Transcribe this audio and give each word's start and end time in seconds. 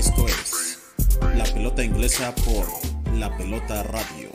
Esto 0.00 0.24
es 0.24 0.94
La 1.36 1.44
Pelota 1.44 1.84
Inglesa 1.84 2.34
por 2.36 2.64
La 3.18 3.36
Pelota 3.36 3.82
Radio. 3.82 4.30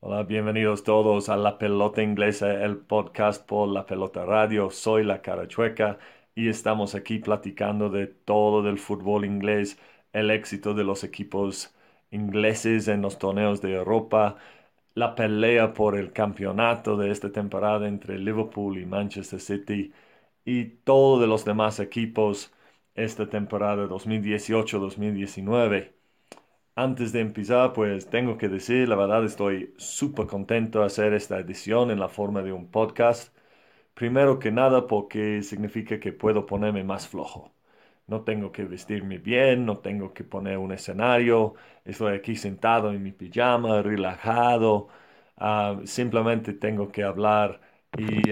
Hola, 0.00 0.24
bienvenidos 0.24 0.82
todos 0.82 1.28
a 1.28 1.36
La 1.36 1.56
Pelota 1.56 2.02
Inglesa, 2.02 2.64
el 2.64 2.78
podcast 2.78 3.46
por 3.46 3.68
La 3.68 3.86
Pelota 3.86 4.24
Radio. 4.24 4.70
Soy 4.70 5.04
la 5.04 5.22
cara 5.22 5.46
chueca 5.46 6.00
y 6.34 6.48
estamos 6.48 6.96
aquí 6.96 7.20
platicando 7.20 7.88
de 7.88 8.08
todo 8.08 8.64
del 8.64 8.80
fútbol 8.80 9.24
inglés, 9.24 9.78
el 10.12 10.32
éxito 10.32 10.74
de 10.74 10.82
los 10.82 11.04
equipos 11.04 11.72
ingleses 12.10 12.88
en 12.88 13.02
los 13.02 13.20
torneos 13.20 13.62
de 13.62 13.74
Europa, 13.74 14.34
la 14.94 15.14
pelea 15.14 15.74
por 15.74 15.96
el 15.96 16.12
campeonato 16.12 16.96
de 16.96 17.12
esta 17.12 17.30
temporada 17.30 17.86
entre 17.86 18.18
Liverpool 18.18 18.78
y 18.78 18.84
Manchester 18.84 19.38
City 19.38 19.92
y 20.44 20.64
todos 20.84 21.20
de 21.20 21.26
los 21.26 21.44
demás 21.44 21.80
equipos 21.80 22.52
esta 22.94 23.28
temporada 23.28 23.86
2018-2019. 23.86 25.94
Antes 26.76 27.12
de 27.12 27.20
empezar, 27.20 27.72
pues 27.74 28.08
tengo 28.10 28.38
que 28.38 28.48
decir, 28.48 28.88
la 28.88 28.96
verdad 28.96 29.24
estoy 29.24 29.74
súper 29.78 30.26
contento 30.26 30.80
de 30.80 30.86
hacer 30.86 31.12
esta 31.14 31.38
edición 31.38 31.90
en 31.90 32.00
la 32.00 32.08
forma 32.08 32.42
de 32.42 32.52
un 32.52 32.70
podcast. 32.70 33.34
Primero 33.94 34.38
que 34.38 34.50
nada 34.52 34.86
porque 34.86 35.42
significa 35.42 36.00
que 36.00 36.12
puedo 36.12 36.46
ponerme 36.46 36.82
más 36.84 37.08
flojo. 37.08 37.52
No 38.06 38.22
tengo 38.24 38.52
que 38.52 38.64
vestirme 38.64 39.18
bien, 39.18 39.64
no 39.66 39.78
tengo 39.78 40.12
que 40.14 40.24
poner 40.24 40.58
un 40.58 40.72
escenario, 40.72 41.54
estoy 41.84 42.14
aquí 42.16 42.36
sentado 42.36 42.90
en 42.92 43.02
mi 43.02 43.12
pijama, 43.12 43.82
relajado, 43.82 44.88
ah, 45.36 45.78
simplemente 45.84 46.52
tengo 46.54 46.90
que 46.90 47.02
hablar 47.04 47.60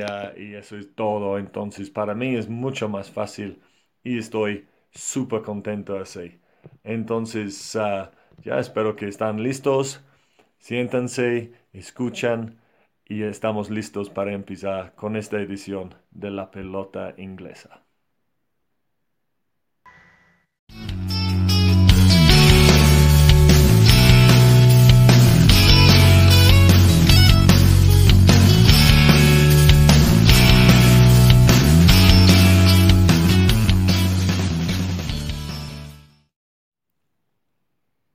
ah, 0.02 0.32
y, 0.36 0.54
eso 0.54 0.76
es 0.76 0.94
todo. 0.94 1.38
Entonces 1.38 1.90
para 1.90 2.14
mí 2.14 2.34
es 2.36 2.48
mucho 2.48 2.88
más 2.88 3.10
fácil 3.10 3.60
y 4.02 4.18
estoy 4.18 4.68
súper 4.90 5.42
contento 5.42 5.98
así. 5.98 6.40
Entonces 6.84 7.76
ah, 7.76 8.10
ya 8.38 8.58
espero 8.58 8.96
que 8.96 9.08
están 9.08 9.42
listos, 9.42 10.04
siéntanse, 10.58 11.52
escuchan 11.72 12.60
y 13.06 13.22
estamos 13.24 13.70
listos 13.70 14.10
para 14.10 14.32
empezar 14.32 14.94
con 14.94 15.16
esta 15.16 15.40
edición 15.40 15.94
de 16.10 16.30
la 16.30 16.50
pelota 16.50 17.14
inglesa. 17.18 17.82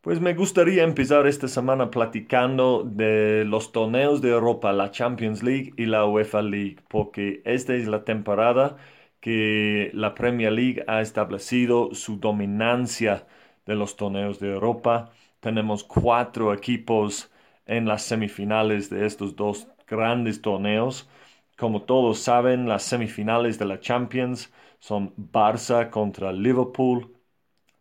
Pues 0.06 0.22
me 0.22 0.36
gustaría 0.36 0.84
empezar 0.84 1.26
esta 1.26 1.48
semana 1.48 1.90
platicando 1.90 2.84
de 2.84 3.44
los 3.44 3.72
torneos 3.72 4.22
de 4.22 4.30
Europa, 4.30 4.72
la 4.72 4.92
Champions 4.92 5.42
League 5.42 5.74
y 5.78 5.88
la 5.88 6.06
UEFA 6.06 6.44
League, 6.44 6.78
porque 6.90 7.42
esta 7.44 7.74
es 7.74 7.88
la 7.88 8.04
temporada 8.04 8.78
que 9.20 9.90
la 9.96 10.14
Premier 10.14 10.52
League 10.52 10.84
ha 10.88 11.02
establecido 11.02 11.96
su 11.96 12.20
dominancia 12.20 13.26
de 13.66 13.74
los 13.76 13.96
torneos 13.98 14.40
de 14.40 14.52
Europa. 14.54 15.12
Tenemos 15.40 15.84
cuatro 15.84 16.54
equipos 16.54 17.32
en 17.66 17.88
las 17.88 18.04
semifinales 18.04 18.92
de 18.92 19.08
estos 19.08 19.36
dos 19.36 19.68
grandes 19.88 20.40
torneos. 20.40 21.10
Como 21.58 21.82
todos 21.82 22.20
saben, 22.20 22.68
las 22.68 22.84
semifinales 22.84 23.58
de 23.58 23.66
la 23.66 23.80
Champions 23.80 24.54
son 24.78 25.16
Barça 25.18 25.90
contra 25.90 26.32
Liverpool, 26.32 27.15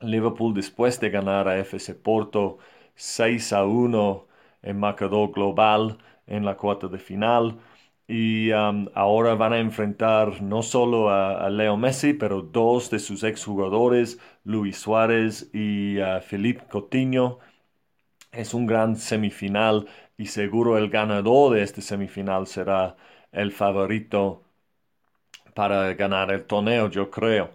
Liverpool 0.00 0.54
después 0.54 1.00
de 1.00 1.10
ganar 1.10 1.48
a 1.48 1.58
FC 1.58 1.94
Porto 1.94 2.58
6 2.94 3.52
a 3.52 3.64
1 3.64 4.26
en 4.62 4.78
marcador 4.78 5.32
global 5.32 5.98
en 6.26 6.44
la 6.44 6.56
cuarta 6.56 6.88
de 6.88 6.98
final. 6.98 7.58
Y 8.06 8.52
um, 8.52 8.88
ahora 8.94 9.34
van 9.34 9.54
a 9.54 9.58
enfrentar 9.58 10.42
no 10.42 10.62
solo 10.62 11.10
a, 11.10 11.48
Leo 11.50 11.76
Messi, 11.76 12.12
pero 12.12 12.42
dos 12.42 12.90
de 12.90 12.98
sus 12.98 13.22
exjugadores, 13.24 14.18
Luis 14.44 14.78
Suárez 14.78 15.50
y 15.54 15.98
uh, 16.00 16.20
Felipe 16.20 16.64
Coutinho. 16.70 17.38
Es 18.32 18.54
un 18.54 18.66
gran 18.66 18.96
semifinal 18.96 19.86
y 20.18 20.26
seguro 20.26 20.78
el 20.78 20.90
ganador 20.90 21.54
de 21.54 21.62
este 21.62 21.82
semifinal 21.82 22.46
será 22.46 22.96
el 23.32 23.52
favorito 23.52 24.42
para 25.54 25.94
ganar 25.94 26.30
el 26.32 26.44
torneo, 26.44 26.90
yo 26.90 27.10
creo 27.10 27.50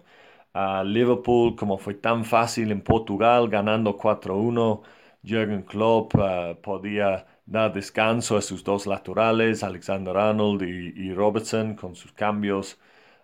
a 0.52 0.82
Liverpool, 0.84 1.56
como 1.56 1.78
fue 1.78 1.94
tan 1.94 2.24
fácil 2.24 2.72
en 2.72 2.82
Portugal, 2.82 3.48
ganando 3.48 3.96
4-1. 3.96 4.82
Jürgen 5.22 5.62
Klopp 5.62 6.14
uh, 6.16 6.60
podía 6.62 7.26
dar 7.46 7.72
descanso 7.72 8.36
a 8.36 8.42
sus 8.42 8.64
dos 8.64 8.86
laterales, 8.86 9.62
Alexander 9.62 10.16
Arnold 10.16 10.62
y, 10.62 11.12
Robertson, 11.12 11.74
con 11.74 11.94
sus 11.94 12.12
cambios. 12.12 12.78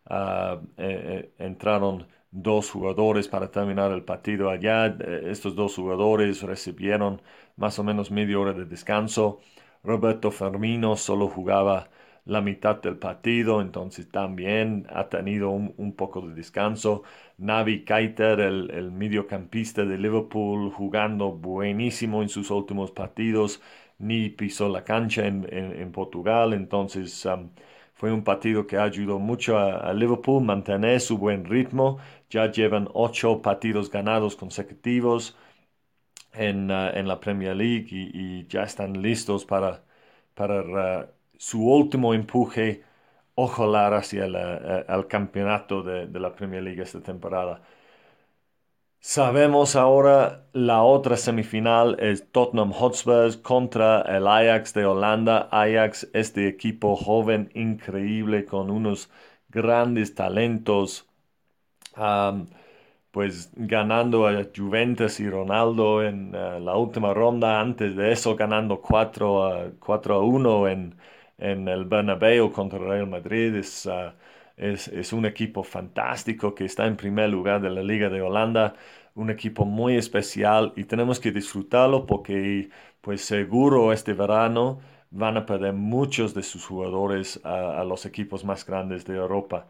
Uh, 0.08 0.62
eh, 0.76 0.76
eh, 0.78 1.32
entraron 1.38 2.06
dos 2.30 2.70
jugadores 2.70 3.28
para 3.28 3.50
terminar 3.50 3.92
el 3.92 4.02
partido 4.04 4.50
allá. 4.50 4.86
Eh, 4.86 5.28
estos 5.30 5.54
dos 5.56 5.74
jugadores 5.76 6.42
recibieron 6.42 7.22
más 7.56 7.78
o 7.78 7.84
menos 7.84 8.10
media 8.10 8.38
hora 8.38 8.52
de 8.52 8.66
descanso. 8.66 9.40
Roberto 9.82 10.30
Firmino 10.30 10.96
solo 10.96 11.28
jugaba 11.28 11.88
la 12.26 12.40
mitad 12.40 12.82
del 12.82 12.98
partido, 12.98 13.60
entonces 13.62 14.08
también 14.10 14.86
ha 14.90 15.08
tenido 15.08 15.50
un, 15.50 15.94
poco 15.96 16.20
de 16.22 16.34
descanso. 16.34 17.02
Navi 17.38 17.84
Keiter, 17.84 18.40
el, 18.40 18.90
mediocampista 18.92 19.84
de 19.84 19.96
Liverpool, 19.98 20.70
jugando 20.72 21.32
buenísimo 21.32 22.22
en 22.22 22.28
sus 22.28 22.50
últimos 22.50 22.90
partidos, 22.90 23.62
ni 23.98 24.28
pisó 24.30 24.68
la 24.68 24.84
cancha 24.84 25.26
en, 25.26 25.92
Portugal, 25.92 26.52
entonces 26.52 27.24
um, 27.26 27.50
fue 27.94 28.12
un 28.12 28.24
partido 28.24 28.66
que 28.66 28.76
ayudó 28.78 29.18
mucho 29.18 29.58
a, 29.58 29.92
Liverpool 29.94 30.42
a 30.42 30.46
mantener 30.46 31.00
su 31.00 31.18
buen 31.18 31.44
ritmo. 31.44 31.98
Ya 32.30 32.50
llevan 32.50 32.88
ocho 32.92 33.40
partidos 33.42 33.90
ganados 33.90 34.36
consecutivos 34.36 35.36
en, 36.32 36.70
uh, 36.70 36.90
la 37.04 37.20
Premier 37.20 37.56
League 37.56 37.88
y, 37.90 38.46
ya 38.48 38.62
están 38.64 39.00
listos 39.02 39.44
para, 39.44 39.84
para 40.34 40.60
uh, 41.04 41.15
su 41.38 41.62
último 41.66 42.14
empuje, 42.14 42.82
ojalá 43.34 43.88
hacia 43.96 44.24
el, 44.26 44.36
eh, 44.36 45.06
campeonato 45.08 45.82
de, 45.82 46.06
la 46.20 46.34
Premier 46.34 46.62
League 46.62 46.82
esta 46.82 47.00
temporada. 47.00 47.62
Sabemos 49.00 49.76
ahora 49.76 50.46
la 50.52 50.82
otra 50.82 51.16
semifinal 51.16 51.96
es 52.00 52.30
Tottenham 52.32 52.72
Hotspurs 52.72 53.36
contra 53.36 54.02
el 54.02 54.26
Ajax 54.26 54.74
de 54.74 54.84
Holanda. 54.84 55.48
Ajax, 55.52 56.08
este 56.12 56.48
equipo 56.48 56.96
joven 56.96 57.50
increíble 57.54 58.44
con 58.44 58.70
unos 58.70 59.08
grandes 59.48 60.14
talentos, 60.14 61.06
pues 63.10 63.50
ganando 63.54 64.26
a 64.28 64.44
Juventus 64.54 65.20
y 65.20 65.30
Ronaldo 65.30 66.02
en 66.02 66.34
eh, 66.34 66.60
la 66.60 66.76
última 66.76 67.14
ronda. 67.14 67.60
Antes 67.60 67.96
de 67.96 68.12
eso, 68.12 68.36
ganando 68.36 68.80
4 68.80 69.44
a, 69.44 69.70
4 69.78 70.14
a 70.16 70.20
1 70.20 70.68
en, 70.68 70.96
en 71.38 71.68
el 71.68 71.84
Bernabéu 71.84 72.52
contra 72.52 72.78
Real 72.78 73.06
Madrid. 73.06 73.62
Ah, 73.88 74.14
es, 74.56 74.88
es, 74.88 75.12
un 75.12 75.26
equipo 75.26 75.62
fantástico 75.62 76.54
que 76.54 76.64
está 76.64 76.86
en 76.86 76.96
primer 76.96 77.28
lugar 77.30 77.60
de 77.60 77.70
la 77.70 77.82
Liga 77.82 78.08
de 78.08 78.22
Holanda, 78.22 78.74
un 79.14 79.30
equipo 79.30 79.64
muy 79.64 79.96
especial 79.96 80.72
y 80.76 80.84
tenemos 80.84 81.20
que 81.20 81.32
disfrutarlo 81.32 82.06
porque 82.06 82.70
pues 83.00 83.22
seguro 83.22 83.92
este 83.92 84.14
verano 84.14 84.80
van 85.10 85.36
a 85.36 85.46
perder 85.46 85.72
muchos 85.74 86.34
de 86.34 86.42
sus 86.42 86.64
jugadores 86.66 87.40
a, 87.44 87.80
a 87.80 87.84
los 87.84 88.06
equipos 88.06 88.44
más 88.44 88.64
grandes 88.66 89.04
de 89.04 89.16
Europa. 89.16 89.68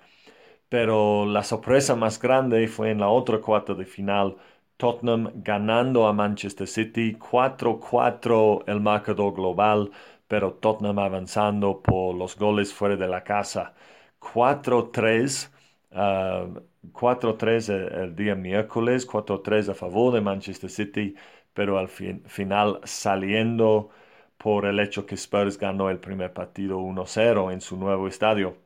Pero 0.68 1.26
la 1.26 1.42
sorpresa 1.44 1.94
más 1.96 2.20
grande 2.20 2.66
fue 2.68 2.90
en 2.90 3.00
la 3.00 3.08
otra 3.08 3.40
cuarta 3.40 3.74
de 3.74 3.84
final, 3.84 4.36
Tottenham 4.76 5.30
ganando 5.36 6.06
a 6.06 6.12
Manchester 6.12 6.66
City 6.66 7.16
4-4 7.18 8.64
el 8.66 8.80
marcador 8.80 9.34
global 9.34 9.90
pero 10.28 10.54
Tottenham 10.54 10.98
avanzando 10.98 11.82
por 11.82 12.14
los 12.14 12.36
goles 12.36 12.72
fuera 12.72 12.96
de 12.96 13.08
la 13.08 13.22
casa. 13.24 13.74
4-3, 14.20 15.50
4-3 15.92 17.68
uh, 17.68 18.02
el, 18.02 18.16
día 18.16 18.34
miércoles, 18.34 19.06
4-3 19.06 19.70
a 19.70 19.74
favor 19.74 20.12
de 20.14 20.20
Manchester 20.20 20.70
City, 20.70 21.14
pero 21.54 21.78
al 21.78 21.88
final 21.88 22.80
saliendo 22.84 23.90
por 24.36 24.66
el 24.66 24.80
hecho 24.80 25.06
que 25.06 25.14
Spurs 25.16 25.58
ganó 25.58 25.90
el 25.90 25.98
primer 25.98 26.32
partido 26.32 26.78
1-0 26.78 27.52
en 27.52 27.60
su 27.60 27.76
nuevo 27.76 28.08
estadio. 28.08 28.56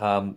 Um, 0.00 0.36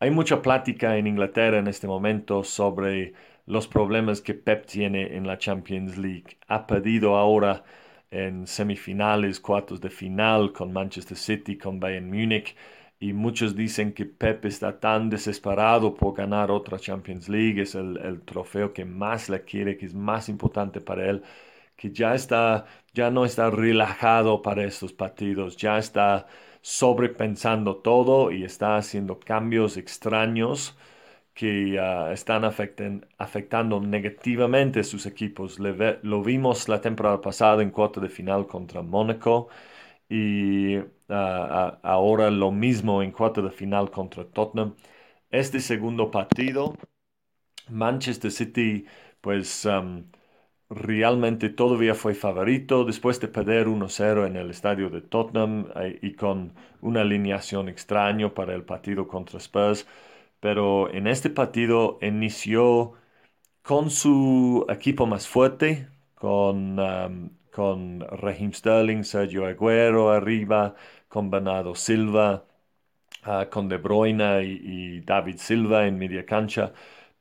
hay 0.00 0.10
mucha 0.10 0.42
plática 0.42 0.96
en 0.96 1.06
Inglaterra 1.06 1.58
en 1.58 1.68
este 1.68 1.86
momento 1.86 2.44
sobre 2.44 3.14
los 3.46 3.68
problemas 3.68 4.20
que 4.20 4.34
Pep 4.34 4.66
tiene 4.66 5.16
en 5.16 5.26
la 5.26 5.38
Champions 5.38 5.96
League. 5.96 6.38
Ha 6.48 6.66
pedido 6.66 7.16
ahora 7.16 7.64
en 8.12 8.46
semifinales, 8.46 9.40
cuartos 9.40 9.80
de 9.80 9.90
final 9.90 10.52
con 10.52 10.72
Manchester 10.72 11.16
City, 11.16 11.58
con 11.58 11.80
Bayern 11.80 12.08
Múnich. 12.08 12.54
Y 13.00 13.12
muchos 13.12 13.56
dicen 13.56 13.92
que 13.92 14.06
Pep 14.06 14.44
está 14.44 14.78
tan 14.78 15.10
desesperado 15.10 15.94
por 15.94 16.14
ganar 16.14 16.50
otra 16.52 16.78
Champions 16.78 17.28
League, 17.28 17.62
es 17.62 17.74
el, 17.74 17.96
el 17.98 18.22
trofeo 18.22 18.72
que 18.72 18.84
más 18.84 19.28
le 19.28 19.42
quiere, 19.44 19.76
que 19.76 19.86
es 19.86 19.94
más 19.94 20.28
importante 20.28 20.80
para 20.80 21.10
él, 21.10 21.22
que 21.76 21.90
ya 21.92 22.14
está, 22.14 22.66
ya 22.94 23.10
no 23.10 23.24
está 23.24 23.50
relajado 23.50 24.42
para 24.42 24.64
estos 24.64 24.92
partidos, 24.92 25.56
ya 25.56 25.78
está 25.78 26.26
sobrepensando 26.60 27.76
todo 27.76 28.30
y 28.32 28.44
está 28.44 28.76
haciendo 28.76 29.18
cambios 29.18 29.76
extraños 29.76 30.76
que 31.34 31.78
ah, 31.80 32.12
están 32.12 32.44
afectando 32.44 33.80
negativamente 33.80 34.80
a 34.80 34.84
sus 34.84 35.06
equipos. 35.06 35.58
lo 35.58 36.22
vimos 36.22 36.68
la 36.68 36.80
temporada 36.80 37.20
pasada 37.20 37.62
en 37.62 37.70
cuarto 37.70 38.00
de 38.00 38.08
final 38.08 38.46
contra 38.46 38.82
Mónaco 38.82 39.48
y 40.08 40.76
ah, 41.08 41.78
ahora 41.82 42.30
lo 42.30 42.50
mismo 42.52 43.02
en 43.02 43.12
cuarto 43.12 43.42
de 43.42 43.50
final 43.50 43.90
contra 43.90 44.24
Tottenham. 44.26 44.74
Este 45.30 45.60
segundo 45.60 46.10
partido, 46.10 46.74
Manchester 47.68 48.30
City, 48.30 48.86
pues 49.20 49.66
realmente 50.70 51.50
todavía 51.50 51.94
fue 51.94 52.14
favorito 52.14 52.84
después 52.84 53.20
de 53.20 53.28
perder 53.28 53.68
1-0 53.68 54.26
en 54.26 54.36
el 54.36 54.50
estadio 54.50 54.88
de 54.90 55.02
Tottenham 55.02 55.66
eh, 55.76 55.98
y 56.02 56.14
con 56.14 56.54
una 56.80 57.02
alineación 57.02 57.68
extraña 57.68 58.32
para 58.34 58.54
el 58.54 58.64
partido 58.64 59.06
contra 59.06 59.38
Spurs 59.38 59.86
pero 60.42 60.92
en 60.92 61.06
este 61.06 61.30
partido 61.30 61.98
inició 62.02 62.94
con 63.62 63.90
su 63.90 64.66
equipo 64.68 65.06
más 65.06 65.28
fuerte, 65.28 65.88
con, 66.16 66.80
um, 66.80 67.30
con 67.52 68.04
Sterling, 68.52 69.04
Sergio 69.04 69.46
Aguero 69.46 70.10
arriba, 70.10 70.74
con 71.08 71.30
Bernardo 71.30 71.74
Silva, 71.76 72.44
uh, 73.26 73.48
con 73.50 73.68
De 73.68 73.78
Bruyne 73.78 74.44
y, 74.44 75.00
David 75.02 75.36
Silva 75.38 75.86
en 75.86 75.98
media 75.98 76.26
cancha. 76.26 76.72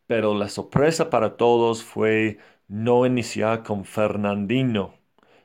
Pero 0.07 0.35
la 0.35 0.49
sorpresa 0.49 1.09
para 1.09 1.37
todos 1.37 1.83
fue 1.83 2.39
no 2.67 3.05
iniciar 3.05 3.63
con 3.63 3.85
Fernandinho, 3.85 4.95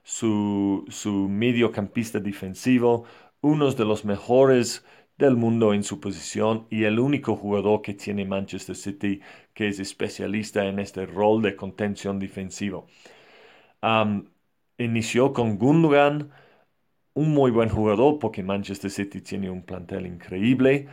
su, 0.02 0.84
su 0.88 1.28
mediocampista 1.28 2.20
defensivo, 2.20 3.04
uno 3.42 3.70
de 3.72 3.84
los 3.84 4.04
mejores 4.04 4.84
del 5.18 5.36
mundo 5.36 5.74
en 5.74 5.82
su 5.84 6.00
posición 6.00 6.66
y 6.70 6.84
el 6.84 6.98
único 7.00 7.36
jugador 7.36 7.82
que 7.82 7.94
tiene 7.94 8.24
Manchester 8.24 8.76
City 8.76 9.20
que 9.54 9.68
es 9.68 9.78
especialista 9.80 10.66
en 10.66 10.78
este 10.78 11.06
rol 11.06 11.42
de 11.42 11.56
contención 11.56 12.18
defensivo. 12.18 12.86
inició 14.78 15.32
con 15.32 15.58
Gundogan, 15.58 16.30
un 17.14 17.34
muy 17.34 17.50
buen 17.50 17.68
jugador 17.70 18.18
porque 18.18 18.42
Manchester 18.42 18.90
City 18.90 19.20
tiene 19.22 19.50
un 19.50 19.64
plantel 19.64 20.06
increíble, 20.06 20.88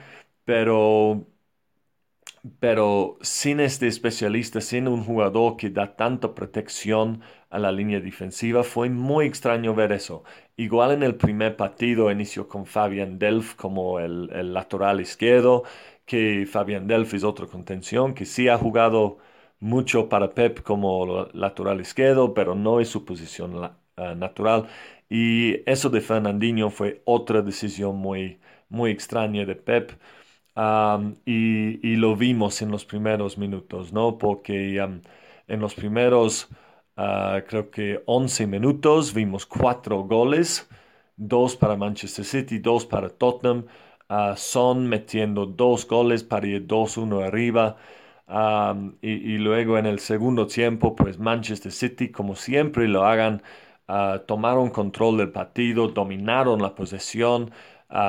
pero 0.46 1.28
pero 2.60 3.18
sin 3.22 3.60
este 3.60 3.88
especialista, 3.88 4.62
sin 4.62 4.88
un 4.88 5.04
jugador 5.04 5.58
que 5.58 5.70
da 5.70 5.96
tanta 5.96 6.34
protección 6.36 7.22
a 7.54 7.60
la 7.60 7.72
línea 7.72 8.00
defensiva, 8.00 8.64
fue 8.64 8.90
muy 8.90 9.28
extraño 9.28 9.76
ver 9.76 9.92
eso. 9.92 10.24
Igual 10.58 10.92
en 10.94 11.04
el 11.04 11.16
primer 11.16 11.56
partido 11.56 12.12
inició 12.12 12.48
con 12.48 12.66
Fabian 12.66 13.20
Delf 13.20 13.56
como 13.56 14.00
el, 14.00 14.54
lateral 14.54 15.00
izquierdo, 15.02 15.64
que 16.06 16.48
Fabian 16.50 16.88
Delf 16.88 17.14
es 17.14 17.24
otra 17.24 17.46
contención, 17.48 18.14
que 18.16 18.26
sí 18.26 18.50
ha 18.50 18.58
jugado 18.58 19.20
mucho 19.60 20.10
para 20.10 20.34
Pep 20.34 20.62
como 20.64 21.28
lateral 21.34 21.80
izquierdo, 21.82 22.34
pero 22.34 22.56
no 22.56 22.80
es 22.80 22.90
su 22.90 23.06
posición 23.06 23.72
eh, 23.98 24.16
natural. 24.16 24.68
Y 25.10 25.62
eso 25.70 25.90
de 25.90 26.02
Fernandinho 26.02 26.70
fue 26.72 27.02
otra 27.06 27.42
decisión 27.44 27.98
muy, 27.98 28.40
muy 28.70 28.92
extraña 28.92 29.46
de 29.46 29.56
Pep 29.56 29.92
y, 31.26 31.96
lo 31.98 32.16
vimos 32.16 32.62
en 32.62 32.72
los 32.72 32.86
primeros 32.86 33.38
minutos, 33.38 33.94
¿no? 33.94 34.18
Porque 34.18 34.78
en 35.48 35.60
los 35.60 35.74
primeros, 35.76 36.50
ah, 36.98 37.42
creo 37.48 37.70
que 37.72 38.02
11 38.06 38.48
minutos, 38.48 39.14
vimos 39.14 39.46
cuatro 39.46 40.04
goles, 40.04 40.68
dos 41.18 41.56
para 41.56 41.76
Manchester 41.78 42.26
City, 42.26 42.60
dos 42.60 42.86
para 42.86 43.10
Tottenham. 43.10 43.66
Uh, 44.10 44.36
Son 44.36 44.88
metiendo 44.88 45.46
dos 45.46 45.88
goles 45.88 46.24
para 46.24 46.46
ir 46.48 46.68
2-1 46.68 47.26
arriba. 47.26 47.78
y, 49.02 49.38
luego 49.38 49.78
en 49.78 49.86
el 49.86 50.00
segundo 50.00 50.48
tiempo, 50.48 50.96
pues 50.96 51.20
Manchester 51.20 51.72
City, 51.72 52.10
como 52.12 52.36
siempre 52.36 52.88
lo 52.88 53.06
hagan, 53.06 53.42
ah, 53.88 54.22
tomaron 54.28 54.70
control 54.70 55.18
del 55.18 55.32
partido, 55.32 55.88
dominaron 55.90 56.62
la 56.62 56.76
posesión. 56.76 57.52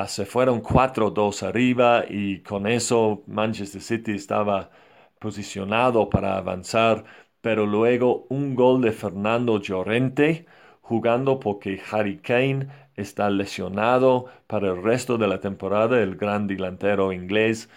Se 0.07 0.25
fueron 0.25 0.61
4-2 0.61 1.43
arriba 1.43 2.05
y 2.09 2.41
con 2.41 2.65
eso 2.67 3.23
Manchester 3.27 3.81
City 3.81 4.13
estaba 4.13 4.71
posicionado 5.19 6.09
para 6.09 6.37
avanzar, 6.37 7.03
pero 7.45 7.65
luego 7.67 8.25
un 8.29 8.55
gol 8.55 8.81
de 8.81 8.91
Fernando 8.91 9.59
Llorente 9.61 10.47
jugando 10.81 11.39
porque 11.39 11.79
Harry 11.91 12.17
Kane 12.19 12.67
está 12.95 13.29
lesionado 13.29 14.25
para 14.47 14.69
el 14.71 14.81
resto 14.83 15.17
de 15.19 15.27
la 15.27 15.39
temporada, 15.39 16.01
el 16.01 16.15
gran 16.15 16.47
delantero 16.47 17.13
inglés. 17.13 17.69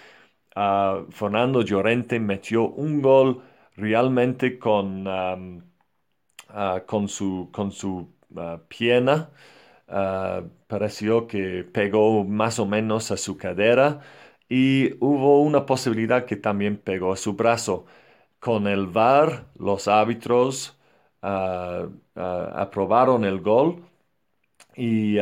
Ah, 0.57 1.05
Fernando 1.11 1.63
Llorente 1.63 2.21
metió 2.21 2.65
un 2.69 3.03
gol 3.03 3.43
realmente 3.77 4.59
con, 4.59 5.07
ah, 6.49 6.83
con 6.87 7.09
su, 7.09 7.49
con 7.53 7.73
su 7.73 8.09
pierna 8.69 9.31
Ah, 9.93 10.45
pareció 10.69 11.27
que 11.27 11.65
pegó 11.65 12.25
más 12.25 12.61
o 12.61 12.67
menos 12.67 13.11
a 13.11 13.19
su 13.19 13.37
cadera 13.39 14.01
y 14.49 14.95
hubo 15.05 15.43
una 15.43 15.67
posibilidad 15.67 16.27
que 16.27 16.37
también 16.37 16.79
pegó 16.79 17.13
a 17.13 17.19
su 17.19 17.35
brazo. 17.35 17.87
Con 18.41 18.67
el 18.67 18.87
VAR, 18.87 19.47
los 19.57 19.89
árbitros 19.89 20.79
ah, 21.23 21.89
ah, 22.17 22.53
aprobaron 22.57 23.25
el 23.25 23.41
gol 23.41 23.85
y 24.77 25.19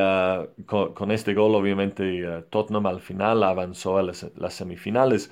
con, 0.66 1.10
este 1.10 1.34
gol 1.34 1.54
obviamente 1.54 2.42
Tottenham 2.50 2.86
al 2.86 3.00
final 3.00 3.42
avanzó 3.42 3.98
a 3.98 4.02
las, 4.02 4.30
las, 4.36 4.54
semifinales. 4.54 5.30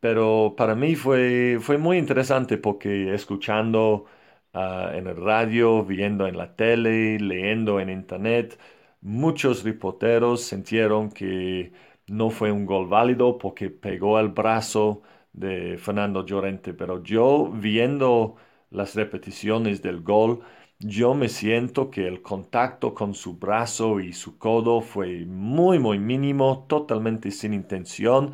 Pero 0.00 0.54
para 0.56 0.74
mí 0.74 0.96
fue, 0.96 1.58
fue 1.60 1.78
muy 1.78 1.98
interesante 1.98 2.56
porque 2.58 3.14
escuchando 3.14 4.06
Ah, 4.54 4.92
en 4.94 5.06
el 5.06 5.16
radio, 5.16 5.84
viendo 5.84 6.26
en 6.26 6.36
la 6.36 6.56
tele, 6.56 7.18
leyendo 7.20 7.80
en 7.80 7.90
internet. 7.90 8.58
Muchos 9.00 9.62
reporteros 9.62 10.42
sintieron 10.42 11.10
que 11.10 11.72
no 12.08 12.30
fue 12.30 12.50
un 12.50 12.66
gol 12.66 12.88
válido 12.88 13.38
porque 13.38 13.70
pegó 13.70 14.16
al 14.16 14.30
brazo 14.30 15.02
de 15.38 15.78
Fernando 15.78 16.24
Llorente, 16.24 16.74
pero 16.74 17.02
yo 17.02 17.50
viendo 17.52 18.36
las 18.70 18.94
repeticiones 18.94 19.82
del 19.82 20.00
gol, 20.02 20.40
yo 20.78 21.14
me 21.14 21.28
siento 21.28 21.90
que 21.90 22.06
el 22.06 22.22
contacto 22.22 22.94
con 22.94 23.14
su 23.14 23.34
brazo 23.38 24.00
y 24.00 24.12
su 24.12 24.38
codo 24.38 24.80
fue 24.80 25.24
muy, 25.26 25.78
muy 25.78 25.98
mínimo, 25.98 26.66
totalmente 26.68 27.30
sin 27.30 27.54
intención. 27.54 28.32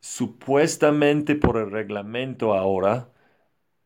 Supuestamente 0.00 1.34
por 1.36 1.56
el 1.56 1.70
reglamento 1.70 2.54
ahora, 2.54 3.10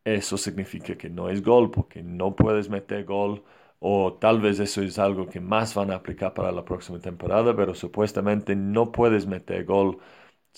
eso 0.04 0.36
significa 0.38 0.96
que 0.96 1.10
no 1.10 1.28
es 1.28 1.42
gol, 1.42 1.70
porque 1.70 2.02
no 2.02 2.34
puedes 2.36 2.68
meter 2.70 3.04
gol, 3.04 3.44
o 3.80 4.14
tal 4.14 4.40
vez 4.40 4.58
eso 4.60 4.82
es 4.82 4.98
algo 4.98 5.28
que 5.28 5.40
más 5.40 5.74
van 5.74 5.90
a 5.90 5.96
aplicar 5.96 6.34
para 6.34 6.52
la 6.52 6.64
próxima 6.64 6.98
temporada, 7.00 7.54
pero 7.56 7.74
supuestamente 7.74 8.56
no 8.56 8.92
puedes 8.92 9.26
meter 9.26 9.64
gol 9.64 9.98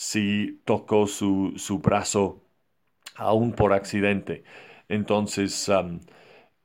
si 0.00 0.62
tocó 0.64 1.06
su, 1.06 1.80
brazo 1.82 2.42
aún 3.16 3.52
por 3.52 3.72
accidente. 3.74 4.44
Entonces, 4.88 5.70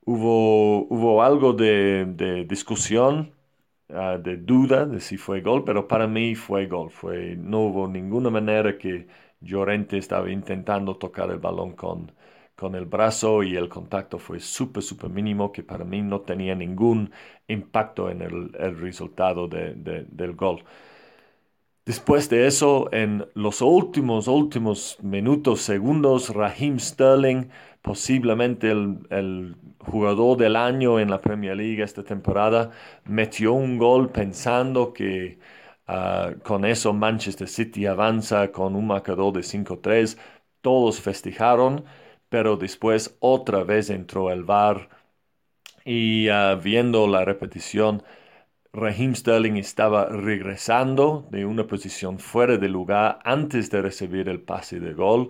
hubo, 0.05 0.85
hubo 0.87 1.23
algo 1.23 1.53
de, 1.53 2.45
discusión, 2.47 3.33
uh, 3.89 4.17
de 4.19 4.37
duda 4.37 4.85
de 4.85 5.01
si 5.01 5.17
fue 5.17 5.41
gol, 5.41 5.63
pero 5.65 5.87
para 5.87 6.07
mí 6.07 6.35
fue 6.35 6.67
gol. 6.67 6.91
Fue, 6.91 7.35
no 7.37 7.61
hubo 7.61 7.87
ninguna 7.87 8.29
manera 8.29 8.77
que 8.77 9.07
Llorente 9.41 9.97
estaba 9.97 10.31
intentando 10.31 10.97
tocar 10.97 11.29
el 11.31 11.39
balón 11.39 11.73
con, 11.75 12.11
con 12.55 12.75
el 12.75 12.85
brazo 12.85 13.43
y 13.43 13.55
el 13.57 13.69
contacto 13.69 14.17
fue 14.19 14.39
súper, 14.39 14.83
súper 14.83 15.09
mínimo 15.09 15.51
que 15.51 15.63
para 15.63 15.85
mí 15.85 16.01
no 16.01 16.21
tenía 16.21 16.55
ningún 16.55 17.11
impacto 17.47 18.09
en 18.09 18.21
el, 18.21 18.53
resultado 18.79 19.47
del 19.49 20.35
gol. 20.35 20.63
Después 21.85 22.29
de 22.29 22.47
eso, 22.47 22.89
en 22.91 23.27
los 23.35 23.61
últimos, 23.61 24.27
últimos 24.27 24.97
minutos, 25.03 25.61
segundos, 25.61 26.29
Raheem 26.33 26.79
Sterling, 26.79 27.49
posiblemente 27.81 28.71
el, 28.71 29.55
jugador 29.79 30.37
del 30.37 30.55
año 30.55 30.99
en 30.99 31.11
la 31.11 31.21
Premier 31.21 31.55
League 31.55 31.83
esta 31.83 32.03
temporada, 32.03 32.71
metió 33.05 33.53
un 33.53 33.77
gol 33.77 34.09
pensando 34.11 34.93
que 34.93 35.37
ah, 35.87 36.33
con 36.43 36.65
eso 36.65 36.91
Manchester 36.93 37.47
City 37.47 37.85
avanza 37.85 38.51
con 38.51 38.75
un 38.75 38.87
marcador 38.87 39.33
de 39.33 39.43
5-3. 39.43 40.17
Todos 40.61 40.99
festejaron 41.01 41.85
pero 42.29 42.57
después 42.57 43.15
otra 43.19 43.63
vez 43.63 43.89
entró 43.89 44.31
el 44.31 44.43
VAR 44.43 44.89
y 45.85 46.27
ah, 46.29 46.55
viendo 46.55 47.07
la 47.07 47.25
repetición, 47.25 48.03
Raheem 48.75 49.15
Sterling 49.15 49.55
estaba 49.55 50.05
regresando 50.09 51.25
de 51.31 51.45
una 51.45 51.65
posición 51.65 52.19
fuera 52.19 52.57
de 52.57 52.67
lugar 52.67 53.19
antes 53.23 53.71
de 53.71 53.81
recibir 53.81 54.27
el 54.27 54.41
pase 54.41 54.81
de 54.81 54.93
gol 54.93 55.29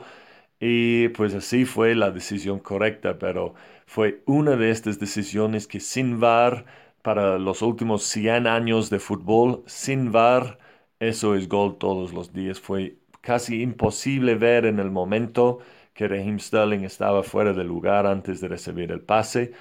y 0.60 1.10
pues 1.10 1.36
así 1.36 1.66
fue 1.66 1.94
la 1.96 2.10
decisión 2.12 2.60
correcta, 2.60 3.20
pero 3.20 3.54
fue 3.86 4.24
una 4.25 4.56
de 4.56 4.72
estas 4.72 5.00
decisiones 5.00 5.68
que 5.68 5.80
sin 5.80 6.20
VAR 6.20 6.66
para 7.04 7.38
los 7.38 7.62
últimos 7.62 8.04
100 8.06 8.48
años 8.48 8.90
de 8.90 9.00
fútbol, 9.00 9.64
sin 9.68 10.12
VAR, 10.12 10.58
eso 11.00 11.36
es 11.36 11.48
gol 11.48 11.78
todos 11.78 12.14
los 12.14 12.34
días. 12.34 12.60
Fue 12.60 12.98
casi 13.22 13.62
imposible 13.62 14.36
ver 14.36 14.66
en 14.66 14.80
el 14.80 14.90
momento 14.90 15.60
que 15.94 16.08
Raheem 16.08 16.40
Sterling 16.40 16.84
estaba 16.84 17.22
fuera 17.24 17.54
de 17.54 17.64
lugar 17.64 18.08
antes 18.08 18.42
de 18.42 18.48
recibir 18.48 18.92
el 18.92 19.02
pase, 19.02 19.52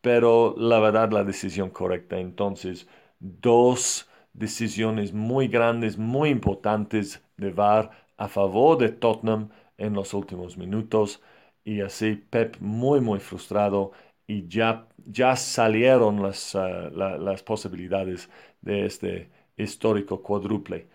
pero 0.00 0.54
la 0.58 0.78
verdad 0.80 1.10
la 1.12 1.24
decisión 1.24 1.70
correcta. 1.70 2.18
Entonces, 2.18 2.86
dos 3.20 4.08
decisiones 4.32 5.12
muy 5.12 5.48
grandes, 5.48 5.98
muy 5.98 6.30
importantes 6.30 7.22
de 7.36 7.50
VAR 7.50 7.90
a 8.16 8.28
favor 8.28 8.78
de 8.78 8.90
Tottenham 8.90 9.50
en 9.78 9.94
los 9.94 10.14
últimos 10.14 10.56
minutos 10.56 11.22
y 11.64 11.80
así 11.80 12.16
Pep 12.16 12.56
muy 12.60 13.00
muy 13.00 13.20
frustrado 13.20 13.92
y 14.26 14.46
ya, 14.48 14.88
ya 15.04 15.36
salieron 15.36 16.22
las, 16.22 16.54
ah, 16.54 16.90
las 16.92 17.42
posibilidades 17.42 18.30
de 18.60 18.86
este 18.86 19.30
histórico 19.56 20.22
cuádruple. 20.22 20.88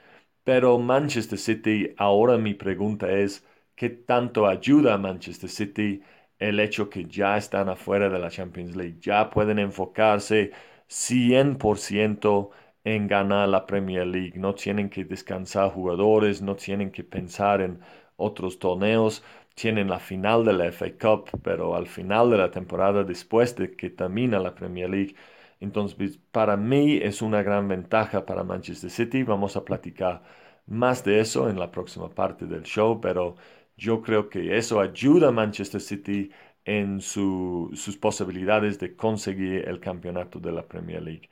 Pero 0.43 0.79
Manchester 0.79 1.37
City, 1.37 1.93
ahora 1.97 2.37
mi 2.37 2.53
pregunta 2.53 3.11
es, 3.11 3.45
¿qué 3.75 3.89
tanto 3.89 4.47
ayuda 4.47 4.95
a 4.95 4.97
Manchester 4.97 5.49
City 5.49 6.01
el 6.39 6.59
hecho 6.59 6.89
que 6.89 7.05
ya 7.05 7.37
están 7.37 7.69
afuera 7.69 8.09
de 8.09 8.19
la 8.19 8.29
Champions 8.29 8.75
League? 8.75 8.97
Ya 9.01 9.29
pueden 9.29 9.59
enfocarse 9.59 10.51
100% 10.89 12.51
en 12.83 13.07
ganar 13.07 13.49
la 13.49 13.65
Premier 13.67 14.07
League. 14.07 14.33
No 14.37 14.55
tienen 14.55 14.89
que 14.89 15.05
descansar 15.05 15.71
jugadores, 15.71 16.41
no 16.41 16.55
tienen 16.57 16.91
que 16.91 17.03
pensar 17.05 17.61
en 17.61 17.79
otros 18.17 18.59
torneos. 18.59 19.23
Tienen 19.55 19.89
la 19.89 19.99
final 19.99 20.45
de 20.45 20.53
la 20.53 20.67
FA 20.67 20.91
Cup, 20.97 21.29
pero 21.43 21.75
al 21.75 21.87
final 21.87 22.29
de 22.31 22.37
la 22.37 22.51
temporada, 22.51 23.03
después 23.03 23.55
de 23.55 23.75
que 23.75 23.89
termina 23.89 24.39
la 24.39 24.55
Premier 24.55 24.89
League, 24.89 25.15
entonces 25.59 25.95
pues, 25.97 26.17
para 26.31 26.55
mí 26.57 26.97
es 27.01 27.21
una 27.21 27.43
gran 27.43 27.67
ventaja 27.67 28.25
para 28.25 28.43
Manchester 28.43 28.89
City. 28.89 29.23
Vamos 29.23 29.55
a 29.57 29.65
platicar 29.65 30.23
más 30.67 31.03
de 31.03 31.19
eso 31.19 31.49
en 31.49 31.59
la 31.59 31.71
próxima 31.71 32.09
parte 32.09 32.45
del 32.45 32.63
show, 32.63 32.99
pero 33.01 33.35
yo 33.77 34.01
creo 34.01 34.29
que 34.29 34.57
eso 34.57 34.79
ayuda 34.79 35.29
a 35.29 35.31
Manchester 35.31 35.81
City 35.81 36.31
en 36.65 37.01
sus 37.01 37.97
posibilidades 37.97 38.79
de 38.79 38.95
conseguir 38.95 39.67
el 39.67 39.79
campeonato 39.79 40.39
de 40.39 40.51
la 40.51 40.67
Premier 40.67 41.01
League. 41.01 41.29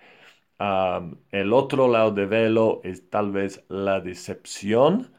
el 1.32 1.54
otro 1.54 1.88
lado 1.88 2.12
de 2.12 2.26
velo 2.26 2.82
es 2.84 3.10
tal 3.10 3.32
vez 3.32 3.64
la 3.70 4.00
decepción 4.02 5.12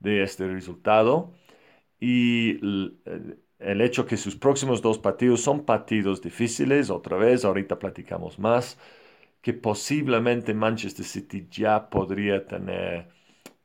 de 0.00 0.22
este 0.22 0.48
resultado 0.48 1.32
y 2.00 2.58
el, 2.60 3.80
hecho 3.82 4.06
que 4.06 4.16
sus 4.16 4.36
próximos 4.36 4.82
dos 4.82 4.98
partidos 4.98 5.42
son 5.42 5.64
partidos 5.64 6.22
difíciles, 6.22 6.90
otra 6.90 7.16
vez, 7.18 7.44
ahorita 7.44 7.78
platicamos 7.78 8.38
más, 8.38 8.78
que 9.42 9.52
posiblemente 9.54 10.54
Manchester 10.54 11.04
City 11.04 11.48
ya 11.50 11.88
podría 11.90 12.46
tener 12.46 13.08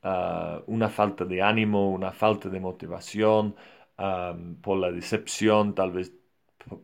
ah, 0.03 0.61
una 0.67 0.89
falta 0.89 1.25
de 1.25 1.41
ánimo, 1.41 1.91
una 1.91 2.11
falta 2.11 2.49
de 2.49 2.59
motivación 2.59 3.55
por 3.97 4.77
la 4.77 4.91
decepción, 4.91 5.75
tal 5.75 5.91
vez 5.91 6.13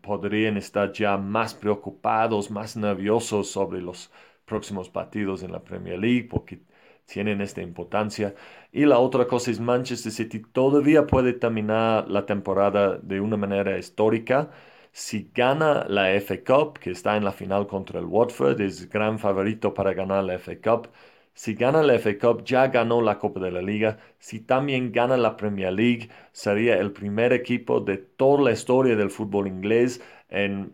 podrían 0.02 0.58
estar 0.58 0.92
ya 0.94 1.18
más 1.18 1.54
preocupados, 1.54 2.52
más 2.52 2.78
nerviosos 2.78 3.50
sobre 3.50 3.82
los 3.82 4.12
próximos 4.46 4.90
partidos 4.90 5.44
en 5.44 5.52
la 5.52 5.64
Premier 5.64 6.00
League, 6.00 6.28
porque 6.30 6.62
tienen 7.06 7.42
esta 7.42 7.62
importancia. 7.62 8.36
Y 8.72 8.86
la 8.86 9.00
otra 9.00 9.28
cosa 9.28 9.52
es 9.52 9.60
Manchester 9.60 10.12
City 10.12 10.40
todavía 10.40 11.08
puede 11.08 11.34
terminar 11.34 12.10
la 12.10 12.26
temporada 12.26 12.98
de 12.98 13.20
una 13.20 13.38
manera 13.38 13.78
histórica. 13.78 14.52
Si 14.92 15.32
gana 15.34 15.86
la 15.88 16.12
FA 16.14 16.44
Cup, 16.44 16.80
que 16.80 16.92
está 16.92 17.18
en 17.18 17.24
la 17.26 17.32
final 17.32 17.68
contra 17.68 18.00
el 18.00 18.06
Watford, 18.06 18.60
es 18.62 18.90
gran 18.90 19.20
favorito 19.20 19.74
para 19.74 19.94
ganar 19.94 20.24
la 20.24 20.36
FA 20.36 20.56
Cup. 20.62 20.90
Si 21.34 21.56
gana 21.56 21.82
la 21.82 21.96
FA 21.96 22.18
Cup, 22.20 22.44
ya 22.46 22.68
ganó 22.68 23.02
la 23.02 23.18
Copa 23.20 23.40
de 23.40 23.52
la 23.52 23.62
Liga. 23.62 23.98
Si 24.20 24.42
también 24.42 24.92
gana 24.92 25.18
la 25.18 25.38
Premier 25.38 25.74
League, 25.74 26.10
sería 26.32 26.78
el 26.78 26.92
primer 26.92 27.34
equipo 27.34 27.80
de 27.80 27.98
toda 27.98 28.44
la 28.44 28.52
historia 28.52 28.96
del 28.96 29.10
fútbol 29.12 29.48
inglés 29.48 30.02
en 30.30 30.74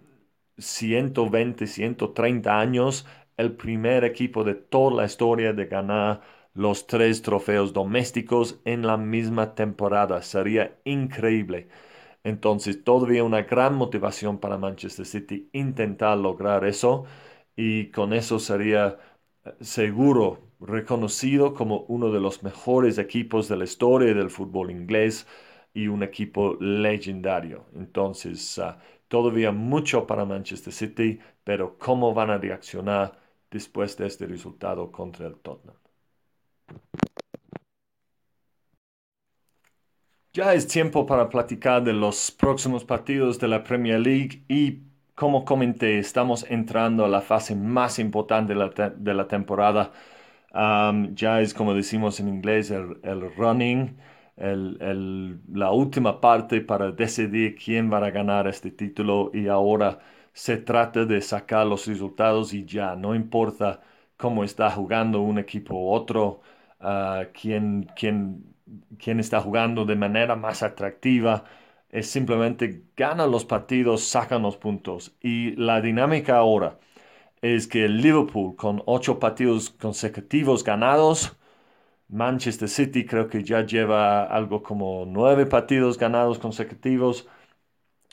120, 0.58 1.68
130 1.68 2.60
años 2.60 3.06
el 3.38 3.54
primer 3.56 4.04
equipo 4.04 4.44
de 4.44 4.56
toda 4.56 4.96
la 4.96 5.06
historia 5.06 5.54
de 5.54 5.66
ganar 5.68 6.22
los 6.54 6.88
tres 6.88 7.22
trofeos 7.22 7.72
domésticos 7.74 8.60
en 8.66 8.86
la 8.88 8.98
misma 8.98 9.54
temporada. 9.56 10.22
Sería 10.24 10.80
increíble. 10.86 11.68
Entonces, 12.24 12.84
todavía 12.84 13.24
una 13.24 13.44
gran 13.44 13.76
motivación 13.76 14.40
para 14.40 14.58
Manchester 14.58 15.06
City 15.06 15.50
intentar 15.54 16.18
lograr 16.18 16.66
eso 16.66 17.06
y 17.56 17.92
con 17.92 18.14
eso 18.14 18.40
sería 18.40 18.98
eh, 19.46 19.54
seguro 19.62 20.47
reconocido 20.60 21.54
como 21.54 21.82
uno 21.88 22.12
de 22.12 22.20
los 22.20 22.44
mejores 22.44 22.98
equipos 22.98 23.48
de 23.48 23.58
la 23.58 23.64
historia 23.66 24.14
del 24.14 24.30
fútbol 24.30 24.72
inglés 24.72 25.28
y 25.74 25.88
un 25.88 26.04
equipo 26.04 26.56
legendario. 26.60 27.66
Entonces, 27.76 28.60
ah, 28.60 28.80
todavía 29.08 29.52
mucho 29.52 30.08
para 30.08 30.26
Manchester 30.26 30.74
City, 30.74 31.20
pero 31.44 31.78
cómo 31.78 32.14
van 32.14 32.32
a 32.32 32.38
reaccionar 32.38 33.20
después 33.52 33.98
de 33.98 34.08
este 34.08 34.26
resultado 34.28 34.92
contra 34.92 35.28
el 35.28 35.36
Tottenham. 35.38 35.78
Ya 40.34 40.54
es 40.54 40.68
tiempo 40.68 41.06
para 41.06 41.30
platicar 41.30 41.84
de 41.84 41.94
los 41.94 42.32
próximos 42.32 42.86
partidos 42.86 43.40
de 43.40 43.48
la 43.48 43.64
Premier 43.64 44.00
League 44.00 44.44
y 44.48 44.88
como 45.18 45.46
comenté, 45.46 45.98
estamos 45.98 46.46
entrando 46.48 47.04
a 47.04 47.08
la 47.08 47.22
fase 47.22 47.56
más 47.56 47.98
importante 47.98 48.54
de 48.54 49.14
la, 49.16 49.28
temporada. 49.28 49.92
Ya 50.54 51.42
es 51.42 51.54
como 51.54 51.74
decimos 51.74 52.20
en 52.20 52.28
inglés 52.30 52.72
el, 52.72 53.36
running, 53.36 53.98
la 54.38 55.72
última 55.72 56.22
parte 56.22 56.62
para 56.62 56.92
decidir 56.92 57.56
quién 57.56 57.92
va 57.92 57.98
a 58.06 58.12
ganar 58.12 58.48
este 58.48 58.72
título 58.72 59.32
y 59.34 59.48
ahora 59.48 60.00
se 60.34 60.58
trata 60.58 61.06
de 61.06 61.22
sacar 61.22 61.66
los 61.66 61.88
resultados 61.88 62.54
y 62.54 62.64
ya, 62.66 62.96
no 62.96 63.16
importa 63.16 63.82
cómo 64.18 64.44
está 64.44 64.70
jugando 64.72 65.22
un 65.22 65.40
equipo 65.40 65.76
u 65.76 65.92
otro, 65.92 66.42
uh, 66.82 67.26
quién, 67.34 67.90
está 69.00 69.42
jugando 69.42 69.86
de 69.86 69.96
manera 69.96 70.36
más 70.36 70.64
atractiva, 70.64 71.44
es 71.90 72.08
simplemente 72.10 72.84
gana 72.96 73.26
los 73.28 73.46
partidos, 73.46 74.04
sacan 74.04 74.42
los 74.44 74.58
puntos. 74.58 75.16
Y 75.22 75.56
la 75.56 75.82
dinámica 75.82 76.38
ahora 76.38 76.80
es 77.56 77.68
que 77.68 77.88
Liverpool 77.88 78.56
con 78.56 78.82
ocho 78.86 79.20
partidos 79.20 79.70
consecutivos 79.72 80.64
ganados, 80.64 81.38
Manchester 82.10 82.70
City 82.70 83.06
creo 83.06 83.28
que 83.30 83.44
ya 83.44 83.66
lleva 83.66 84.26
algo 84.26 84.64
como 84.64 85.06
nueve 85.08 85.46
partidos 85.46 85.98
ganados 85.98 86.40
consecutivos, 86.40 87.28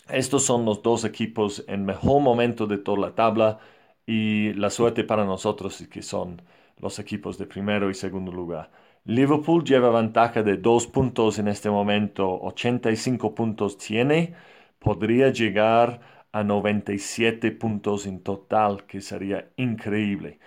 estos 0.09 0.45
son 0.45 0.65
los 0.65 0.83
dos 0.83 1.05
equipos 1.05 1.65
en 1.69 1.85
mejor 1.85 2.21
momento 2.23 2.67
de 2.67 2.79
toda 2.79 2.99
la 2.99 3.15
tabla 3.15 3.59
y 4.07 4.53
la 4.55 4.71
suerte 4.71 5.05
para 5.05 5.25
nosotros 5.25 5.81
es 5.81 5.89
que 5.89 6.03
son 6.03 6.43
los 6.79 6.99
equipos 6.99 7.39
de 7.39 7.47
primero 7.47 7.91
y 7.91 7.95
segundo 7.95 8.33
lugar. 8.33 8.71
Liverpool 9.05 9.65
lleva 9.65 9.91
ventaja 9.91 10.43
de 10.43 10.57
dos 10.57 10.87
puntos 10.87 11.39
en 11.39 11.49
este 11.49 11.71
momento, 11.71 12.41
85 12.43 13.35
puntos 13.35 13.79
tiene, 13.79 14.35
podría 14.79 15.31
llegar 15.31 16.01
a 16.35 16.43
97 16.43 17.53
puntos 17.53 18.07
en 18.07 18.21
total, 18.21 18.87
que 18.87 19.01
sería 19.01 19.51
increíble. 19.57 20.41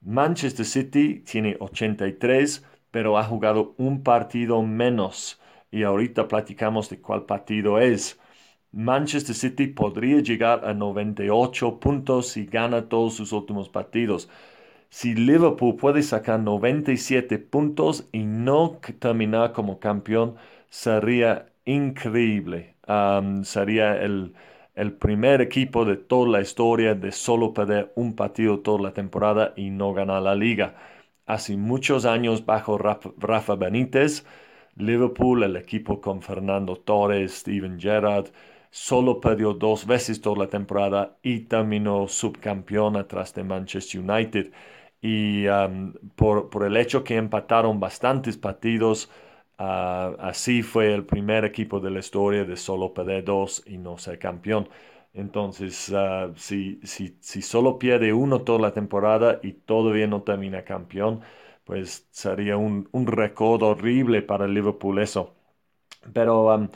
Manchester 0.00 0.64
City 0.64 1.20
tiene 1.30 1.56
83, 1.60 2.64
pero 2.90 3.18
ha 3.18 3.24
jugado 3.24 3.74
un 3.78 4.02
partido 4.02 4.62
menos 4.62 5.40
y 5.70 5.82
ahorita 5.82 6.26
platicamos 6.28 6.88
de 6.88 7.00
cuál 7.02 7.26
partido 7.26 7.78
es. 7.78 8.18
Manchester 8.72 9.34
City 9.34 9.66
podría 9.68 10.20
llegar 10.20 10.64
a 10.64 10.72
98 10.74 11.80
puntos 11.80 12.28
si 12.28 12.46
gana 12.46 12.88
todos 12.88 13.14
sus 13.14 13.32
últimos 13.32 13.68
partidos. 13.68 14.30
Si 14.90 15.14
Liverpool 15.14 15.76
puede 15.76 16.02
sacar 16.02 16.40
97 16.40 17.38
puntos 17.38 18.08
y 18.12 18.24
no 18.24 18.80
terminar 19.00 19.52
como 19.52 19.80
campeón, 19.80 20.36
sería 20.70 21.46
increíble. 21.66 22.76
sería 23.44 23.96
el, 24.02 24.34
primer 24.98 25.40
equipo 25.40 25.84
de 25.84 25.96
toda 25.96 26.28
la 26.28 26.40
historia 26.40 26.94
de 26.94 27.12
solo 27.12 27.52
perder 27.54 27.92
un 27.96 28.14
partido 28.14 28.60
toda 28.60 28.82
la 28.82 28.92
temporada 28.92 29.52
y 29.56 29.70
no 29.70 29.92
ganar 29.94 30.22
la 30.22 30.34
liga. 30.34 30.76
Hace 31.26 31.56
muchos 31.56 32.04
años 32.04 32.44
bajo 32.46 32.78
Rafa 32.78 33.54
Benítez, 33.56 34.24
Liverpool, 34.76 35.42
el 35.42 35.56
equipo 35.56 36.00
con 36.00 36.22
Fernando 36.22 36.76
Torres, 36.76 37.38
Steven 37.38 37.80
Gerrard, 37.80 38.26
solo 38.70 39.20
perdió 39.20 39.54
dos 39.54 39.86
veces 39.86 40.20
toda 40.20 40.44
la 40.44 40.48
temporada 40.50 41.16
y 41.22 41.40
terminó 41.40 42.06
subcampeón 42.08 42.96
atrás 42.96 43.34
de 43.34 43.44
Manchester 43.44 44.00
United. 44.02 44.52
y 45.00 45.46
um, 45.48 45.92
por, 46.16 46.50
por, 46.50 46.64
el 46.64 46.76
hecho 46.76 47.04
que 47.04 47.16
empataron 47.16 47.80
bastantes 47.80 48.36
partidos, 48.36 49.10
uh, 49.58 50.16
así 50.20 50.62
fue 50.62 50.94
el 50.94 51.04
primer 51.06 51.44
equipo 51.44 51.80
de 51.80 51.90
la 51.90 52.00
historia 52.00 52.44
de 52.44 52.56
solo 52.56 52.92
perder 52.94 53.24
dos 53.24 53.62
y 53.66 53.78
no 53.78 53.98
ser 53.98 54.18
campeón. 54.18 54.68
Entonces, 55.12 55.88
uh, 55.90 56.32
si, 56.36 56.80
si, 56.84 57.16
si, 57.20 57.42
solo 57.42 57.78
pierde 57.78 58.12
uno 58.12 58.42
toda 58.42 58.58
la 58.60 58.72
temporada 58.72 59.40
y 59.42 59.52
todavía 59.52 60.06
no 60.06 60.22
termina 60.22 60.64
campeón, 60.64 61.22
pues 61.64 62.06
sería 62.10 62.56
un, 62.56 62.88
un 62.92 63.06
récord 63.06 63.62
horrible 63.62 64.22
para 64.22 64.44
el 64.46 64.54
Liverpool 64.54 64.98
eso. 65.00 65.34
Pero 66.12 66.70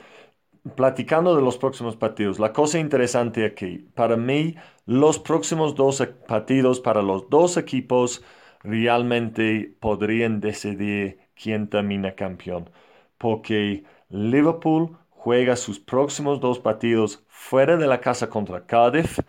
platicando 0.77 1.37
de 1.37 1.43
los 1.43 1.59
próximos 1.59 1.97
partidos, 1.97 2.39
la 2.39 2.53
cosa 2.53 2.79
interesante 2.79 3.45
aquí, 3.45 3.79
para 3.95 4.17
mí, 4.17 4.57
los 4.87 5.19
próximos 5.19 5.75
dos 5.75 6.03
partidos 6.29 6.81
para 6.81 7.03
los 7.03 7.29
dos 7.31 7.57
equipos 7.57 8.23
realmente 8.63 9.75
podrían 9.81 10.41
decidir 10.41 11.20
quién 11.41 11.69
termina 11.69 12.15
campeón, 12.15 12.71
porque 13.19 13.85
Liverpool 14.11 14.97
juega 15.11 15.57
sus 15.57 15.79
próximos 15.81 16.41
dos 16.41 16.59
partidos 16.59 17.25
fuera 17.29 17.77
de 17.77 17.87
la 17.87 18.01
casa 18.01 18.29
contra 18.31 18.67
Cardiff, 18.67 19.21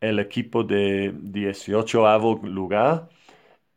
el 0.00 0.18
equipo 0.18 0.64
de 0.64 1.14
18 1.22 2.06
lugar, 2.44 3.08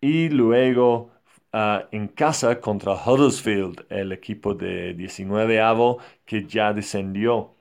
y 0.02 0.30
luego 0.30 1.12
Ah, 1.58 1.88
en 1.94 2.10
casa 2.10 2.60
contra 2.60 2.94
Huddersfield, 2.96 3.86
el 3.90 4.12
equipo 4.12 4.54
de 4.56 4.94
19 4.94 5.62
avo 5.62 6.00
que 6.26 6.46
ya 6.46 6.74
descendió. 6.74 7.56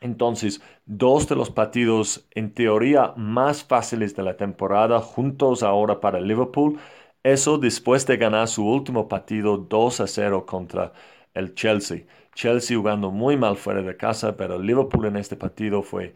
Entonces, 0.00 0.62
dos 0.86 1.28
de 1.28 1.36
los 1.36 1.50
partidos 1.50 2.26
en 2.32 2.54
teoría 2.54 3.14
más 3.16 3.64
fáciles 3.64 4.16
de 4.16 4.22
la 4.24 4.36
temporada 4.36 5.00
juntos 5.00 5.62
ahora 5.62 6.00
para 6.00 6.20
Liverpool. 6.20 6.78
Eso 7.22 7.58
después 7.58 8.06
de 8.06 8.16
ganar 8.16 8.48
su 8.48 8.66
último 8.66 9.08
partido 9.08 9.58
2 9.58 10.00
a 10.00 10.06
0 10.06 10.46
contra 10.46 10.92
el 11.34 11.54
Chelsea. 11.54 12.06
Chelsea 12.34 12.76
jugando 12.76 13.10
muy 13.10 13.36
mal 13.36 13.56
fuera 13.56 13.82
de 13.82 13.96
casa, 13.96 14.36
pero 14.36 14.58
Liverpool 14.58 15.06
en 15.06 15.16
este 15.16 15.36
partido 15.36 15.82
fue 15.82 16.14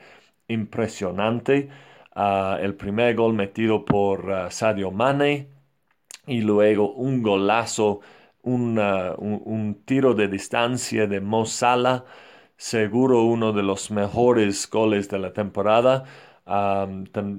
impresionante. 0.48 1.68
Ah, 2.14 2.58
el 2.60 2.74
primer 2.74 3.14
gol 3.16 3.34
metido 3.34 3.84
por 3.84 4.30
ah, 4.32 4.50
Sadio 4.50 4.90
Mane 4.90 5.48
y 6.26 6.40
luego 6.42 6.92
un 6.94 7.22
golazo, 7.22 8.00
un, 8.42 9.82
tiro 9.84 10.14
de 10.14 10.28
distancia 10.28 11.06
de 11.06 11.20
Mo 11.20 11.46
Salah, 11.46 12.04
seguro 12.56 13.24
uno 13.24 13.52
de 13.52 13.62
los 13.62 13.90
mejores 13.90 14.68
goles 14.70 15.08
de 15.08 15.18
la 15.18 15.32
temporada. 15.32 16.04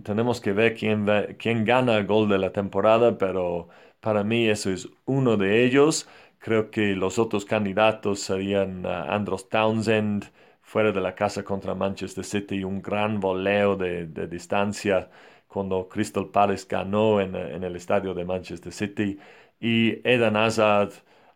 Tenemos 0.04 0.42
que 0.42 0.54
ver 0.54 0.76
quién, 0.76 1.06
quién 1.38 1.66
gana 1.66 1.98
el 1.98 2.06
gol 2.08 2.30
de 2.30 2.38
la 2.38 2.52
temporada, 2.52 3.18
pero 3.18 3.70
para 4.00 4.24
mí 4.24 4.48
eso 4.48 4.72
es 4.72 4.88
uno 5.06 5.38
de 5.38 5.64
ellos. 5.66 6.08
Creo 6.40 6.70
que 6.72 6.96
los 6.96 7.18
otros 7.20 7.46
candidatos 7.46 8.20
serían 8.22 8.86
Andros 8.86 9.50
Townsend 9.50 10.26
fuera 10.62 10.92
de 10.92 11.02
la 11.02 11.16
casa 11.16 11.44
contra 11.44 11.76
Manchester 11.76 12.24
City, 12.24 12.64
un 12.64 12.82
gran 12.82 13.20
voleo 13.20 13.76
de, 13.76 14.08
de 14.08 14.28
distancia 14.28 15.10
cuando 15.56 15.88
Crystal 15.88 16.28
Palace 16.28 16.66
ganó 16.70 17.22
en, 17.22 17.34
el 17.36 17.76
estadio 17.78 18.14
de 18.14 18.26
Manchester 18.26 18.74
City 18.74 19.18
y 19.60 20.02
Eden 20.08 20.36
Hazard 20.36 20.92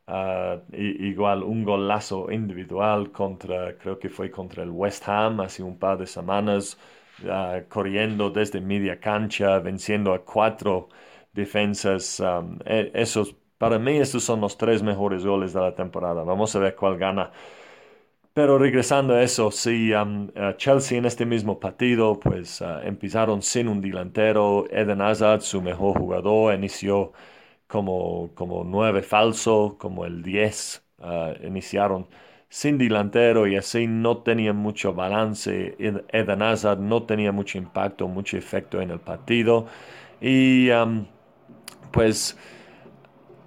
ah, 0.07 0.57
igual 0.73 1.43
un 1.43 1.63
golazo 1.63 2.29
individual 2.31 3.11
contra 3.13 3.77
creo 3.77 3.97
que 3.97 4.09
fue 4.09 4.29
contra 4.29 4.63
el 4.63 4.71
West 4.71 5.07
Ham 5.07 5.39
hace 5.39 5.63
un 5.63 5.77
par 5.79 5.97
de 5.97 6.05
semanas 6.05 6.77
ah, 7.29 7.61
corriendo 7.69 8.29
desde 8.29 8.61
media 8.61 8.99
cancha 8.99 9.59
venciendo 9.59 10.13
a 10.13 10.23
cuatro 10.23 10.89
defensas 11.33 12.21
e, 12.65 12.91
esos 12.93 13.35
para 13.57 13.77
mí 13.79 13.97
estos 13.97 14.23
son 14.23 14.41
los 14.41 14.57
tres 14.57 14.83
mejores 14.83 15.25
goles 15.25 15.53
de 15.53 15.61
la 15.61 15.75
temporada 15.75 16.23
vamos 16.23 16.55
a 16.55 16.59
ver 16.59 16.75
cuál 16.75 16.97
gana 16.97 17.31
pero 18.33 18.57
regresando 18.57 19.15
a 19.15 19.23
eso, 19.23 19.51
sí, 19.51 19.91
um, 19.93 20.29
Chelsea 20.57 20.97
en 20.97 21.05
este 21.05 21.25
mismo 21.25 21.59
partido, 21.59 22.19
pues 22.19 22.61
uh, 22.61 22.79
empezaron 22.83 23.41
sin 23.41 23.67
un 23.67 23.81
delantero. 23.81 24.65
Eden 24.71 25.01
Hazard, 25.01 25.41
su 25.41 25.61
mejor 25.61 25.97
jugador, 25.97 26.53
inició 26.53 27.11
como, 27.67 28.31
como 28.35 28.63
nueve 28.63 29.03
falso, 29.03 29.77
como 29.79 30.05
el 30.05 30.23
10. 30.23 30.85
Uh, 30.99 31.45
iniciaron 31.45 32.07
sin 32.49 32.77
delantero 32.77 33.47
y 33.47 33.55
así 33.55 33.87
no 33.87 34.17
tenían 34.17 34.55
mucho 34.57 34.93
balance. 34.93 35.75
Eden 35.77 36.41
Hazard 36.41 36.79
no 36.79 37.03
tenía 37.03 37.31
mucho 37.31 37.57
impacto, 37.57 38.07
mucho 38.07 38.37
efecto 38.37 38.81
en 38.81 38.91
el 38.91 38.99
partido. 38.99 39.67
Y 40.19 40.69
pues 41.91 42.37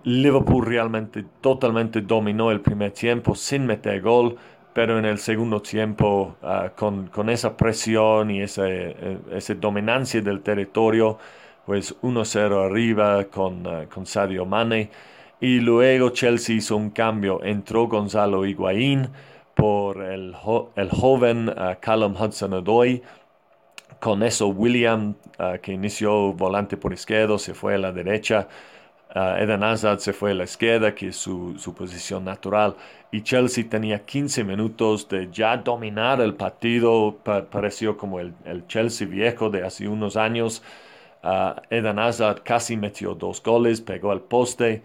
Liverpool 0.04 0.66
realmente 0.66 1.24
totalmente 1.40 2.00
dominó 2.00 2.50
el 2.50 2.60
primer 2.60 2.92
tiempo 2.92 3.34
sin 3.34 3.66
meter 3.66 4.00
gol 4.00 4.38
pero 4.72 4.98
en 4.98 5.04
el 5.04 5.18
segundo 5.18 5.60
tiempo, 5.60 6.36
ah, 6.42 6.70
con, 6.74 7.28
esa 7.28 7.56
presión 7.56 8.30
y 8.30 8.42
esa, 8.42 8.64
eh, 8.68 9.18
dominancia 9.60 10.20
del 10.22 10.40
territorio, 10.40 11.18
pues 11.66 11.94
1-0 12.02 12.64
arriba 12.64 13.24
con, 13.24 13.66
uh, 13.66 13.88
con 13.88 14.06
Sadio 14.06 14.46
Mane. 14.46 14.90
Y 15.42 15.60
luego 15.60 16.08
Chelsea 16.10 16.56
hizo 16.56 16.76
un 16.76 16.88
cambio, 16.90 17.42
entró 17.44 17.86
Gonzalo 17.88 18.46
Higuaín 18.46 19.10
por 19.54 20.02
el, 20.02 20.34
el 20.76 20.90
joven 20.90 21.50
uh, 21.50 21.74
Callum 21.80 22.14
Hudson-Odoi. 22.14 23.02
Con 24.00 24.22
eso 24.22 24.48
William, 24.48 25.14
que 25.62 25.72
inició 25.72 26.32
volante 26.32 26.76
por 26.76 26.92
izquierdo, 26.92 27.38
se 27.38 27.54
fue 27.54 27.74
a 27.74 27.78
la 27.78 27.92
derecha. 27.92 28.48
Eden 29.14 29.62
Hazard 29.62 30.00
se 30.00 30.12
fue 30.12 30.32
a 30.32 30.34
la 30.34 30.44
izquierda, 30.44 30.94
que 30.94 31.08
es 31.08 31.16
su, 31.16 31.56
su 31.58 31.72
posición 31.74 32.24
natural 32.24 32.74
y 33.12 33.20
Chelsea 33.22 33.68
tenía 33.68 34.04
15 34.06 34.42
minutos 34.42 35.06
de 35.06 35.28
ya 35.30 35.58
dominar 35.58 36.22
el 36.22 36.34
partido, 36.34 37.18
pareció 37.22 37.98
como 37.98 38.18
el, 38.20 38.34
Chelsea 38.68 39.06
viejo 39.06 39.50
de 39.50 39.64
hace 39.64 39.86
unos 39.86 40.16
años. 40.16 40.62
Uh, 41.22 41.52
Eden 41.68 41.98
Hazard 41.98 42.42
casi 42.42 42.76
metió 42.76 43.14
dos 43.14 43.42
goles, 43.42 43.82
pegó 43.82 44.10
al 44.12 44.22
poste 44.22 44.82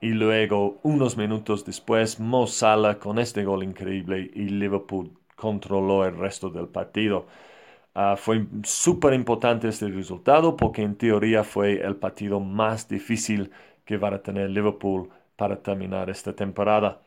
y 0.00 0.10
luego 0.10 0.78
unos 0.82 1.16
minutos 1.16 1.64
después 1.64 2.20
Mo 2.20 2.46
Salah 2.46 2.98
con 2.98 3.18
este 3.18 3.44
gol 3.44 3.62
increíble 3.64 4.30
y 4.34 4.48
Liverpool 4.48 5.12
controló 5.36 6.04
el 6.04 6.16
resto 6.16 6.50
del 6.50 6.68
partido. 6.68 7.26
Ah, 7.94 8.16
fue 8.16 8.46
súper 8.64 9.14
importante 9.14 9.68
este 9.68 9.88
resultado 9.88 10.56
porque 10.56 10.82
en 10.82 10.96
teoría 10.96 11.44
fue 11.44 11.80
el 11.80 11.96
partido 11.96 12.40
más 12.40 12.88
difícil 12.88 13.50
que 13.84 13.96
va 13.98 14.08
a 14.08 14.22
tener 14.22 14.50
Liverpool 14.50 15.10
para 15.36 15.56
terminar 15.62 16.10
esta 16.10 16.32
temporada 16.34 17.00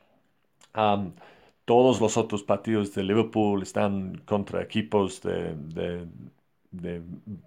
todos 1.65 1.99
los 2.01 2.17
otros 2.17 2.43
partidos 2.43 2.93
de 2.93 3.03
Liverpool 3.03 3.61
están 3.63 4.17
contra 4.25 4.61
equipos 4.61 5.21
de, 5.21 6.05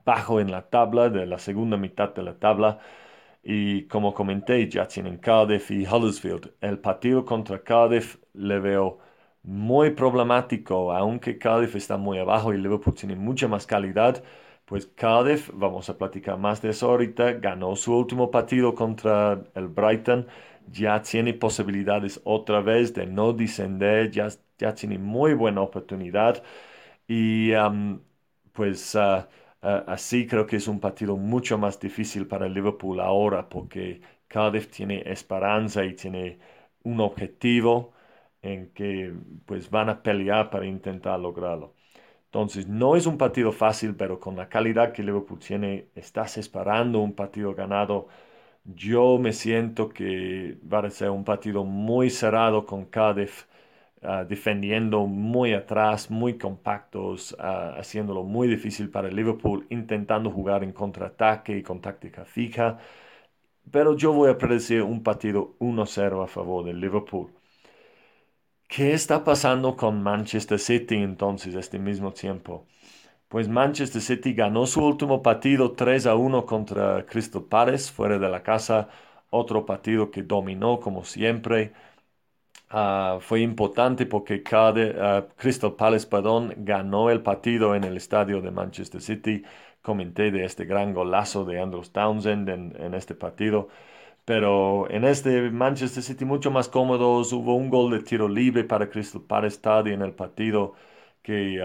bajo 0.05 0.41
en 0.41 0.51
la 0.51 0.63
tabla, 0.69 1.09
de 1.09 1.27
la 1.27 1.39
segunda 1.39 1.77
mitad 1.77 2.15
de 2.15 2.23
la 2.23 2.35
tabla. 2.35 2.81
Y 3.43 3.87
como 3.89 4.13
comenté, 4.15 4.69
ya 4.69 4.87
tienen 4.87 5.19
Cardiff 5.19 5.71
y 5.71 5.87
Huddersfield. 5.87 6.53
El 6.61 6.79
partido 6.79 7.25
contra 7.25 7.63
Cardiff 7.63 8.19
le 8.35 8.59
veo 8.61 8.99
muy 9.43 9.91
problemático, 9.91 10.93
aunque 10.93 11.39
Cardiff 11.39 11.75
está 11.77 11.97
muy 11.97 12.19
abajo 12.19 12.53
y 12.53 12.59
Liverpool 12.59 12.95
tiene 12.95 13.17
mucha 13.17 13.49
más 13.49 13.67
calidad. 13.67 14.23
Pues 14.67 14.87
Cardiff, 14.87 15.51
vamos 15.55 15.89
a 15.89 15.97
platicar 15.99 16.39
más 16.39 16.61
de 16.63 16.71
eso 16.71 16.91
ahorita, 16.91 17.33
ganó 17.35 17.75
su 17.77 17.97
último 17.97 18.31
partido 18.31 18.75
contra 18.75 19.43
el 19.55 19.69
Brighton 19.69 20.27
ya 20.71 21.03
tiene 21.03 21.35
posibilidades 21.35 22.21
otra 22.25 22.61
vez 22.61 22.95
de 22.95 23.07
no 23.07 23.33
descender, 23.33 24.11
ya, 24.11 24.29
tiene 24.75 24.99
muy 24.99 25.35
buena 25.35 25.63
oportunidad 25.63 26.43
y 27.09 27.53
pues 28.53 28.95
ah, 28.97 29.29
ah, 29.63 29.85
así 29.87 30.27
creo 30.27 30.47
que 30.47 30.57
es 30.57 30.69
un 30.69 30.81
partido 30.81 31.17
mucho 31.17 31.59
más 31.59 31.79
difícil 31.81 32.27
para 32.27 32.49
Liverpool 32.49 33.01
ahora 33.01 33.49
porque 33.49 34.01
Cardiff 34.29 34.69
tiene 34.71 35.03
esperanza 35.07 35.85
y 35.85 35.95
tiene 35.95 36.39
un 36.83 37.01
objetivo 37.01 37.93
en 38.43 38.71
que 38.73 39.15
pues 39.47 39.71
van 39.71 39.89
a 39.91 40.03
pelear 40.03 40.51
para 40.51 40.67
intentar 40.67 41.19
lograrlo. 41.21 41.75
Entonces, 42.27 42.69
no 42.69 42.97
es 42.97 43.07
un 43.07 43.19
partido 43.19 43.53
fácil, 43.53 43.97
pero 43.97 44.21
con 44.21 44.37
la 44.37 44.49
calidad 44.49 44.93
que 44.93 45.03
Liverpool 45.03 45.39
tiene, 45.41 45.89
estás 45.97 46.39
esperando 46.39 47.01
un 47.01 47.15
partido 47.15 47.55
ganado 47.55 48.09
yo 48.65 49.19
me 49.19 49.33
siento 49.33 49.89
que 49.89 50.59
va 50.73 50.81
a 50.81 50.91
ser 50.91 51.11
un 51.11 51.25
partido 51.25 51.65
muy 51.65 52.11
cerrado 52.11 52.67
con 52.67 52.85
Cardiff 52.87 53.45
ah, 54.03 54.25
defendiendo 54.25 55.07
muy 55.07 55.53
atrás, 55.55 56.11
muy 56.11 56.39
compactos, 56.39 57.33
uh, 57.39 57.79
haciéndolo 57.79 58.23
muy 58.25 58.49
difícil 58.49 58.91
para 58.91 59.09
Liverpool, 59.09 59.67
intentando 59.71 60.31
jugar 60.31 60.65
en 60.65 60.73
contraataque 60.73 61.57
y 61.59 61.63
con 61.63 61.81
táctica 61.81 62.25
fija. 62.25 62.79
Pero 63.71 63.97
yo 63.97 64.13
voy 64.13 64.31
a 64.31 64.39
predecir 64.39 64.83
un 64.83 65.03
partido 65.03 65.57
1-0 65.61 66.23
a 66.25 66.27
favor 66.29 66.65
de 66.65 66.75
Liverpool. 66.75 67.31
¿Qué 68.69 68.93
está 68.95 69.23
pasando 69.25 69.77
con 69.77 70.03
Manchester 70.03 70.59
City 70.59 70.97
entonces 70.97 71.55
este 71.55 71.79
mismo 71.79 72.13
tiempo? 72.13 72.67
pues 73.29 73.49
Manchester 73.49 74.03
City 74.03 74.35
ganó 74.35 74.67
su 74.67 74.85
último 74.85 75.23
partido 75.23 75.73
3 75.73 76.07
a 76.07 76.17
1 76.17 76.47
contra 76.47 77.07
Crystal 77.07 77.43
Palace 77.45 77.93
fuera 77.93 78.19
de 78.19 78.29
la 78.29 78.43
casa, 78.43 78.89
otro 79.31 79.67
partido 79.67 80.11
que 80.11 80.23
dominó 80.25 80.81
como 80.81 81.05
siempre. 81.05 81.73
Ah, 82.73 83.19
fue 83.21 83.41
importante 83.41 84.07
porque 84.07 84.43
cada, 84.45 85.27
Crystal 85.37 85.75
Palace 85.75 86.07
perdón, 86.07 86.55
ganó 86.59 87.11
el 87.11 87.21
partido 87.23 87.75
en 87.75 87.83
el 87.85 87.97
estadio 87.97 88.41
de 88.41 88.51
Manchester 88.53 89.01
City. 89.01 89.43
Comenté 89.83 90.31
de 90.31 90.45
este 90.45 90.65
gran 90.67 90.95
golazo 90.95 91.45
de 91.45 91.61
Andrews 91.61 91.93
Townsend 91.93 92.49
en, 92.49 92.77
en 92.81 92.95
este 92.95 93.15
partido. 93.17 93.69
Pero 94.25 94.91
en 94.91 95.05
este 95.05 95.51
Manchester 95.51 96.03
City 96.03 96.25
mucho 96.25 96.51
más 96.53 96.69
cómodos. 96.69 97.33
Hubo 97.33 97.57
un 97.57 97.71
gol 97.71 97.91
de 97.93 98.01
tiro 98.05 98.29
libre 98.29 98.65
para 98.65 98.89
Crystal 98.91 99.23
Palace 99.23 99.59
tarde 99.61 99.93
en 99.93 100.03
el 100.03 100.13
partido 100.15 100.75
que, 101.23 101.61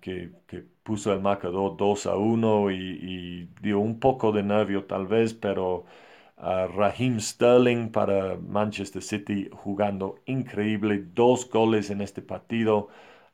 que, 0.00 0.32
que, 0.46 0.64
puso 0.82 1.12
el 1.12 1.20
marcador 1.20 1.76
2 1.76 2.06
a 2.06 2.16
1 2.16 2.70
y, 2.72 2.74
y, 2.76 3.48
dio 3.62 3.78
un 3.78 4.00
poco 4.00 4.32
de 4.32 4.42
nervio 4.42 4.84
tal 4.84 5.06
vez, 5.06 5.32
pero 5.34 5.84
Raheem 6.42 7.20
Sterling 7.20 7.90
para 7.90 8.36
Manchester 8.36 9.02
City 9.02 9.48
jugando 9.52 10.16
increíble, 10.26 10.98
dos 11.14 11.48
goles 11.48 11.90
en 11.90 12.00
este 12.00 12.20
partido. 12.22 12.88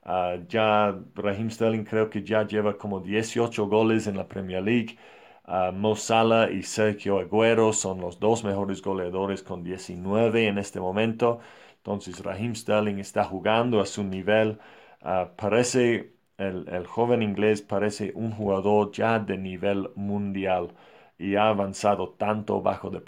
Uh, 0.05 0.45
ya 0.49 0.95
Raheem 1.15 1.51
Sterling 1.51 1.85
creo 1.85 2.09
que 2.11 2.23
ya 2.23 2.47
lleva 2.47 2.77
como 2.79 3.01
18 3.01 3.67
goles 3.69 4.07
en 4.07 4.17
la 4.17 4.29
Premier 4.29 4.63
League. 4.63 4.99
Uh, 5.47 5.73
Mo 5.73 5.97
Salah 5.97 6.51
y 6.51 6.63
Sergio 6.63 7.19
Agüero 7.19 7.73
son 7.73 8.01
los 8.01 8.19
dos 8.21 8.45
mejores 8.45 8.83
goleadores 8.83 9.43
con 9.43 9.65
19 9.65 10.47
en 10.47 10.59
este 10.59 10.79
momento. 10.81 11.41
Entonces 11.79 12.23
Raheem 12.23 12.55
Sterling 12.55 12.99
está 12.99 13.25
jugando 13.25 13.81
a 13.81 13.87
su 13.87 14.05
nivel. 14.05 14.59
Uh, 15.03 15.29
parece, 15.37 16.13
el, 16.37 16.69
el 16.69 16.87
joven 16.87 17.23
inglés 17.23 17.63
parece 17.63 18.13
un 18.15 18.33
jugador 18.33 18.93
ya 18.93 19.19
de 19.19 19.39
nivel 19.39 19.91
mundial 19.95 20.75
y 21.19 21.37
ha 21.37 21.49
avanzado 21.49 22.11
tanto 22.19 22.63
bajo 22.63 22.91
de 22.91 23.01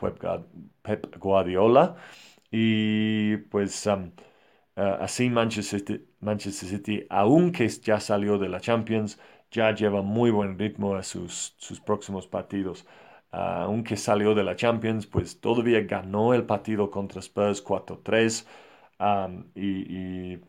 Pep 0.83 1.17
Guardiola. 1.19 1.97
Y 2.51 3.37
pues 3.51 3.87
um, 3.87 4.13
uh, 4.77 4.81
así 5.01 5.31
Manchester 5.31 5.81
City, 5.81 6.07
Manchester 6.21 6.69
City, 6.69 7.07
aunque 7.11 7.69
ya 7.69 8.01
salió 8.01 8.39
de 8.39 8.49
la 8.49 8.61
Champions, 8.61 9.19
ya 9.51 9.73
lleva 9.75 10.03
muy 10.03 10.31
buen 10.31 10.59
ritmo 10.59 10.95
a 10.97 11.03
sus, 11.03 11.55
sus 11.59 11.81
próximos 11.81 12.27
partidos. 12.27 12.85
Uh, 13.33 13.37
aunque 13.67 13.97
salió 13.97 14.35
de 14.35 14.43
la 14.45 14.57
Champions, 14.57 15.07
pues 15.07 15.41
todavía 15.41 15.81
ganó 15.83 16.35
el 16.35 16.45
partido 16.45 16.91
contra 16.91 17.21
Spurs 17.21 17.63
4-3. 17.63 18.47
Um, 18.99 19.45
y, 19.55 20.33
y 20.35 20.41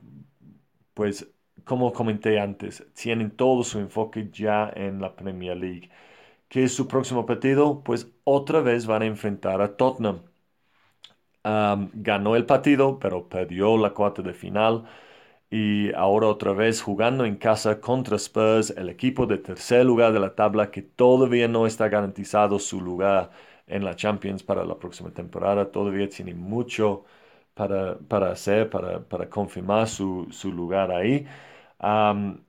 pues 0.93 1.27
como 1.63 1.93
comenté 1.93 2.39
antes, 2.39 2.85
tienen 2.93 3.31
todo 3.31 3.63
su 3.63 3.79
enfoque 3.79 4.29
ya 4.31 4.71
en 4.75 4.99
la 5.01 5.15
Premier 5.15 5.55
League. 5.57 5.89
¿Qué 6.51 6.63
es 6.65 6.75
su 6.75 6.87
próximo 6.87 7.25
partido? 7.25 7.81
Pues 7.83 8.07
otra 8.25 8.61
vez 8.61 8.85
van 8.85 9.01
a 9.01 9.05
enfrentar 9.07 9.59
a 9.59 9.75
Tottenham. 9.75 10.21
ganó 11.93 12.35
el 12.35 12.45
partido, 12.45 12.99
pero 12.99 13.27
perdió 13.29 13.77
la 13.77 13.93
cuarta 13.93 14.21
de 14.21 14.33
final. 14.33 14.85
Y 15.49 15.93
ahora 15.95 16.27
otra 16.27 16.53
vez 16.53 16.81
jugando 16.81 17.25
en 17.25 17.35
casa 17.37 17.81
contra 17.81 18.15
Spurs, 18.17 18.71
el 18.71 18.89
equipo 18.89 19.25
de 19.25 19.37
tercer 19.37 19.85
lugar 19.85 20.13
de 20.13 20.19
la 20.19 20.35
tabla 20.35 20.71
que 20.71 20.81
todavía 20.81 21.47
no 21.47 21.67
está 21.67 21.89
garantizado 21.89 22.57
su 22.59 22.79
lugar 22.81 23.31
en 23.67 23.83
la 23.85 23.95
Champions 23.95 24.43
para 24.43 24.63
la 24.65 24.79
próxima 24.79 25.11
temporada. 25.11 25.71
Todavía 25.71 26.07
tiene 26.09 26.33
mucho 26.35 27.03
para, 27.53 27.97
para 27.99 28.31
hacer, 28.31 28.69
para, 28.69 29.01
para 29.07 29.29
confirmar 29.29 29.87
su, 29.87 30.27
su 30.31 30.51
lugar 30.53 30.91
ahí 30.91 31.25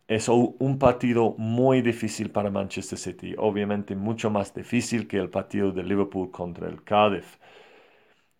es 0.08 0.28
un 0.28 0.78
partido 0.78 1.34
muy 1.38 1.80
difícil 1.82 2.30
para 2.30 2.50
Manchester 2.50 2.98
City, 2.98 3.34
obviamente 3.38 3.96
mucho 3.96 4.30
más 4.30 4.54
difícil 4.54 5.08
que 5.08 5.18
el 5.18 5.30
partido 5.30 5.72
de 5.72 5.82
Liverpool 5.84 6.30
contra 6.30 6.68
el 6.68 6.82
Cardiff. 6.84 7.38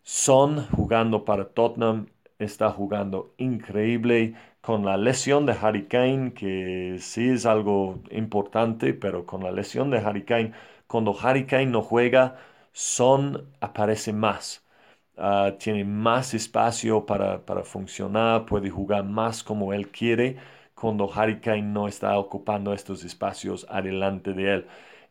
Son 0.03 0.67
jugando 0.71 1.25
para 1.25 1.49
Tottenham, 1.55 2.07
está 2.39 2.71
jugando 2.71 3.35
increíble 3.39 4.35
con 4.61 4.85
la 4.85 4.97
lesión 4.97 5.47
de 5.47 5.53
Harry 5.61 5.87
Kane, 5.89 6.33
que 6.35 6.97
sí 7.01 7.29
es 7.31 7.47
algo 7.47 8.01
importante, 8.11 8.95
pero 8.95 9.27
con 9.27 9.43
la 9.45 9.53
lesión 9.53 9.91
de 9.91 9.99
Harry 9.99 10.25
Kane, 10.25 10.53
cuando 10.87 11.17
Harry 11.21 11.47
Kane 11.47 11.67
no 11.67 11.83
juega, 11.83 12.37
Son 12.73 13.51
aparece 13.61 14.13
más. 14.13 14.65
Ah, 15.17 15.55
tiene 15.59 15.85
más 15.85 16.33
espacio 16.35 17.05
para, 17.07 17.45
para 17.45 17.65
funcionar, 17.65 18.47
puede 18.47 18.71
jugar 18.71 19.05
más 19.05 19.43
como 19.45 19.73
él 19.75 19.91
quiere 19.91 20.39
cuando 20.83 21.09
Harry 21.15 21.39
Kane 21.39 21.63
no 21.63 21.87
está 21.87 22.19
ocupando 22.19 22.73
estos 22.75 23.05
espacios 23.05 23.65
adelante 23.71 24.33
de 24.33 24.55
él. 24.55 24.67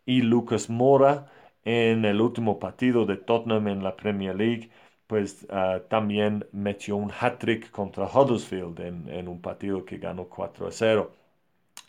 Y 0.06 0.22
Lucas 0.22 0.70
Mora 0.70 1.32
en 1.64 2.04
el 2.04 2.20
último 2.20 2.60
partido 2.60 3.06
de 3.06 3.16
Tottenham 3.16 3.70
en 3.70 3.82
la 3.82 3.96
Premier 3.96 4.36
League, 4.36 4.70
pues 5.08 5.48
ah, 5.50 5.80
también 5.90 6.46
metió 6.52 6.98
un 6.98 7.10
hat-trick 7.18 7.72
contra 7.72 8.06
Huddersfield 8.06 8.82
en, 8.82 9.28
un 9.30 9.42
partido 9.42 9.86
que 9.86 9.98
ganó 9.98 10.26
4 10.26 10.68
a 10.68 10.72
0. 10.74 11.12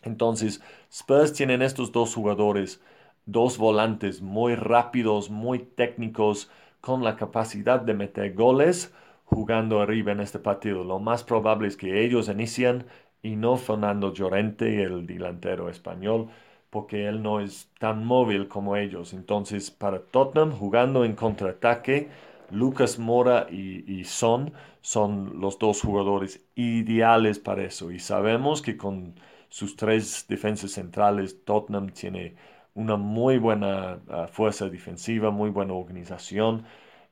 Entonces, 0.03 0.61
Spurs 0.89 1.33
tienen 1.33 1.61
estos 1.61 1.91
dos 1.91 2.15
jugadores, 2.15 2.81
dos 3.25 3.57
volantes 3.57 4.21
muy 4.21 4.55
rápidos, 4.55 5.29
muy 5.29 5.59
técnicos, 5.59 6.49
con 6.79 7.03
la 7.03 7.17
capacidad 7.17 7.81
de 7.81 7.93
meter 7.93 8.33
goles 8.33 8.93
jugando 9.25 9.81
arriba 9.81 10.11
en 10.13 10.19
este 10.21 10.39
partido. 10.39 10.83
Lo 10.83 10.99
más 10.99 11.23
probable 11.23 11.67
es 11.67 11.77
que 11.77 12.05
ellos 12.05 12.29
inician 12.29 12.85
y 13.23 13.35
no 13.37 13.57
Fernando 13.57 14.13
Llorente, 14.13 14.83
el 14.83 15.07
delantero 15.07 15.69
español, 15.69 16.29
porque 16.69 17.07
él 17.07 17.23
no 17.23 17.39
es 17.39 17.69
tan 17.79 18.05
móvil 18.05 18.47
como 18.47 18.75
ellos. 18.75 19.13
Entonces, 19.13 19.71
para 19.71 19.99
Tottenham, 20.01 20.51
jugando 20.51 21.05
en 21.05 21.15
contraataque, 21.15 22.09
Lucas 22.51 22.99
Mora 22.99 23.47
y, 23.49 24.03
Son 24.05 24.53
son 24.81 25.39
los 25.39 25.57
dos 25.59 25.81
jugadores 25.81 26.43
ideales 26.55 27.39
para 27.39 27.63
eso. 27.63 27.91
Y 27.91 27.99
sabemos 27.99 28.61
que 28.61 28.75
con 28.77 29.15
sus 29.49 29.75
tres 29.77 30.25
defensas 30.27 30.71
centrales, 30.71 31.43
Tottenham 31.45 31.89
tiene 31.91 32.35
una 32.73 32.97
muy 32.97 33.37
buena 33.37 33.99
ah, 34.09 34.27
fuerza 34.27 34.67
defensiva, 34.69 35.31
muy 35.31 35.49
buena 35.51 35.73
organización. 35.73 36.65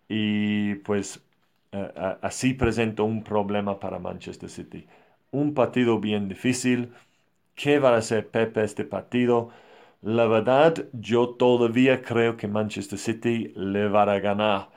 Y 0.09 0.75
pues 0.75 1.23
así 2.21 2.53
presenta 2.53 3.03
un 3.03 3.23
problema 3.23 3.79
para 3.79 3.99
Manchester 3.99 4.49
City 4.49 4.85
un 5.31 5.53
partido 5.53 5.99
bien 5.99 6.27
difícil. 6.29 6.93
¿Qué 7.55 7.79
va 7.79 7.91
a 7.95 7.97
hacer 7.97 8.29
Pepe 8.29 8.63
este 8.63 8.85
partido? 8.85 9.49
La 10.01 10.25
verdad, 10.27 10.87
yo 10.93 11.31
todavía 11.35 12.01
creo 12.03 12.37
que 12.37 12.47
Manchester 12.49 12.99
City 12.99 13.53
le 13.55 13.89
va 13.89 14.03
a 14.03 14.19
ganar, 14.19 14.69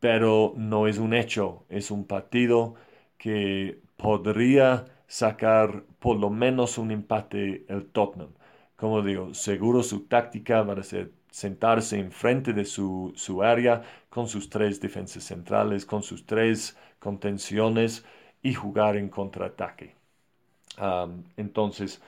pero 0.00 0.54
no 0.56 0.86
es 0.86 0.98
un 0.98 1.14
hecho. 1.14 1.64
Es 1.68 1.90
un 1.90 2.06
partido 2.06 2.74
que 3.18 3.80
podría 3.96 4.86
sacar 5.08 5.84
por 6.00 6.16
lo 6.18 6.30
menos 6.30 6.78
un 6.78 6.90
empate 6.90 7.64
el 7.68 7.86
Tottenham. 7.90 8.34
Como 8.76 9.02
digo, 9.02 9.34
seguro 9.34 9.82
su 9.82 10.06
táctica 10.06 10.62
va 10.62 10.74
a 10.74 10.82
ser 10.82 11.12
sentarse 11.30 11.98
enfrente 11.98 12.52
de 12.52 12.64
su, 12.64 13.12
su 13.16 13.42
área 13.42 13.82
con 14.10 14.28
sus 14.28 14.48
tres 14.50 14.80
defensas 14.80 15.24
centrales, 15.24 15.86
con 15.86 16.02
sus 16.02 16.26
tres 16.26 16.76
contenciones 16.98 18.04
y 18.42 18.54
jugar 18.54 18.96
en 18.96 19.08
contraataque. 19.08 19.95
Entonces, 21.36 22.00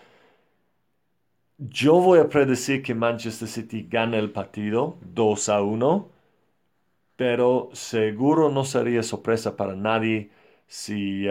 yo 1.58 2.00
voy 2.00 2.18
a 2.20 2.28
predecir 2.28 2.82
que 2.82 2.94
Manchester 2.94 3.48
City 3.48 3.86
gane 3.88 4.18
el 4.18 4.30
partido 4.32 4.98
2 5.02 5.48
a 5.48 5.62
1, 5.62 6.08
pero 7.16 7.70
seguro 7.72 8.50
no 8.50 8.64
sería 8.64 9.02
sorpresa 9.02 9.56
para 9.56 9.74
nadie 9.74 10.30
si, 10.66 11.26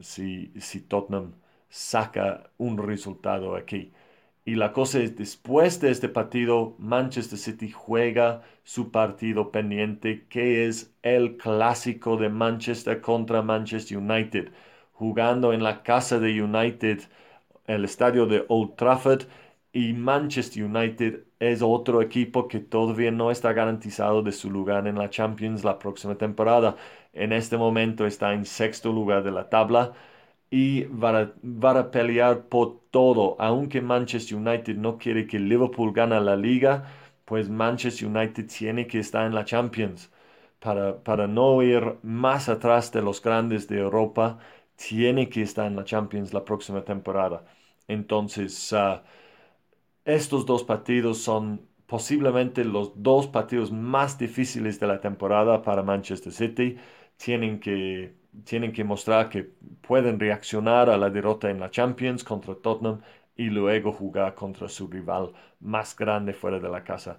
si, 0.00 0.52
si 0.60 0.80
Tottenham 0.82 1.34
saca 1.68 2.50
un 2.58 2.78
resultado 2.78 3.56
aquí. 3.56 3.92
Y 4.44 4.54
la 4.56 4.72
cosa 4.72 5.00
es, 5.00 5.16
después 5.16 5.80
de 5.80 5.90
este 5.90 6.08
partido, 6.08 6.74
Manchester 6.78 7.38
City 7.38 7.70
juega 7.70 8.42
su 8.64 8.90
partido 8.90 9.50
pendiente, 9.52 10.26
que 10.28 10.66
es 10.66 10.94
el 11.02 11.36
clásico 11.36 12.16
de 12.16 12.28
Manchester 12.30 13.00
contra 13.00 13.42
Manchester 13.42 13.98
United, 13.98 14.52
jugando 15.00 15.54
en 15.54 15.62
la 15.62 15.82
casa 15.82 16.18
de 16.20 16.42
United, 16.42 17.00
el 17.66 17.84
estadio 17.86 18.26
de 18.26 18.44
Old 18.48 18.76
Trafford, 18.76 19.22
y 19.72 19.94
Manchester 19.94 20.64
United 20.64 21.24
es 21.38 21.62
otro 21.62 22.02
equipo 22.02 22.48
que 22.48 22.60
todavía 22.60 23.10
no 23.10 23.30
está 23.30 23.52
garantizado 23.54 24.22
de 24.22 24.32
su 24.32 24.50
lugar 24.50 24.86
en 24.86 24.98
la 24.98 25.08
Champions 25.08 25.64
la 25.64 25.78
próxima 25.78 26.16
temporada. 26.16 26.76
En 27.14 27.32
este 27.32 27.56
momento 27.56 28.06
está 28.06 28.34
en 28.34 28.44
sexto 28.44 28.92
lugar 28.92 29.22
de 29.22 29.30
la 29.32 29.48
tabla 29.48 29.92
y 30.50 30.84
va 30.84 31.32
a, 31.80 31.90
pelear 31.90 32.42
por 32.48 32.80
todo. 32.90 33.36
Aunque 33.38 33.80
Manchester 33.80 34.36
United 34.38 34.76
no 34.76 34.98
quiere 34.98 35.26
que 35.26 35.38
Liverpool 35.38 35.92
gane 35.92 36.20
la 36.20 36.36
liga, 36.36 36.84
pues 37.24 37.48
Manchester 37.48 38.08
United 38.08 38.46
tiene 38.48 38.86
que 38.86 38.98
estar 39.00 39.26
en 39.26 39.34
la 39.34 39.44
Champions. 39.44 40.10
Para, 40.60 41.02
para 41.02 41.26
no 41.26 41.62
ir 41.62 41.96
más 42.02 42.48
atrás 42.48 42.92
de 42.92 43.02
los 43.02 43.22
grandes 43.22 43.66
de 43.68 43.78
Europa, 43.78 44.38
tiene 44.88 45.28
que 45.28 45.42
estar 45.42 45.66
en 45.66 45.76
la 45.76 45.84
Champions 45.84 46.32
la 46.32 46.44
próxima 46.44 46.84
temporada. 46.84 47.44
Entonces, 47.88 48.72
ah, 48.72 49.02
estos 50.04 50.46
dos 50.46 50.64
partidos 50.64 51.18
son 51.18 51.62
posiblemente 51.86 52.64
los 52.64 52.92
dos 53.02 53.26
partidos 53.26 53.72
más 53.72 54.18
difíciles 54.18 54.80
de 54.80 54.86
la 54.86 55.00
temporada 55.00 55.62
para 55.62 55.82
Manchester 55.82 56.32
City. 56.32 56.76
Tienen 57.16 57.60
que, 57.60 58.14
tienen 58.44 58.72
que 58.72 58.84
mostrar 58.84 59.28
que 59.28 59.44
pueden 59.82 60.18
reaccionar 60.20 60.88
a 60.90 60.96
la 60.96 61.10
derrota 61.10 61.50
en 61.50 61.60
la 61.60 61.70
Champions 61.70 62.24
contra 62.24 62.54
Tottenham 62.54 63.00
y 63.36 63.44
luego 63.50 63.92
jugar 63.92 64.34
contra 64.34 64.68
su 64.68 64.88
rival 64.88 65.32
más 65.60 65.96
grande 65.96 66.32
fuera 66.34 66.58
de 66.60 66.68
la 66.68 66.84
casa. 66.84 67.18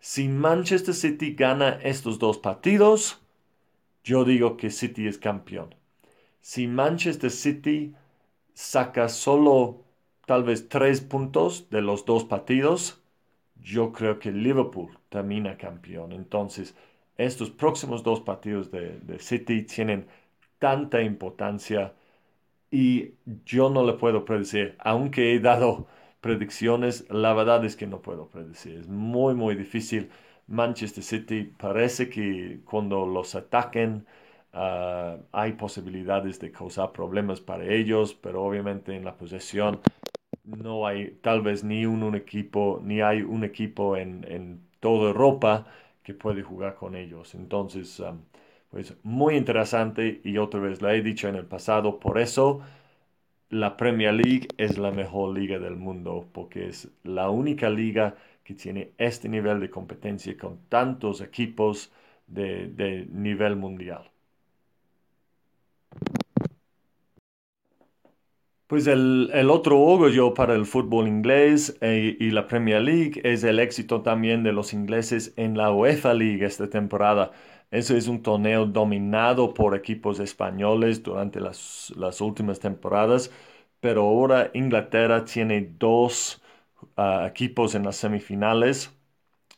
Si 0.00 0.28
Manchester 0.28 0.94
City 0.94 1.34
gana 1.34 1.80
estos 1.82 2.18
dos 2.18 2.38
partidos, 2.38 3.20
yo 4.04 4.24
digo 4.24 4.56
que 4.56 4.70
City 4.70 5.06
es 5.08 5.18
campeón. 5.18 5.74
Si 6.44 6.66
Manchester 6.66 7.30
City 7.30 7.94
saca 8.52 9.08
solo 9.08 9.82
tal 10.26 10.44
vez 10.44 10.68
tres 10.68 11.00
puntos 11.00 11.70
de 11.70 11.80
los 11.80 12.04
dos 12.04 12.24
partidos, 12.24 13.02
yo 13.62 13.92
creo 13.92 14.18
que 14.18 14.30
Liverpool 14.30 14.98
termina 15.08 15.56
campeón. 15.56 16.12
Entonces, 16.12 16.74
estos 17.16 17.48
próximos 17.48 18.02
dos 18.02 18.20
partidos 18.20 18.70
de, 18.70 19.18
City 19.20 19.62
tienen 19.62 20.06
tanta 20.58 21.00
importancia 21.00 21.94
y 22.70 23.14
yo 23.46 23.70
no 23.70 23.82
le 23.82 23.94
puedo 23.94 24.26
predecir, 24.26 24.76
aunque 24.80 25.34
he 25.34 25.40
dado 25.40 25.86
predicciones, 26.20 27.08
la 27.08 27.32
verdad 27.32 27.64
es 27.64 27.74
que 27.74 27.86
no 27.86 28.02
puedo 28.02 28.28
predecir. 28.28 28.80
Es 28.80 28.88
muy, 28.88 29.34
muy 29.34 29.54
difícil. 29.54 30.10
Manchester 30.46 31.02
City 31.02 31.44
parece 31.56 32.10
que 32.10 32.60
cuando 32.66 33.06
los 33.06 33.34
ataquen 33.34 34.04
ah, 34.54 35.16
hay 35.32 35.52
posibilidades 35.52 36.38
de 36.40 36.50
causar 36.52 36.92
problemas 36.92 37.40
para 37.40 37.64
ellos, 37.66 38.14
pero 38.14 38.42
obviamente 38.44 38.94
en 38.96 39.04
la 39.04 39.16
posesión 39.16 39.80
no 40.44 40.86
hay 40.86 41.18
tal 41.22 41.42
vez 41.42 41.64
ni 41.64 41.86
un, 41.86 42.14
equipo, 42.14 42.80
ni 42.84 43.00
hay 43.00 43.22
un 43.22 43.44
equipo 43.44 43.96
en, 43.96 44.24
en, 44.28 44.60
toda 44.80 45.08
Europa 45.08 45.66
que 46.02 46.14
puede 46.14 46.42
jugar 46.42 46.74
con 46.76 46.94
ellos. 46.94 47.34
Entonces, 47.34 47.98
um, 48.00 48.20
pues 48.70 48.94
muy 49.02 49.36
interesante 49.36 50.20
y 50.24 50.38
otra 50.38 50.60
vez 50.60 50.82
lo 50.82 50.90
he 50.90 51.02
dicho 51.02 51.28
en 51.28 51.36
el 51.36 51.46
pasado, 51.46 51.98
por 52.00 52.18
eso 52.18 52.60
la 53.50 53.76
Premier 53.76 54.14
League 54.14 54.48
es 54.58 54.78
la 54.78 54.90
mejor 54.90 55.36
liga 55.38 55.58
del 55.58 55.76
mundo, 55.76 56.28
porque 56.32 56.68
es 56.68 56.90
la 57.04 57.30
única 57.30 57.70
liga 57.70 58.16
que 58.42 58.54
tiene 58.54 58.92
este 58.98 59.28
nivel 59.28 59.60
de 59.60 59.70
competencia 59.70 60.36
con 60.36 60.58
tantos 60.68 61.20
equipos 61.20 61.92
de, 62.26 62.68
de 62.68 63.06
nivel 63.10 63.56
mundial. 63.56 64.10
Pues 68.74 68.88
el, 68.88 69.30
otro 69.50 69.80
orgullo 69.80 70.34
para 70.34 70.54
el 70.54 70.66
fútbol 70.66 71.06
inglés 71.06 71.78
eh, 71.80 72.16
y 72.18 72.30
la 72.32 72.48
Premier 72.48 72.82
League 72.82 73.20
es 73.22 73.44
el 73.44 73.60
éxito 73.60 74.02
también 74.02 74.42
de 74.42 74.52
los 74.52 74.72
ingleses 74.72 75.32
en 75.36 75.56
la 75.56 75.72
UEFA 75.72 76.12
League 76.12 76.44
esta 76.44 76.68
temporada. 76.68 77.30
Eso 77.70 77.96
es 77.96 78.08
un 78.08 78.20
torneo 78.20 78.66
dominado 78.66 79.54
por 79.54 79.76
equipos 79.76 80.18
españoles 80.18 81.04
durante 81.04 81.38
las, 81.38 81.92
últimas 82.20 82.58
temporadas, 82.58 83.30
pero 83.78 84.02
ahora 84.02 84.50
Inglaterra 84.54 85.24
tiene 85.24 85.60
dos 85.78 86.42
ah, 86.96 87.26
equipos 87.28 87.76
en 87.76 87.84
las 87.84 87.94
semifinales. 87.94 88.90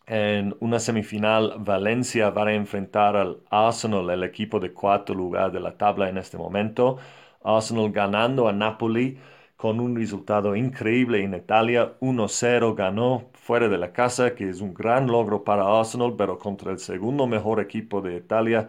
En 0.07 0.55
una 0.61 0.79
semifinal, 0.79 1.55
Valencia 1.61 2.31
va 2.31 2.47
a 2.49 2.53
enfrentar 2.53 3.17
al 3.17 3.39
Arsenal, 3.51 4.11
el 4.11 4.25
equipo 4.25 4.61
de 4.61 4.73
cuarto 4.75 5.15
lugar 5.15 5.53
de 5.53 5.61
la 5.61 5.79
tabla 5.79 6.11
en 6.11 6.19
este 6.19 6.37
momento. 6.37 6.99
Arsenal 7.47 7.91
ganando 7.93 8.49
a 8.49 8.53
Napoli 8.53 9.19
con 9.57 9.81
un 9.81 9.97
resultado 9.97 10.55
increíble 10.57 11.23
en 11.23 11.35
Italia. 11.35 11.97
1-0 12.01 12.75
ganó 12.75 13.31
fuera 13.35 13.69
de 13.69 13.79
la 13.79 13.93
casa, 13.93 14.35
que 14.35 14.49
es 14.51 14.61
un 14.61 14.75
gran 14.75 15.07
logro 15.07 15.45
para 15.45 15.79
Arsenal, 15.79 16.15
pero 16.17 16.39
contra 16.39 16.73
el 16.73 16.79
segundo 16.79 17.27
mejor 17.27 17.61
equipo 17.61 18.01
de 18.03 18.17
Italia 18.17 18.69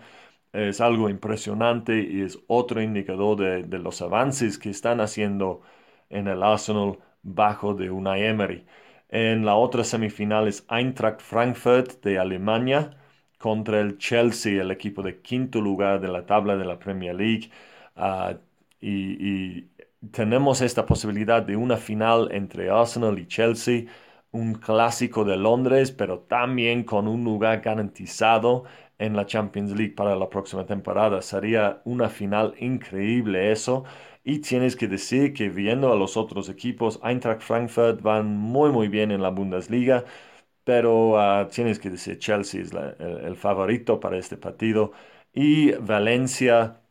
es 0.54 0.82
algo 0.82 1.10
impresionante 1.10 2.02
y 2.02 2.22
es 2.22 2.40
otro 2.48 2.82
indicador 2.82 3.38
de, 3.68 3.80
los 3.80 4.02
avances 4.02 4.58
que 4.58 4.70
están 4.70 5.02
haciendo 5.02 5.62
en 6.10 6.28
el 6.28 6.44
Arsenal 6.44 7.00
bajo 7.24 7.74
de 7.74 7.92
Unai 7.92 8.24
Emery. 8.24 8.66
En 9.10 9.46
la 9.46 9.56
otra 9.56 9.84
semifinal 9.84 10.48
es 10.48 10.66
Eintracht 10.70 11.22
Frankfurt 11.22 12.04
de 12.04 12.20
Alemania 12.20 12.98
contra 13.38 13.80
el 13.82 13.98
Chelsea, 13.98 14.62
el 14.62 14.72
equipo 14.72 15.02
de 15.04 15.22
quinto 15.22 15.62
lugar 15.62 16.02
de 16.02 16.08
la 16.10 16.26
tabla 16.26 16.58
de 16.58 16.66
la 16.66 16.80
Premier 16.80 17.16
League. 17.16 17.50
Ah, 17.96 18.38
y, 18.82 19.70
tenemos 20.12 20.62
esta 20.62 20.86
posibilidad 20.86 21.42
de 21.42 21.56
una 21.58 21.78
final 21.78 22.30
entre 22.32 22.70
Arsenal 22.70 23.18
y 23.20 23.28
Chelsea, 23.28 23.86
un 24.32 24.54
clásico 24.56 25.26
de 25.26 25.38
Londres, 25.38 25.92
pero 25.92 26.20
también 26.20 26.84
con 26.84 27.08
un 27.08 27.24
lugar 27.24 27.62
garantizado 27.62 28.66
en 29.00 29.16
la 29.16 29.26
Champions 29.26 29.72
League 29.72 29.94
para 29.96 30.16
la 30.16 30.30
próxima 30.30 30.66
temporada. 30.66 31.22
Sería 31.22 31.82
una 31.86 32.10
final 32.10 32.54
increíble 32.60 33.52
eso. 33.52 33.86
Y 34.24 34.40
tienes 34.40 34.76
que 34.76 34.88
decir 34.88 35.34
que 35.34 35.50
viendo 35.50 35.92
a 35.92 35.96
los 35.96 36.18
otros 36.18 36.50
equipos, 36.50 37.00
Eintracht 37.04 37.42
Frankfurt 37.42 38.02
van 38.02 38.28
muy 38.38 38.72
muy 38.72 38.88
bien 38.90 39.12
en 39.12 39.22
la 39.22 39.30
Bundesliga, 39.30 40.04
pero 40.64 41.20
ah, 41.20 41.48
tienes 41.50 41.80
que 41.80 41.90
decir 41.90 42.20
Chelsea 42.20 42.62
es 42.62 42.72
el 42.74 43.36
favorito 43.38 44.00
para 44.00 44.18
este 44.18 44.38
partido. 44.38 44.92
Y 45.34 45.72
Valencia 45.74 46.82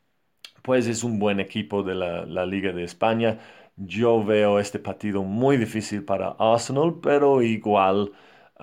pues 0.67 0.89
es 0.89 1.05
un 1.05 1.19
buen 1.21 1.39
equipo 1.41 1.85
de 1.85 1.95
la, 1.95 2.47
Liga 2.47 2.73
de 2.73 2.83
España. 2.85 3.39
Yo 3.77 4.25
veo 4.25 4.59
este 4.59 4.81
partido 4.81 5.23
muy 5.23 5.57
difícil 5.59 6.05
para 6.05 6.31
Arsenal, 6.41 6.99
pero 7.01 7.41
igual 7.43 8.11
uh, 8.59 8.63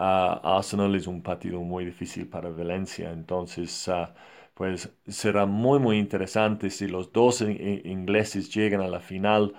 Arsenal 0.57 0.93
es 0.95 1.07
un 1.07 1.21
partido 1.23 1.61
muy 1.61 1.85
difícil 1.85 2.27
para 2.27 2.49
Valencia. 2.49 3.11
Entonces, 3.11 3.87
ah, 3.87 4.13
pues 4.53 4.91
será 5.07 5.45
muy, 5.45 5.79
muy 5.79 5.97
interesante 5.97 6.69
si 6.69 6.87
los 6.87 7.13
dos 7.13 7.41
ingleses 7.41 8.53
llegan 8.53 8.81
a 8.81 8.87
la 8.89 8.99
final. 8.99 9.53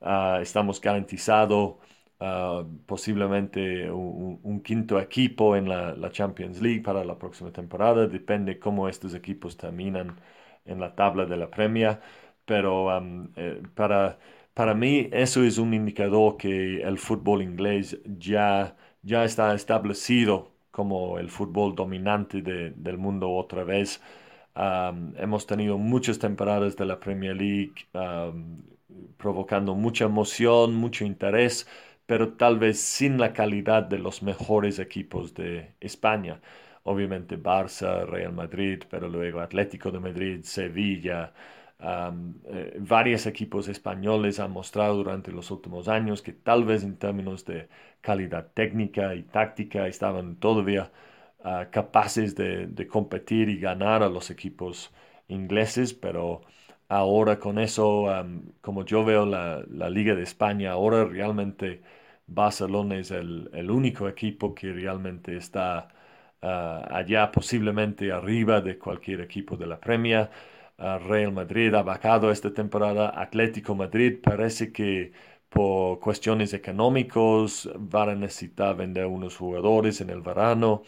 Ah, 0.00 0.38
estamos 0.42 0.80
garantizados 0.80 1.76
posiblemente 2.86 3.90
un, 3.90 4.60
quinto 4.62 5.00
equipo 5.00 5.56
en 5.56 5.68
la, 5.68 5.94
la, 5.94 6.10
Champions 6.10 6.60
League 6.62 6.82
para 6.82 7.04
la 7.04 7.18
próxima 7.18 7.50
temporada. 7.52 8.06
Depende 8.06 8.58
cómo 8.58 8.88
estos 8.88 9.14
equipos 9.14 9.56
terminan 9.56 10.16
en 10.64 10.80
la 10.80 10.94
tabla 10.94 11.26
de 11.26 11.36
la 11.36 11.50
premia, 11.50 12.00
pero 12.44 12.88
eh, 13.36 13.62
para, 13.74 14.18
para 14.54 14.74
mí 14.74 15.08
eso 15.12 15.42
es 15.44 15.58
un 15.58 15.74
indicador 15.74 16.36
que 16.36 16.82
el 16.82 16.98
fútbol 16.98 17.42
inglés 17.42 17.98
ya, 18.18 18.76
ya 19.02 19.24
está 19.24 19.54
establecido 19.54 20.52
como 20.70 21.18
el 21.18 21.28
fútbol 21.30 21.74
dominante 21.74 22.42
del 22.42 22.98
mundo 22.98 23.30
otra 23.32 23.64
vez. 23.64 24.00
hemos 25.16 25.46
tenido 25.46 25.78
muchas 25.78 26.18
temporadas 26.18 26.76
de 26.76 26.84
la 26.86 26.98
Premier 27.00 27.36
League 27.36 27.74
provocando 29.16 29.74
mucha 29.74 30.04
emoción, 30.04 30.74
mucho 30.74 31.04
interés, 31.04 31.66
pero 32.06 32.34
tal 32.34 32.58
vez 32.58 32.80
sin 32.80 33.18
la 33.18 33.32
calidad 33.32 33.82
de 33.84 33.98
los 33.98 34.22
mejores 34.22 34.78
equipos 34.78 35.34
de 35.34 35.74
España 35.80 36.40
obviamente 36.84 37.36
Barça, 37.36 38.06
Real 38.06 38.32
Madrid, 38.32 38.82
pero 38.90 39.08
luego 39.08 39.40
Atlético 39.40 39.90
de 39.90 40.00
Madrid, 40.00 40.40
Sevilla. 40.42 41.32
Eh, 41.82 42.76
varios 42.80 43.26
equipos 43.26 43.68
españoles 43.68 44.38
han 44.38 44.50
mostrado 44.52 44.96
durante 44.96 45.32
los 45.32 45.50
últimos 45.50 45.88
años 45.88 46.20
que 46.22 46.32
tal 46.32 46.64
vez 46.64 46.84
en 46.84 46.96
términos 46.98 47.44
de 47.46 47.68
calidad 48.02 48.48
técnica 48.52 49.14
y 49.14 49.22
táctica 49.22 49.86
estaban 49.86 50.36
todavía 50.36 50.90
ah, 51.42 51.68
capaces 51.70 52.34
de, 52.36 52.86
competir 52.88 53.48
y 53.48 53.58
ganar 53.58 54.02
a 54.02 54.08
los 54.08 54.30
equipos 54.30 54.92
ingleses, 55.28 55.94
pero 55.94 56.42
ahora 56.88 57.38
con 57.38 57.58
eso, 57.58 58.06
como 58.60 58.84
yo 58.84 59.04
veo 59.04 59.24
la, 59.26 59.62
Liga 59.90 60.14
de 60.14 60.22
España, 60.22 60.72
ahora 60.72 61.04
realmente 61.04 61.82
Barcelona 62.26 62.98
es 62.98 63.10
el 63.10 63.70
único 63.70 64.08
equipo 64.08 64.54
que 64.54 64.72
realmente 64.72 65.36
está 65.36 65.88
Ah, 66.42 66.86
allá 66.90 67.30
posiblemente 67.30 68.10
arriba 68.12 68.60
de 68.62 68.78
cualquier 68.78 69.20
equipo 69.20 69.56
de 69.56 69.66
la 69.66 69.78
Premier. 69.78 70.30
Ah, 70.78 70.98
Real 70.98 71.32
Madrid 71.32 71.74
ha 71.74 71.82
bajado 71.82 72.30
esta 72.30 72.52
temporada. 72.54 73.12
Atlético 73.20 73.74
Madrid 73.74 74.18
parece 74.22 74.72
que 74.72 75.12
por 75.50 76.00
cuestiones 76.00 76.54
económicas 76.54 77.68
van 77.78 78.08
a 78.10 78.14
necesitar 78.14 78.76
vender 78.76 79.06
unos 79.06 79.36
jugadores 79.36 80.00
en 80.00 80.10
el 80.10 80.22
verano. 80.22 80.82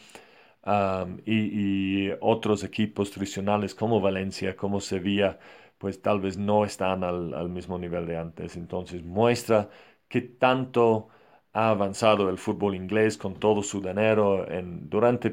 y, 1.27 2.11
otros 2.21 2.65
equipos 2.65 3.11
tradicionales 3.11 3.75
como 3.75 4.01
Valencia, 4.01 4.57
como 4.57 4.81
Sevilla, 4.81 5.39
pues 5.79 6.01
tal 6.03 6.21
vez 6.21 6.39
no 6.39 6.65
están 6.65 7.05
al, 7.05 7.35
al 7.35 7.49
mismo 7.49 7.79
nivel 7.79 8.07
de 8.07 8.17
antes. 8.17 8.57
Entonces 8.57 9.03
muestra 9.03 9.69
que 10.09 10.21
tanto 10.23 11.09
ha 11.53 11.71
avanzado 11.71 12.31
el 12.31 12.39
fútbol 12.39 12.75
inglés 12.75 13.19
con 13.19 13.35
todo 13.35 13.63
su 13.63 13.81
dinero 13.81 14.47
durante 14.89 15.31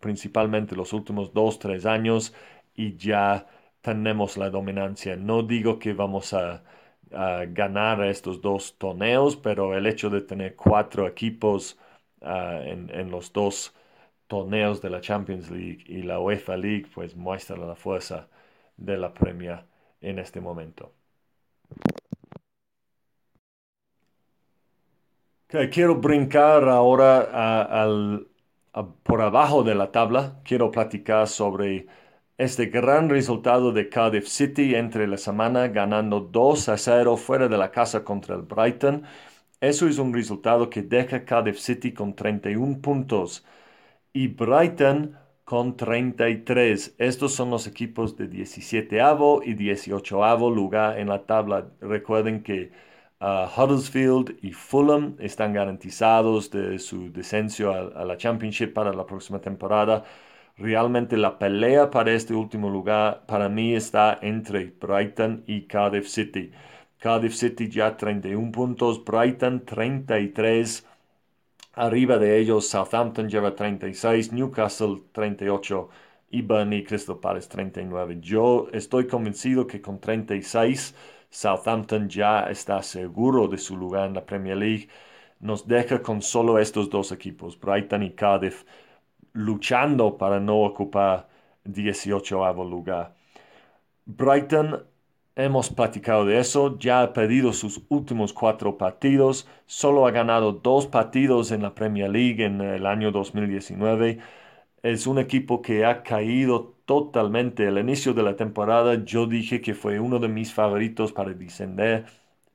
principalmente 0.00 0.76
los 0.76 0.92
últimos 0.92 1.32
dos, 1.32 1.58
tres 1.58 1.86
años 1.86 2.34
y 2.74 2.96
ya 2.96 3.46
tenemos 3.80 4.36
la 4.36 4.50
dominancia. 4.50 5.16
No 5.16 5.42
digo 5.42 5.78
que 5.78 5.92
vamos 5.94 6.34
a 6.34 6.62
ganar 7.48 8.02
estos 8.04 8.40
dos 8.40 8.76
torneos, 8.78 9.36
pero 9.36 9.76
el 9.76 9.86
hecho 9.86 10.10
de 10.10 10.22
tener 10.22 10.56
cuatro 10.56 11.06
equipos 11.06 11.78
en, 12.20 12.90
en, 12.90 13.10
los 13.10 13.32
dos 13.32 13.74
torneos 14.28 14.80
de 14.80 14.90
la 14.90 15.00
Champions 15.00 15.50
League 15.50 15.84
y 15.86 16.02
la 16.02 16.20
UEFA 16.20 16.56
League, 16.56 16.86
pues 16.94 17.16
muestra 17.16 17.56
la 17.56 17.76
fuerza 17.76 18.28
de 18.76 18.96
la 18.96 19.12
Premier 19.14 19.64
en 20.00 20.18
este 20.18 20.40
momento. 20.40 20.92
Quiero 25.70 25.96
brincar 25.96 26.68
ahora 26.68 27.20
al, 27.82 28.28
por 29.02 29.20
abajo 29.20 29.62
de 29.62 29.74
la 29.74 29.90
tabla. 29.92 30.40
Quiero 30.44 30.70
platicar 30.70 31.28
sobre 31.28 31.86
este 32.38 32.66
gran 32.66 33.10
resultado 33.10 33.72
de 33.72 33.88
Cardiff 33.88 34.26
City 34.28 34.74
entre 34.74 35.06
la 35.06 35.18
semana, 35.18 35.68
ganando 35.68 36.20
2 36.20 36.68
a 36.70 36.78
0 36.78 37.16
fuera 37.16 37.48
de 37.48 37.58
la 37.58 37.70
casa 37.70 38.04
contra 38.04 38.34
el 38.36 38.42
Brighton. 38.42 39.04
Eso 39.60 39.86
es 39.88 39.98
un 39.98 40.12
resultado 40.14 40.70
que 40.70 40.82
deja 40.82 41.24
Cardiff 41.24 41.58
City 41.58 41.92
con 41.92 42.14
31 42.14 42.80
puntos 42.80 43.44
y 44.12 44.28
Brighton 44.28 45.16
con 45.44 45.76
33. 45.76 46.94
Estos 46.98 47.34
son 47.34 47.50
los 47.50 47.66
equipos 47.66 48.16
de 48.16 48.28
17avo 48.30 49.42
y 49.44 49.54
18avo 49.54 50.54
lugar 50.54 50.98
en 50.98 51.08
la 51.08 51.26
tabla. 51.26 51.68
Recuerden 51.80 52.42
que 52.42 52.72
Huddersfield 53.56 54.36
y 54.42 54.52
Fulham 54.52 55.16
están 55.20 55.52
garantizados 55.52 56.50
de 56.50 56.78
su 56.78 57.12
descenso 57.12 57.72
a, 57.72 58.04
la 58.04 58.16
Championship 58.16 58.72
para 58.72 58.92
la 58.92 59.06
próxima 59.06 59.40
temporada. 59.40 60.04
Realmente 60.56 61.16
la 61.16 61.38
pelea 61.38 61.90
para 61.90 62.12
este 62.12 62.34
último 62.34 62.68
lugar 62.68 63.24
para 63.26 63.48
mí 63.48 63.74
está 63.74 64.18
entre 64.22 64.66
Brighton 64.80 65.44
y 65.46 65.62
Cardiff 65.62 66.08
City. 66.08 66.50
Cardiff 66.98 67.34
City 67.34 67.68
ya 67.68 67.96
31 67.96 68.52
puntos, 68.52 69.04
Brighton 69.04 69.64
33 69.64 70.86
Arriba 71.74 72.18
de 72.18 72.38
ellos, 72.38 72.68
Southampton 72.68 73.30
lleva 73.30 73.54
36, 73.54 74.30
Newcastle 74.32 75.04
38 75.12 75.88
y 76.30 76.42
Burnley 76.42 76.84
Crystal 76.84 77.18
Palace 77.18 77.48
39. 77.48 78.18
Yo 78.20 78.68
estoy 78.72 79.06
convencido 79.06 79.66
que 79.66 79.80
con 79.80 79.98
36 79.98 80.94
Southampton 81.32 82.08
ya 82.08 82.50
está 82.50 82.82
seguro 82.82 83.48
de 83.48 83.58
su 83.58 83.76
lugar 83.76 84.06
en 84.06 84.14
la 84.14 84.24
Premier 84.24 84.56
League. 84.56 84.88
Nos 85.40 85.66
deja 85.66 86.02
con 86.02 86.22
solo 86.22 86.58
estos 86.58 86.90
dos 86.90 87.10
equipos, 87.12 87.58
Brighton 87.58 88.02
y 88.04 88.12
Cardiff, 88.12 88.64
luchando 89.32 90.16
para 90.18 90.38
no 90.40 90.58
ocupar 90.62 91.28
18 91.64 92.64
lugar. 92.64 93.14
Brighton 94.06 94.84
Hemos 95.34 95.70
platicado 95.70 96.26
de 96.26 96.38
eso, 96.38 96.78
ya 96.78 97.00
ha 97.00 97.12
perdido 97.14 97.54
sus 97.54 97.80
últimos 97.88 98.34
cuatro 98.34 98.76
partidos, 98.76 99.48
solo 99.64 100.06
ha 100.06 100.10
ganado 100.10 100.52
dos 100.52 100.86
partidos 100.86 101.52
en 101.52 101.62
la 101.62 101.74
Premier 101.74 102.10
League 102.10 102.44
en 102.44 102.60
el 102.60 102.84
año 102.84 103.10
2019. 103.10 104.18
Es 104.82 105.06
un 105.06 105.18
equipo 105.18 105.62
que 105.62 105.84
ha 105.84 106.02
caído 106.02 106.74
totalmente. 106.86 107.66
El 107.68 107.78
inicio 107.78 108.14
de 108.14 108.22
la 108.22 108.36
temporada 108.36 109.04
yo 109.04 109.26
dije 109.26 109.60
que 109.60 109.74
fue 109.74 110.00
uno 110.00 110.18
de 110.18 110.28
mis 110.28 110.52
favoritos 110.52 111.12
para 111.12 111.32
descender 111.32 112.06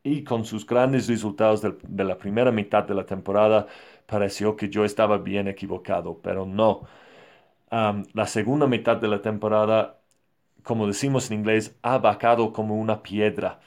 y 0.03 0.23
con 0.23 0.45
sus 0.45 0.65
grandes 0.65 1.07
resultados 1.07 1.61
de, 1.61 2.03
la 2.03 2.17
primera 2.17 2.51
mitad 2.51 2.83
de 2.83 2.95
la 2.95 3.05
temporada 3.05 3.67
pareció 4.05 4.55
que 4.55 4.69
yo 4.69 4.85
estaba 4.85 5.17
bien 5.17 5.47
equivocado, 5.47 6.19
pero 6.21 6.45
no. 6.45 6.87
la 7.71 8.27
segunda 8.27 8.67
mitad 8.67 8.97
de 8.97 9.07
la 9.07 9.21
temporada 9.21 9.97
como 10.67 10.87
decimos 10.87 11.31
en 11.31 11.39
inglés, 11.39 11.77
ha 11.81 11.97
bajado 11.99 12.53
como 12.53 12.75
una 12.77 13.01
piedra. 13.03 13.59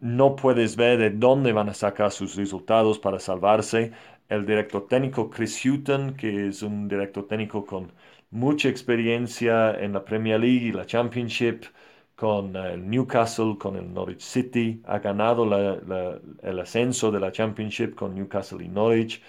no 0.00 0.36
puedes 0.36 0.76
ver 0.76 0.98
de 0.98 1.10
dónde 1.10 1.52
van 1.52 1.68
a 1.68 1.74
sacar 1.74 2.10
sus 2.12 2.36
resultados 2.36 2.98
para 2.98 3.20
salvarse. 3.20 3.92
El 4.28 4.46
director 4.46 4.86
técnico 4.88 5.30
Chris 5.30 5.64
Hutton, 5.64 6.14
que 6.16 6.48
es 6.48 6.62
un 6.62 6.88
director 6.88 7.26
técnico 7.26 7.64
con 7.64 7.92
mucha 8.30 8.68
experiencia 8.68 9.72
en 9.78 9.92
la 9.92 10.04
Premier 10.04 10.40
League 10.40 10.66
y 10.66 10.72
la 10.72 10.86
Championship, 10.86 11.64
con 12.16 12.54
el 12.56 12.88
Newcastle, 12.88 13.56
con 13.58 13.76
el 13.76 13.92
Norwich 13.92 14.20
City, 14.22 14.80
ha 14.86 14.98
ganado 15.00 15.44
el 16.42 16.60
ascenso 16.60 17.10
de 17.10 17.20
la 17.20 17.32
Championship 17.32 17.94
con 17.94 18.14
Newcastle 18.14 18.64
y 18.64 18.68
Norwich 18.68 19.22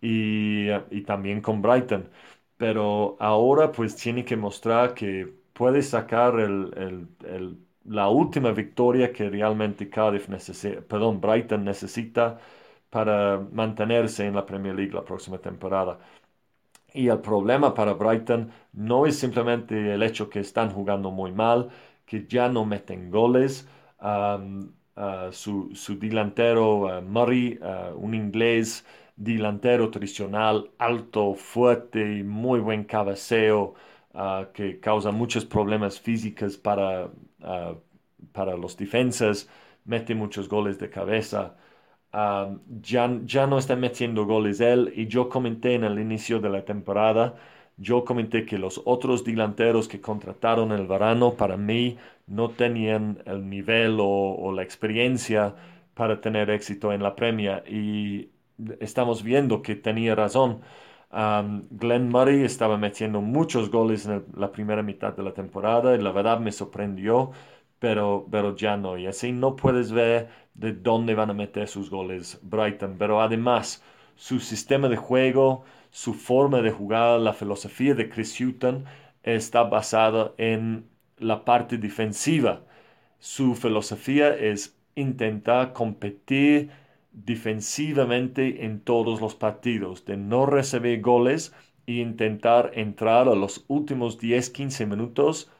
y, 0.00 0.68
y 0.90 1.02
también 1.02 1.40
con 1.40 1.62
Brighton. 1.62 2.08
Pero 2.56 3.16
ahora 3.20 3.72
pues 3.72 3.96
tiene 3.96 4.24
que 4.24 4.36
mostrar 4.36 4.94
que 4.94 5.32
puede 5.52 5.82
sacar 5.82 6.34
la 7.84 8.08
última 8.08 8.52
victoria 8.52 9.12
que 9.12 9.28
realmente 9.30 9.88
Cardiff 9.90 10.28
necesita, 10.28 10.80
perdón, 10.82 11.20
Brighton 11.20 11.64
necesita 11.64 12.38
para 12.94 13.40
mantenerse 13.52 14.26
en 14.26 14.34
la 14.36 14.46
Premier 14.46 14.74
League 14.74 14.92
la 14.94 15.04
próxima 15.04 15.38
temporada. 15.38 15.98
Y 16.94 17.08
el 17.08 17.20
problema 17.20 17.74
para 17.74 17.94
Brighton 17.94 18.50
no 18.72 19.06
es 19.06 19.18
simplemente 19.18 19.94
el 19.94 20.02
hecho 20.02 20.30
que 20.30 20.40
están 20.40 20.70
jugando 20.70 21.10
muy 21.10 21.32
mal, 21.32 21.70
que 22.06 22.26
ya 22.26 22.48
no 22.48 22.64
meten 22.64 23.10
goles. 23.10 23.68
su, 25.32 25.70
su, 25.74 25.98
delantero 25.98 27.02
Murray, 27.02 27.58
un 27.96 28.14
inglés 28.14 28.84
delantero 29.16 29.90
tradicional, 29.90 30.70
alto, 30.78 31.34
fuerte 31.34 32.18
y 32.18 32.22
muy 32.22 32.60
buen 32.60 32.84
cabeceo, 32.84 33.74
Ah, 34.14 34.50
que 34.54 34.78
causa 34.78 35.10
muchos 35.10 35.44
problemas 35.44 36.00
físicos 36.00 36.56
para, 36.56 37.10
ah, 37.42 37.74
para 38.32 38.56
los 38.56 38.76
defensas, 38.76 39.48
mete 39.84 40.14
muchos 40.14 40.48
goles 40.48 40.78
de 40.78 40.88
cabeza. 40.88 41.56
Ya, 42.14 43.10
ya 43.24 43.46
no 43.48 43.58
está 43.58 43.74
metiendo 43.74 44.24
goles 44.24 44.60
él 44.60 44.92
y 44.94 45.08
yo 45.08 45.28
comenté 45.28 45.74
en 45.74 45.82
el 45.82 45.98
inicio 45.98 46.38
de 46.40 46.48
la 46.48 46.64
temporada, 46.64 47.34
yo 47.76 48.04
comenté 48.04 48.46
que 48.46 48.56
los 48.56 48.80
otros 48.84 49.24
delanteros 49.24 49.88
que 49.88 50.00
contrataron 50.00 50.70
el 50.70 50.86
verano 50.86 51.34
para 51.34 51.56
mí 51.56 51.98
no 52.28 52.50
tenían 52.50 53.20
el 53.26 53.48
nivel 53.50 53.98
o, 54.00 54.52
la 54.52 54.62
experiencia 54.62 55.56
para 55.94 56.20
tener 56.20 56.50
éxito 56.50 56.92
en 56.92 57.02
la 57.02 57.16
premia 57.16 57.64
y 57.68 58.30
estamos 58.80 59.24
viendo 59.24 59.60
que 59.62 59.74
tenía 59.74 60.14
razón. 60.14 60.60
Glenn 61.70 62.08
Murray 62.10 62.42
estaba 62.44 62.76
metiendo 62.78 63.20
muchos 63.22 63.70
goles 63.70 64.06
en 64.06 64.24
la 64.36 64.52
primera 64.52 64.82
mitad 64.82 65.14
de 65.16 65.22
la 65.24 65.32
temporada 65.34 65.94
y 65.96 65.98
la 66.00 66.12
verdad 66.12 66.38
me 66.40 66.52
sorprendió, 66.52 67.32
pero, 67.78 68.26
pero 68.30 68.56
ya 68.56 68.76
no. 68.76 68.96
Y 68.98 69.06
así 69.06 69.32
no 69.32 69.56
puedes 69.56 69.92
ver 69.92 70.28
de 70.54 70.72
dónde 70.72 71.14
van 71.14 71.30
a 71.30 71.34
meter 71.34 71.68
sus 71.68 71.90
goles 71.90 72.38
Brighton. 72.42 72.96
Pero 72.98 73.20
además, 73.20 73.82
su 74.16 74.40
sistema 74.40 74.88
de 74.88 74.96
juego, 74.96 75.64
su 75.90 76.14
forma 76.14 76.62
de 76.62 76.70
jugar, 76.70 77.20
la 77.20 77.32
filosofía 77.32 77.94
de 77.94 78.08
Chris 78.08 78.40
Hutton 78.40 78.84
está 79.22 79.64
basada 79.64 80.32
en 80.38 80.86
la 81.18 81.44
parte 81.44 81.78
defensiva. 81.78 82.64
Su 83.18 83.54
filosofía 83.54 84.34
es 84.36 84.76
intentar 84.94 85.72
competir 85.72 86.70
defensivamente 87.12 88.64
en 88.64 88.80
todos 88.80 89.20
los 89.20 89.34
partidos, 89.34 90.04
de 90.04 90.16
no 90.16 90.46
recibir 90.46 91.00
goles 91.00 91.54
e 91.86 91.94
intentar 91.94 92.72
entrar 92.74 93.28
a 93.28 93.34
los 93.34 93.64
últimos 93.68 94.18
10-15 94.20 94.86
minutos 94.86 95.50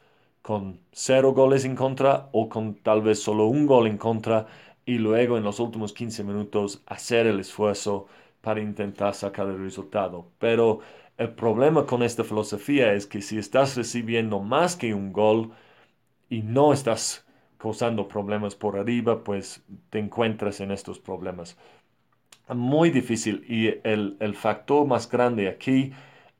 con 0.43 0.81
cero 0.93 1.33
goles 1.33 1.65
en 1.65 1.75
contra 1.77 2.29
o 2.33 2.49
con 2.49 2.75
tal 2.75 3.03
vez 3.03 3.23
solo 3.23 3.47
un 3.47 3.67
gol 3.67 3.87
en 3.87 3.97
contra 3.99 4.47
y 4.87 4.99
luego 4.99 5.38
en 5.38 5.44
los 5.44 5.61
últimos 5.61 5.92
15 5.92 6.25
minutos 6.25 6.83
hacer 6.87 7.27
el 7.27 7.40
esfuerzo 7.40 8.07
para 8.40 8.61
intentar 8.61 9.14
sacar 9.14 9.47
el 9.49 9.59
resultado. 9.59 10.27
Pero 10.38 10.81
el 11.18 11.31
problema 11.35 11.87
con 11.87 12.03
esta 12.03 12.25
filosofía 12.25 12.92
es 12.94 13.07
que 13.07 13.23
si 13.23 13.38
estás 13.38 13.77
recibiendo 13.77 14.40
más 14.40 14.77
que 14.77 14.94
un 14.94 15.12
gol 15.12 15.53
y 16.31 16.42
no 16.42 16.73
estás 16.73 17.27
causando 17.59 18.09
problemas 18.09 18.55
por 18.57 18.79
arriba, 18.79 19.25
pues 19.25 19.64
te 19.90 19.99
encuentras 20.01 20.61
en 20.61 20.70
estos 20.73 20.99
problemas. 20.99 21.56
Muy 22.54 22.90
difícil 22.90 23.44
y 23.48 23.69
el, 23.88 24.17
el 24.21 24.35
factor 24.35 24.87
más 24.87 25.09
grande 25.11 25.48
aquí 25.48 25.92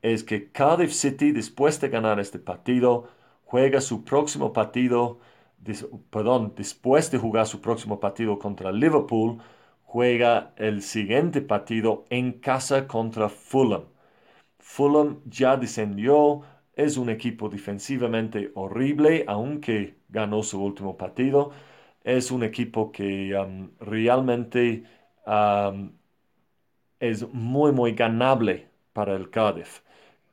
es 0.03 0.23
que 0.23 0.51
Cardiff 0.51 0.93
City, 0.93 1.31
después 1.31 1.79
de 1.81 1.89
ganar 1.89 2.19
este 2.19 2.37
partido, 2.39 3.07
juega 3.43 3.81
su 3.81 4.03
próximo 4.03 4.53
partido, 4.53 5.19
perdón, 6.09 6.53
después 6.55 7.11
de 7.11 7.17
jugar 7.17 7.47
su 7.47 7.61
próximo 7.61 7.99
partido 7.99 8.39
contra 8.39 8.71
Liverpool, 8.71 9.37
juega 9.83 10.53
el 10.57 10.81
siguiente 10.81 11.41
partido 11.41 12.05
en 12.09 12.33
casa 12.33 12.87
contra 12.87 13.29
Fulham. 13.29 13.85
Fulham 14.59 15.21
ya 15.25 15.57
descendió, 15.57 16.41
es 16.75 16.97
un 16.97 17.09
equipo 17.09 17.49
defensivamente 17.49 18.51
horrible, 18.55 19.25
aunque 19.27 19.97
ganó 20.09 20.43
su 20.43 20.63
último 20.63 20.97
partido. 20.97 21.51
Es 22.03 22.31
un 22.31 22.43
equipo 22.43 22.91
que 22.91 23.35
um, 23.37 23.71
realmente 23.79 24.83
um, 25.25 25.91
es 26.99 27.27
muy, 27.33 27.71
muy 27.71 27.93
ganable 27.93 28.69
para 28.93 29.15
el 29.15 29.29
Cardiff. 29.29 29.81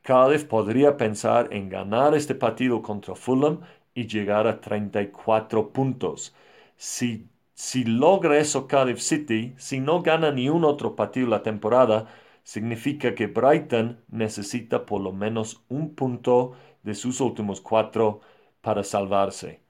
Cardiff 0.03 0.45
podría 0.45 0.97
pensar 0.97 1.49
en 1.53 1.68
ganar 1.68 2.14
este 2.14 2.35
partido 2.35 2.83
contra 2.83 3.14
Fulham 3.14 3.61
y 3.95 4.07
llegar 4.07 4.47
a 4.47 4.61
34 4.61 5.72
puntos. 5.72 6.34
Si, 6.76 7.28
Si 7.55 7.84
logra 7.84 8.38
eso 8.38 8.66
Cardiff 8.66 9.01
City, 9.01 9.55
si 9.59 9.78
no 9.80 10.03
gana 10.03 10.32
ni 10.32 10.49
un 10.49 10.64
otro 10.64 10.97
partido 10.97 11.28
la 11.28 11.43
temporada, 11.43 12.09
significa 12.45 13.14
que 13.14 13.26
Brighton 13.28 14.01
necesita 14.09 14.84
por 14.86 15.01
lo 15.01 15.12
menos 15.12 15.62
un 15.68 15.95
punto 15.95 16.53
de 16.82 16.95
sus 16.95 17.20
últimos 17.20 17.61
cuatro 17.61 18.20
para 18.62 18.82
salvarse. 18.84 19.61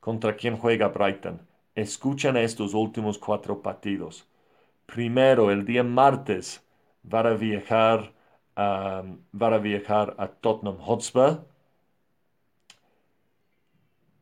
¿Contra 0.00 0.36
quién 0.36 0.56
juega 0.56 0.88
Brighton? 0.88 1.40
Escuchan 1.74 2.36
estos 2.36 2.74
últimos 2.74 3.18
cuatro 3.18 3.60
partidos. 3.62 4.28
Primero, 4.86 5.50
el 5.50 5.64
día 5.64 5.84
martes, 5.84 6.64
va 7.12 7.20
a 7.20 7.34
viajar, 7.34 8.12
a 8.56 9.58
viajar 9.62 10.14
a 10.18 10.28
Tottenham 10.28 10.78
Hotspur. 10.78 11.44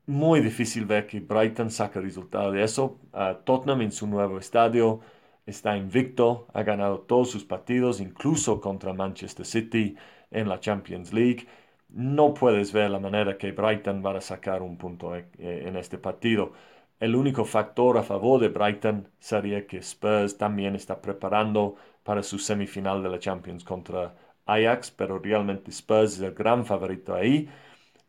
Muy 0.07 0.41
difícil 0.41 0.85
ver 0.87 1.07
que 1.07 1.21
Brighton 1.21 1.71
saque 1.71 2.01
resultado 2.01 2.51
de 2.53 2.65
eso. 2.65 2.99
Tottenham 3.45 3.83
en 3.83 3.93
su 3.93 4.07
nuevo 4.07 4.39
estadio 4.39 5.01
está 5.47 5.77
invicto, 5.77 6.49
ha 6.53 6.63
ganado 6.65 7.01
todos 7.01 7.31
sus 7.31 7.45
partidos, 7.45 8.01
incluso 8.01 8.61
contra 8.61 8.93
Manchester 8.93 9.47
City 9.47 9.97
en 10.31 10.49
la 10.49 10.59
Champions 10.61 11.13
League. 11.13 11.47
No 11.89 12.35
puedes 12.35 12.73
ver 12.73 12.91
la 12.91 12.99
manera 12.99 13.39
que 13.39 13.53
Brighton 13.53 14.03
va 14.05 14.17
a 14.17 14.21
sacar 14.21 14.63
un 14.63 14.77
punto 14.77 15.15
eh, 15.15 15.29
en 15.39 15.77
este 15.77 15.99
partido. 15.99 16.53
El 16.99 17.15
único 17.17 17.45
factor 17.45 17.99
a 17.99 18.03
favor 18.03 18.41
de 18.41 18.49
Brighton 18.49 19.09
sería 19.19 19.67
que 19.67 19.79
Spurs 19.79 20.37
también 20.39 20.75
está 20.75 21.01
preparando 21.01 21.77
para 22.03 22.23
su 22.23 22.39
semifinal 22.39 23.03
de 23.03 23.09
la 23.09 23.19
Champions 23.19 23.65
contra 23.65 24.15
Ajax, 24.47 24.91
pero 24.91 25.19
realmente 25.19 25.71
Spurs 25.71 26.15
es 26.15 26.21
el 26.21 26.35
gran 26.35 26.65
favorito 26.65 27.15
ahí. 27.15 27.49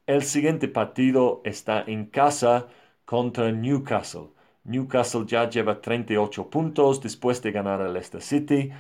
El 0.07 0.23
siguiente 0.23 0.67
partido 0.69 1.41
está 1.45 1.83
en 1.85 2.05
casa 2.05 2.67
contra 3.05 3.51
Newcastle. 3.51 4.29
Newcastle 4.63 5.25
ya 5.27 5.49
lleva 5.49 5.81
38 5.81 6.49
puntos 6.49 7.01
después 7.01 7.41
de 7.41 7.51
ganar 7.51 7.81
al 7.81 7.93
Leicester 7.93 8.21
City. 8.21 8.71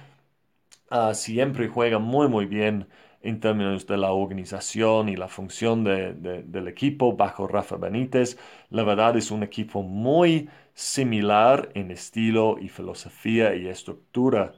Ah, 0.89 1.13
siempre 1.13 1.67
juega 1.67 1.99
muy 1.99 2.27
muy 2.27 2.45
bien 2.45 2.87
en 3.21 3.39
términos 3.39 3.87
de 3.87 3.97
la 3.97 4.11
organización 4.11 5.09
y 5.09 5.15
la 5.15 5.27
función 5.27 5.83
del 5.83 6.67
equipo 6.67 7.15
bajo 7.15 7.47
Rafa 7.47 7.77
Benítez. 7.77 8.37
La 8.69 8.83
verdad 8.83 9.17
es 9.17 9.31
un 9.31 9.43
equipo 9.43 9.81
muy 9.83 10.49
similar 10.73 11.69
en 11.73 11.91
estilo 11.91 12.57
y 12.59 12.69
filosofía 12.69 13.55
y 13.55 13.67
estructura 13.67 14.53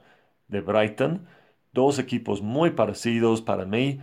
de 0.48 0.60
Brighton. 0.60 1.26
Dos 1.72 1.98
equipos 1.98 2.42
muy 2.42 2.70
parecidos 2.70 3.40
para 3.42 3.64
mí, 3.64 4.00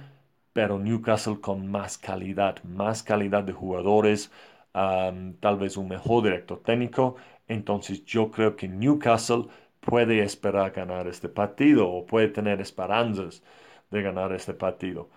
pero 0.54 0.80
Newcastle 0.80 1.42
con 1.42 1.68
más 1.68 1.98
calidad, 1.98 2.64
más 2.64 3.04
calidad 3.04 3.44
de 3.44 3.54
jugadores, 3.54 4.32
tal 4.74 5.58
vez 5.60 5.78
un 5.78 5.88
mejor 5.90 6.24
director 6.24 6.62
técnico. 6.64 7.16
Entonces 7.48 8.06
yo 8.06 8.32
creo 8.32 8.56
que 8.56 8.68
Newcastle 8.68 9.48
puede 9.80 10.24
esperar 10.24 10.72
ganar 10.72 11.08
este 11.08 11.30
partido 11.30 11.90
o 11.90 12.06
puede 12.06 12.30
tener 12.30 12.62
esperanzas 12.62 13.44
de 13.92 14.02
ganar 14.02 14.32
este 14.34 14.54
partido. 14.54 15.10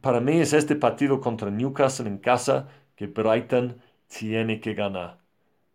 para 0.00 0.20
mí 0.20 0.40
es 0.40 0.52
este 0.52 0.76
partido 0.76 1.20
contra 1.20 1.50
Newcastle 1.50 2.08
en 2.08 2.18
casa 2.18 2.68
que 2.96 3.06
Brighton 3.06 3.80
tiene 4.08 4.60
que 4.60 4.74
ganar. 4.74 5.18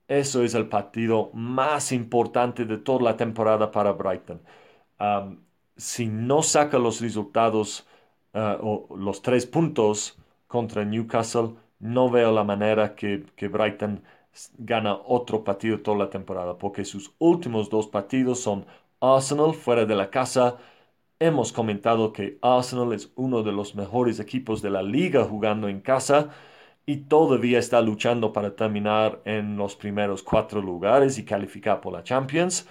Eso 0.07 0.43
es 0.43 0.55
el 0.55 0.67
partido 0.69 1.31
más 1.33 1.91
importante 1.91 2.65
de 2.65 2.77
toda 2.77 3.01
la 3.03 3.17
temporada 3.17 3.71
para 3.71 3.91
Brighton. 3.93 4.41
si 5.77 6.07
no 6.07 6.41
saca 6.41 6.77
los 6.79 7.01
resultados 7.01 7.88
o 8.61 8.88
los 8.97 9.21
tres 9.21 9.45
puntos 9.45 10.17
contra 10.47 10.86
Newcastle, 10.86 11.55
no 11.79 12.09
veo 12.09 12.31
la 12.31 12.43
manera 12.43 12.95
que, 12.95 13.25
que 13.36 13.47
Brighton 13.47 14.03
gana 14.57 14.95
otro 15.05 15.43
partido 15.43 15.79
toda 15.81 15.97
la 15.97 16.09
temporada, 16.09 16.57
porque 16.57 16.86
sus 16.86 17.13
últimos 17.19 17.69
dos 17.69 17.88
partidos 17.88 18.39
son 18.41 18.65
Arsenal 18.99 19.53
fuera 19.53 19.86
de 19.86 19.95
la 19.95 20.09
casa. 20.09 20.57
Hemos 21.19 21.53
comentado 21.53 22.11
que 22.13 22.38
Arsenal 22.41 22.93
es 22.93 23.11
uno 23.15 23.41
de 23.43 23.51
los 23.53 23.75
mejores 23.75 24.19
equipos 24.19 24.61
de 24.61 24.69
la 24.69 24.83
liga 24.83 25.23
jugando 25.23 25.69
en 25.69 25.79
casa 25.81 26.29
y 26.86 26.97
todavía 26.97 27.59
está 27.59 27.81
luchando 27.81 28.33
para 28.33 28.55
terminar 28.55 29.21
en 29.25 29.57
los 29.57 29.75
primeros 29.75 30.23
cuatro 30.23 30.61
lugares 30.61 31.17
y 31.17 31.25
calificar 31.25 31.81
por 31.81 31.93
la 31.93 32.03
Champions. 32.03 32.67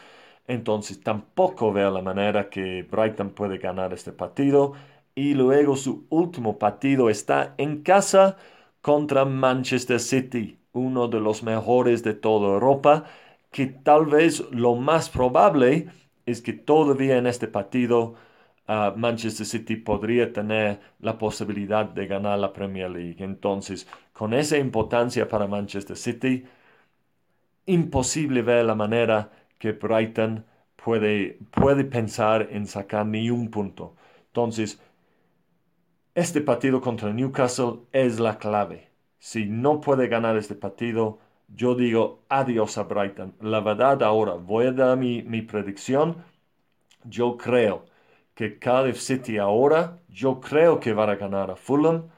Entonces 0.47 1.01
tampoco 1.03 1.73
veo 1.73 1.91
la 1.91 2.03
manera 2.03 2.51
que 2.51 2.83
Brighton 2.85 3.31
puede 3.31 3.59
ganar 3.59 3.93
este 3.95 4.13
partido. 4.13 4.75
Y 5.15 5.35
luego 5.35 5.77
su 5.77 6.07
último 6.11 6.59
partido 6.59 7.09
está 7.11 7.55
en 7.59 7.83
casa 7.83 8.37
contra 8.81 9.25
Manchester 9.25 10.01
City, 10.01 10.59
uno 10.73 11.09
de 11.09 11.21
los 11.21 11.43
mejores 11.43 12.03
de 12.03 12.15
toda 12.15 12.49
Europa, 12.55 13.05
que 13.51 13.67
tal 13.67 14.07
vez 14.07 14.41
lo 14.51 14.75
más 14.75 15.09
probable 15.11 15.89
es 16.27 16.43
que 16.43 16.53
todavía 16.53 17.17
en 17.19 17.27
este 17.29 17.47
partido 17.49 18.15
ah, 18.67 18.93
Manchester 18.97 19.47
City 19.47 19.77
podría 19.77 20.33
tener 20.33 20.81
la 21.01 21.17
posibilidad 21.19 21.87
de 21.87 22.07
ganar 22.07 22.39
la 22.39 22.53
Premier 22.53 22.91
League. 22.91 23.23
Entonces, 23.25 23.87
con 24.13 24.35
esa 24.35 24.59
importancia 24.59 25.29
para 25.29 25.47
Manchester 25.47 25.97
City, 25.97 26.45
imposible 27.67 28.43
ver 28.43 28.65
la 28.65 28.75
manera 28.75 29.31
que 29.59 29.73
Brighton 29.73 30.45
puede, 30.77 31.39
puede 31.51 31.85
pensar 31.85 32.49
en 32.51 32.67
sacar 32.67 33.07
ni 33.07 33.31
un 33.31 33.51
punto. 33.51 33.97
Entonces, 34.29 34.81
este 36.15 36.41
partido 36.41 36.81
contra 36.81 37.13
Newcastle 37.13 37.81
es 37.93 38.21
la 38.21 38.39
clave. 38.39 38.91
Si 39.19 39.47
no 39.47 39.81
puede 39.81 40.09
ganar 40.09 40.37
este 40.37 40.55
partido, 40.55 41.19
yo 41.49 41.75
digo 41.75 42.23
adiós 42.29 42.79
a 42.79 42.85
Brighton. 42.85 43.35
La 43.41 43.61
verdad 43.61 44.03
ahora, 44.03 44.35
voy 44.35 44.67
a 44.67 44.73
dar 44.73 44.97
mi, 44.97 45.43
predicción. 45.43 46.25
Yo 47.05 47.37
creo 47.37 47.85
que 48.35 48.59
Cardiff 48.59 48.99
City 48.99 49.39
ahora, 49.39 49.99
yo 50.09 50.41
creo 50.41 50.81
que 50.81 50.93
va 50.93 51.11
a 51.11 51.17
ganar 51.17 51.51
a 51.51 51.57
Fulham 51.57 52.09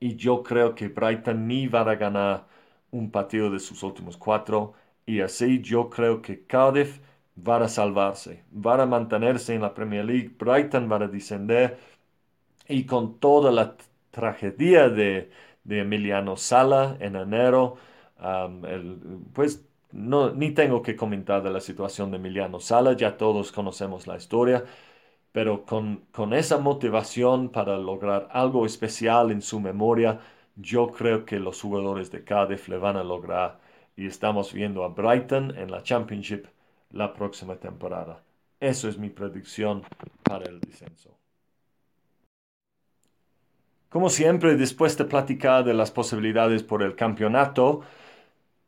y 0.00 0.16
yo 0.16 0.42
creo 0.42 0.74
que 0.74 0.88
Brighton 0.88 1.46
ni 1.46 1.66
va 1.66 1.82
a 1.82 1.94
ganar 1.96 2.46
un 2.90 3.10
partido 3.10 3.50
de 3.50 3.60
sus 3.60 3.82
últimos 3.82 4.16
cuatro 4.16 4.74
y 5.06 5.20
así 5.20 5.60
yo 5.60 5.90
creo 5.90 6.22
que 6.22 6.46
Cardiff 6.46 7.00
va 7.36 7.58
a 7.58 7.68
salvarse, 7.68 8.44
va 8.54 8.82
a 8.82 8.86
mantenerse 8.86 9.54
en 9.54 9.62
la 9.62 9.74
Premier 9.74 10.04
League, 10.04 10.34
Brighton 10.38 10.90
va 10.90 10.96
a 10.96 11.08
descender 11.08 11.78
y 12.70 12.86
con 12.86 13.18
toda 13.18 13.52
la 13.52 13.76
tragedia 14.10 14.88
de, 14.88 15.30
Emiliano 15.68 16.36
Sala 16.36 16.96
en 17.00 17.16
enero, 17.16 17.76
pues 19.32 19.64
no, 19.92 20.30
ni 20.32 20.52
tengo 20.52 20.82
que 20.82 20.96
comentar 20.96 21.42
de 21.42 21.50
la 21.50 21.60
situación 21.60 22.10
de 22.10 22.16
Emiliano 22.18 22.60
Sala, 22.60 22.94
ya 22.94 23.16
todos 23.16 23.52
conocemos 23.52 24.06
la 24.06 24.16
historia, 24.16 24.64
pero 25.32 25.64
con, 25.64 26.06
con 26.12 26.34
esa 26.34 26.58
motivación 26.58 27.50
para 27.50 27.78
lograr 27.78 28.28
algo 28.32 28.66
especial 28.66 29.30
en 29.30 29.42
su 29.42 29.60
memoria, 29.60 30.20
yo 30.56 30.88
creo 30.88 31.24
que 31.24 31.38
los 31.38 31.60
jugadores 31.60 32.10
de 32.10 32.24
Cardiff 32.24 32.68
le 32.68 32.78
van 32.78 32.96
a 32.96 33.04
lograr 33.04 33.60
y 33.96 34.06
estamos 34.06 34.52
viendo 34.52 34.84
a 34.84 34.88
Brighton 34.88 35.56
en 35.56 35.70
la 35.70 35.82
Championship 35.82 36.46
la 36.90 37.12
próxima 37.14 37.56
temporada. 37.56 38.22
Eso 38.60 38.88
es 38.88 38.98
mi 38.98 39.10
predicción 39.10 39.82
para 40.24 40.44
el 40.50 40.60
descenso. 40.60 41.19
Como 43.90 44.08
siempre, 44.08 44.54
después 44.54 44.96
de 44.96 45.04
platicar 45.04 45.64
de 45.64 45.74
las 45.74 45.90
posibilidades 45.90 46.62
por 46.62 46.84
el 46.84 46.94
campeonato, 46.94 47.80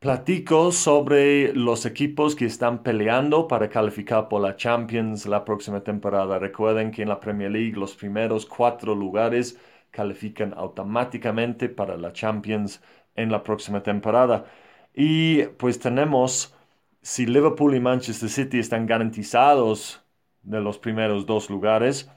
platico 0.00 0.72
sobre 0.72 1.54
los 1.54 1.86
equipos 1.86 2.34
que 2.34 2.46
están 2.46 2.82
peleando 2.82 3.46
para 3.46 3.68
calificar 3.70 4.28
por 4.28 4.42
la 4.42 4.56
Champions 4.56 5.26
la 5.26 5.44
próxima 5.44 5.80
temporada. 5.84 6.40
Recuerden 6.40 6.90
que 6.90 7.02
en 7.02 7.08
la 7.08 7.20
Premier 7.20 7.52
League 7.52 7.76
los 7.76 7.94
primeros 7.94 8.46
cuatro 8.46 8.96
lugares 8.96 9.56
califican 9.92 10.54
automáticamente 10.56 11.68
para 11.68 11.96
la 11.96 12.12
Champions 12.12 12.82
en 13.14 13.30
la 13.30 13.44
próxima 13.44 13.80
temporada. 13.80 14.46
Y 14.92 15.44
pues 15.56 15.78
tenemos, 15.78 16.52
si 17.00 17.26
Liverpool 17.26 17.76
y 17.76 17.80
Manchester 17.80 18.28
City 18.28 18.58
están 18.58 18.86
garantizados 18.86 20.02
de 20.42 20.60
los 20.60 20.78
primeros 20.78 21.26
dos 21.26 21.48
lugares, 21.48 22.10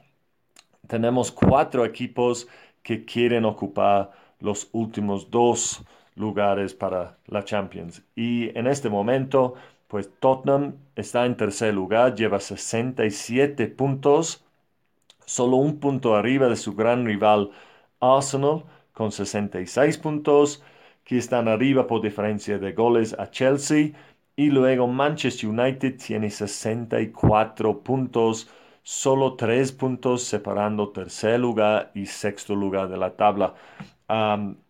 tenemos 0.87 1.31
cuatro 1.31 1.85
equipos 1.85 2.47
que 2.85 3.03
quieren 3.03 3.45
ocupar 3.45 4.11
los 4.39 4.69
últimos 4.71 5.31
dos 5.31 5.83
lugares 6.15 6.75
para 6.75 7.17
la 7.25 7.43
Champions. 7.43 8.03
Y 8.15 8.55
en 8.57 8.67
este 8.67 8.89
momento, 8.89 9.55
pues 9.87 10.11
Tottenham 10.19 10.75
está 10.95 11.25
en 11.25 11.35
tercer 11.35 11.73
lugar, 11.73 12.13
lleva 12.13 12.39
67 12.39 13.67
puntos, 13.69 14.45
solo 15.25 15.57
un 15.57 15.79
punto 15.79 16.15
arriba 16.15 16.47
de 16.47 16.55
su 16.55 16.75
gran 16.75 17.05
rival 17.07 17.49
Arsenal 17.99 18.65
con 18.93 19.11
66 19.11 19.97
puntos, 19.97 20.63
que 21.03 21.17
están 21.17 21.47
arriba 21.47 21.87
por 21.87 22.01
diferencia 22.03 22.59
de 22.59 22.73
goles 22.73 23.15
a 23.17 23.31
Chelsea. 23.31 23.93
Y 24.35 24.51
luego 24.51 24.85
Manchester 24.87 25.49
United 25.49 25.97
tiene 25.97 26.29
64 26.29 27.79
puntos 27.81 28.47
solo 28.85 29.35
tres 29.35 29.71
puntos 29.71 30.23
separando 30.23 30.89
tercer 30.91 31.39
lugar 31.39 31.91
y 31.95 32.05
sexto 32.05 32.55
lugar 32.55 32.87
de 32.87 32.97
la 32.97 33.15
tabla. 33.15 33.55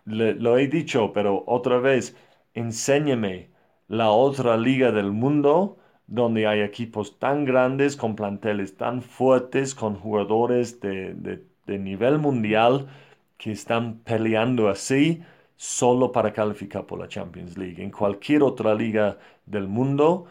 lo 0.05 0.57
he 0.57 0.67
dicho, 0.67 1.11
pero 1.13 1.43
otra 1.47 1.79
vez, 1.79 2.15
enséñame 2.53 3.49
la 3.89 4.09
otra 4.11 4.57
liga 4.57 4.91
del 4.91 5.11
mundo 5.11 5.77
donde 6.07 6.47
hay 6.47 6.61
equipos 6.61 7.19
tan 7.19 7.43
grandes, 7.45 7.97
con 7.97 8.15
planteles 8.15 8.77
tan 8.77 9.01
fuertes, 9.01 9.75
con 9.75 9.95
jugadores 9.95 10.79
de, 10.79 11.43
nivel 11.67 12.17
mundial 12.19 12.87
que 13.37 13.51
están 13.51 13.99
peleando 13.99 14.69
así 14.69 15.23
solo 15.57 16.11
para 16.11 16.31
calificar 16.31 16.85
por 16.85 16.99
la 16.99 17.07
Champions 17.09 17.57
League. 17.57 17.83
En 17.83 17.91
cualquier 17.91 18.43
otra 18.43 18.73
liga 18.75 19.17
del 19.45 19.67
mundo, 19.67 20.25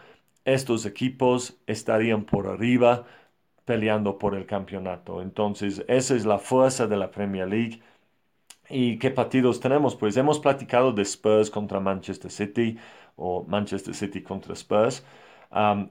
estos 0.44 0.86
equipos 0.86 1.58
estarían 1.66 2.24
por 2.24 2.46
arriba 2.46 3.04
peleando 3.64 4.18
por 4.18 4.34
el 4.34 4.46
campeonato. 4.46 5.22
Entonces, 5.22 5.84
esa 5.88 6.14
es 6.14 6.24
la 6.26 6.38
fuerza 6.38 6.86
de 6.86 6.96
la 6.96 7.10
Premier 7.10 7.48
League. 7.48 7.80
¿Y 8.70 8.98
qué 8.98 9.10
partidos 9.10 9.60
tenemos? 9.60 9.96
Pues 9.96 10.16
hemos 10.16 10.38
platicado 10.40 10.92
de 10.92 11.02
Spurs 11.02 11.50
contra 11.50 11.80
Manchester 11.80 12.30
City 12.30 12.78
o 13.16 13.44
Manchester 13.44 13.94
City 13.94 14.22
contra 14.22 14.54
Spurs. 14.54 15.04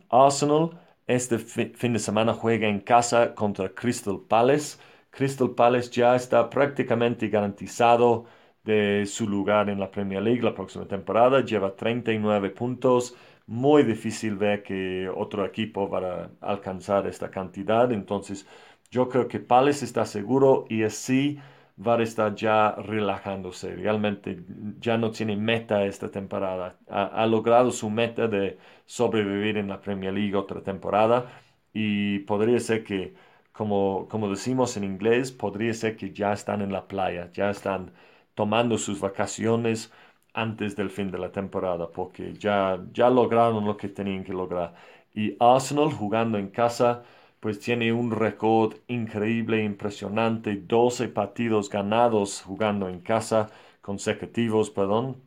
Arsenal 0.10 0.72
este 1.08 1.38
fin 1.40 1.94
de 1.94 2.00
semana 2.00 2.34
juega 2.34 2.68
en 2.68 2.80
casa 2.80 3.36
contra 3.36 3.70
Crystal 3.74 4.20
Palace. 4.28 4.78
Crystal 5.12 5.52
Palace 5.52 5.92
ya 5.92 6.16
está 6.16 6.50
prácticamente 6.50 7.28
garantizado 7.30 8.26
de 8.64 9.06
su 9.06 9.28
lugar 9.28 9.70
en 9.70 9.80
la 9.80 9.92
Premier 9.92 10.22
League 10.22 10.42
la 10.42 10.54
próxima 10.56 10.88
temporada. 10.88 11.42
Lleva 11.44 11.76
39 11.76 12.50
puntos. 12.52 13.16
Muy 13.46 13.84
difícil 13.84 14.36
ver 14.38 14.64
que 14.64 15.10
otro 15.14 15.46
equipo 15.46 15.90
va 15.90 16.30
a 16.42 16.52
alcanzar 16.52 17.08
esta 17.08 17.30
cantidad. 17.30 17.92
Entonces, 17.92 18.48
yo 18.90 19.10
creo 19.10 19.28
que 19.28 19.40
Palace 19.40 19.86
está 19.86 20.06
seguro 20.06 20.66
y 20.70 20.84
así 20.84 21.40
va 21.86 21.96
a 21.98 22.04
estar 22.04 22.36
ya 22.36 22.72
relajándose. 22.74 23.76
Realmente 23.76 24.44
ya 24.80 24.98
no 24.98 25.12
tiene 25.12 25.36
meta 25.36 25.84
esta 25.86 26.10
temporada. 26.12 26.78
Ha, 26.88 27.26
logrado 27.26 27.72
su 27.72 27.90
meta 27.90 28.28
de 28.28 28.58
sobrevivir 28.86 29.58
en 29.58 29.68
la 29.70 29.82
Premier 29.82 30.14
League 30.14 30.36
otra 30.36 30.62
temporada 30.62 31.26
y 31.74 32.20
podría 32.20 32.60
ser 32.60 32.84
que, 32.84 33.16
como, 33.52 34.08
como 34.10 34.30
decimos 34.30 34.78
en 34.78 34.84
inglés, 34.84 35.32
podría 35.32 35.74
ser 35.74 35.98
que 35.98 36.12
ya 36.14 36.34
están 36.34 36.62
en 36.62 36.72
la 36.72 36.88
playa, 36.88 37.32
ya 37.34 37.50
están 37.50 37.92
tomando 38.36 38.78
sus 38.78 39.00
vacaciones 39.00 39.92
antes 40.34 40.76
del 40.76 40.90
fin 40.90 41.12
de 41.12 41.18
la 41.20 41.32
temporada, 41.32 41.92
porque 41.92 42.34
ya, 42.34 42.80
ya 42.94 43.10
lograron 43.10 43.66
lo 43.66 43.78
que 43.78 43.90
tenían 43.90 44.24
que 44.24 44.34
lograr. 44.34 44.74
Y 45.14 45.36
Arsenal 45.40 45.92
jugando 45.92 46.38
en 46.38 46.50
casa 46.50 47.04
pues 47.40 47.60
tiene 47.60 47.92
un 47.92 48.12
récord 48.12 48.76
increíble, 48.88 49.64
impresionante, 49.64 50.56
12 50.56 51.10
partidos 51.10 51.70
ganados 51.70 52.42
jugando 52.42 52.88
en 52.90 53.02
casa, 53.02 53.50
consecutivos, 53.82 54.70
perdón. 54.72 55.22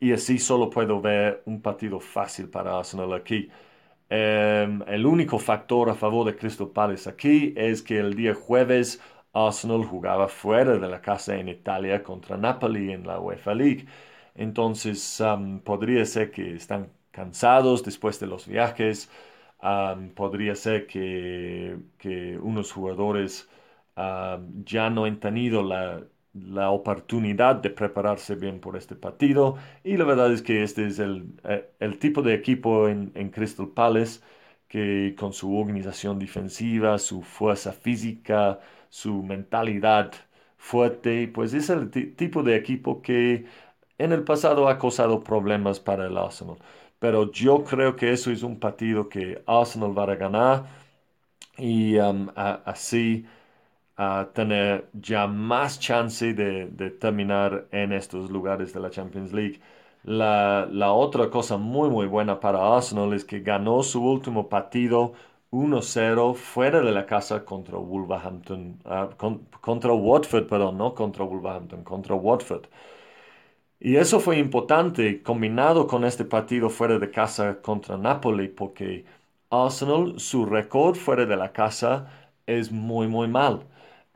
y 0.00 0.12
así 0.12 0.38
solo 0.38 0.68
puedo 0.70 1.00
ver 1.00 1.42
un 1.46 1.60
partido 1.62 2.00
fácil 2.00 2.48
para 2.48 2.78
Arsenal 2.78 3.12
aquí. 3.14 3.48
Em, 4.10 4.82
el 4.88 5.06
único 5.06 5.38
factor 5.38 5.90
a 5.90 5.94
favor 5.94 6.26
de 6.26 6.36
Crystal 6.36 6.68
Palace 6.70 7.08
aquí 7.10 7.54
es 7.56 7.82
que 7.82 7.98
el 7.98 8.14
día 8.14 8.34
jueves 8.34 9.00
Arsenal 9.32 9.84
jugaba 9.84 10.28
fuera 10.28 10.78
de 10.78 10.88
la 10.88 11.00
casa 11.00 11.36
en 11.36 11.48
Italia 11.48 12.02
contra 12.02 12.36
Napoli 12.36 12.92
en 12.92 13.06
la 13.06 13.20
UEFA 13.20 13.54
League. 13.54 13.86
Entonces 14.34 15.22
podría 15.64 16.04
ser 16.04 16.30
que 16.30 16.54
están 16.54 16.90
cansados 17.10 17.82
después 17.84 18.18
de 18.20 18.26
los 18.26 18.46
viajes 18.46 19.10
podría 20.14 20.54
ser 20.54 20.86
que, 20.86 22.38
unos 22.42 22.72
jugadores 22.72 23.48
ya 24.64 24.90
no 24.90 25.04
han 25.04 25.20
tenido 25.20 25.62
la, 25.62 26.04
oportunidad 26.70 27.56
de 27.56 27.70
prepararse 27.70 28.34
bien 28.36 28.58
por 28.60 28.76
este 28.76 28.94
partido 28.96 29.56
y 29.84 29.96
la 29.98 30.04
verdad 30.04 30.32
es 30.32 30.40
que 30.42 30.62
este 30.62 30.86
es 30.86 30.98
el, 30.98 31.34
eh, 31.44 31.98
tipo 32.00 32.22
de 32.22 32.34
equipo 32.34 32.88
en, 32.88 33.10
Crystal 33.30 33.68
Palace 33.68 34.20
que 34.68 35.14
con 35.18 35.32
su 35.34 35.54
organización 35.54 36.18
defensiva, 36.18 36.98
su 36.98 37.22
fuerza 37.22 37.72
física, 37.72 38.60
su 38.92 39.22
mentalidad 39.22 40.12
fuerte, 40.58 41.28
pues 41.28 41.54
es 41.54 41.70
el 41.70 41.90
tipo 41.90 42.42
de 42.42 42.56
equipo 42.56 43.02
que 43.02 43.46
en 43.98 44.12
el 44.12 44.24
pasado 44.24 44.68
ha 44.68 44.78
causado 44.78 45.22
problemas 45.24 45.80
para 45.80 46.06
el 46.06 46.16
Arsenal 46.18 46.58
pero 47.02 47.32
yo 47.32 47.64
creo 47.64 47.96
que 47.96 48.12
eso 48.12 48.30
es 48.30 48.44
un 48.44 48.60
partido 48.60 49.08
que 49.08 49.42
Arsenal 49.46 49.98
va 49.98 50.04
a 50.04 50.14
ganar 50.14 50.66
y 51.58 51.96
um, 51.98 52.28
así 52.36 53.26
a 53.96 54.28
tener 54.34 54.88
ya 54.94 55.26
más 55.26 55.80
chance 55.80 56.34
de, 56.34 56.66
terminar 57.00 57.66
en 57.72 57.92
estos 57.92 58.30
lugares 58.30 58.72
de 58.74 58.80
la 58.80 58.90
Champions 58.90 59.32
League. 59.32 59.60
La, 60.04 60.68
otra 60.92 61.30
cosa 61.30 61.56
muy 61.58 61.90
muy 61.90 62.06
buena 62.06 62.40
para 62.40 62.76
Arsenal 62.76 63.12
es 63.14 63.24
que 63.24 63.40
ganó 63.40 63.82
su 63.82 64.02
último 64.04 64.48
partido 64.48 65.14
1-0 65.52 66.34
fuera 66.34 66.80
de 66.80 66.92
la 66.92 67.06
casa 67.06 67.44
contra 67.44 67.78
Wolverhampton, 67.78 68.80
ah, 68.84 69.10
contra 69.60 69.92
Watford, 69.92 70.46
perdón, 70.48 70.78
no 70.78 70.94
contra 70.94 71.24
Wolverhampton, 71.24 71.84
contra 71.84 72.14
Watford. 72.16 72.66
Y 73.80 73.96
eso 73.96 74.20
fue 74.20 74.38
importante 74.38 75.22
combinado 75.22 75.86
con 75.86 76.04
este 76.04 76.24
partido 76.24 76.70
fuera 76.70 76.98
de 76.98 77.10
casa 77.10 77.60
contra 77.60 77.98
Napoli 77.98 78.48
porque 78.48 79.04
Arsenal, 79.50 80.18
su 80.20 80.46
récord 80.46 80.96
fuera 80.96 81.26
de 81.26 81.36
la 81.36 81.52
casa 81.52 82.08
es 82.46 82.70
muy, 82.72 83.08
muy 83.08 83.28
mal. 83.28 83.66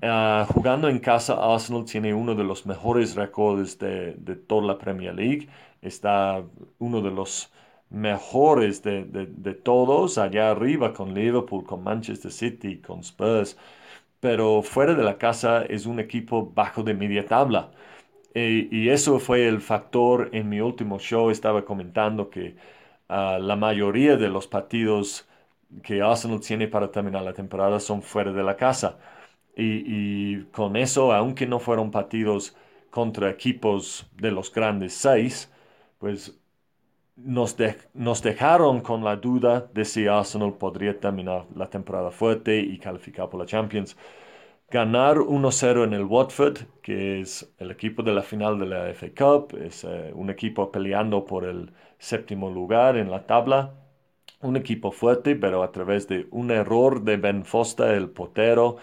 Ah, 0.03 0.47
jugando 0.53 0.89
en 0.89 0.99
casa, 0.99 1.34
Arsenal 1.34 1.84
tiene 1.84 2.14
uno 2.14 2.34
de 2.34 2.45
los 2.45 2.66
mejores 2.66 3.14
récords 3.16 3.78
de, 3.78 4.14
toda 4.47 4.66
la 4.66 4.78
Premier 4.78 5.14
League. 5.14 5.49
Está 5.82 6.45
uno 6.78 7.01
de 7.03 7.11
los 7.11 7.51
mejores 7.91 8.82
de, 8.82 9.05
de, 9.05 9.55
todos 9.55 10.18
allá 10.18 10.51
arriba 10.51 10.93
con 10.93 11.14
Liverpool, 11.14 11.64
con 11.64 11.84
Manchester 11.84 12.32
City, 12.32 12.78
con 12.80 13.01
Spurs. 13.01 13.57
Pero 14.20 14.62
fuera 14.62 14.95
de 14.95 15.05
la 15.05 15.18
casa 15.18 15.64
es 15.64 15.87
un 15.87 16.01
equipo 16.01 16.51
bajo 16.55 16.82
de 16.82 16.95
media 16.95 17.26
tabla. 17.26 17.70
Y 18.34 18.91
eso 18.91 19.18
fue 19.18 19.49
el 19.49 19.61
factor 19.62 20.28
en 20.32 20.49
mi 20.49 20.61
último 20.61 20.99
show. 20.99 21.30
Estaba 21.30 21.64
comentando 21.64 22.28
que 22.30 22.57
ah, 23.09 23.39
la 23.41 23.57
mayoría 23.57 24.16
de 24.16 24.28
los 24.28 24.47
partidos 24.47 25.26
que 25.82 26.03
Arsenal 26.03 26.41
tiene 26.41 26.68
para 26.68 26.91
terminar 26.91 27.22
la 27.22 27.32
temporada 27.34 27.80
son 27.80 28.03
fuera 28.03 28.32
de 28.32 28.43
la 28.43 28.57
casa. 28.57 28.99
Y, 29.57 30.45
con 30.53 30.76
eso, 30.76 31.12
aunque 31.12 31.47
no 31.47 31.59
fueron 31.61 31.91
partidos 31.91 32.57
contra 32.91 33.30
equipos 33.30 34.07
de 34.14 34.30
los 34.30 34.53
grandes 34.53 34.95
seis, 34.95 35.51
pues 35.99 36.39
nos, 37.17 37.57
nos 37.95 38.23
dejaron 38.23 38.81
con 38.81 39.05
la 39.05 39.17
duda 39.17 39.69
de 39.73 39.85
si 39.85 40.07
Arsenal 40.07 40.55
podría 40.55 40.99
terminar 41.01 41.47
la 41.55 41.69
temporada 41.71 42.11
fuerte 42.11 42.59
y 42.61 42.79
calificar 42.79 43.29
por 43.31 43.41
la 43.41 43.47
Champions. 43.47 43.97
Ganar 44.71 45.19
1-0 45.19 45.85
en 45.85 45.95
el 45.95 46.05
Watford, 46.05 46.59
que 46.83 47.21
es 47.21 47.53
el 47.59 47.71
equipo 47.71 48.03
de 48.03 48.12
la 48.14 48.23
final 48.23 48.59
de 48.59 48.67
la 48.67 48.89
FA 48.91 49.09
Cup, 49.14 49.57
es 49.59 49.85
eh, 49.85 50.12
un 50.14 50.29
equipo 50.31 50.73
peleando 50.73 51.25
por 51.25 51.45
el 51.45 51.73
séptimo 51.99 52.51
lugar 52.51 52.97
en 52.97 53.11
la 53.11 53.27
tabla, 53.27 53.75
un 54.41 54.57
equipo 54.57 54.91
fuerte, 54.93 55.37
pero 55.37 55.62
a 55.62 55.73
través 55.73 56.09
de 56.09 56.27
un 56.31 56.51
error 56.51 57.03
de 57.03 57.17
Ben 57.17 57.45
Foster, 57.45 57.91
el 57.95 58.11
portero, 58.11 58.77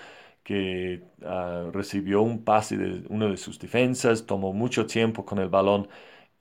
que 0.44 1.04
ah, 1.26 1.70
recibió 1.72 2.22
un 2.22 2.44
pase 2.44 2.78
de 2.78 3.06
una 3.10 3.28
de 3.28 3.38
sus 3.38 3.60
defensas, 3.60 4.26
tomó 4.26 4.54
mucho 4.54 4.86
tiempo 4.86 5.26
con 5.26 5.40
el 5.40 5.50
balón 5.50 5.88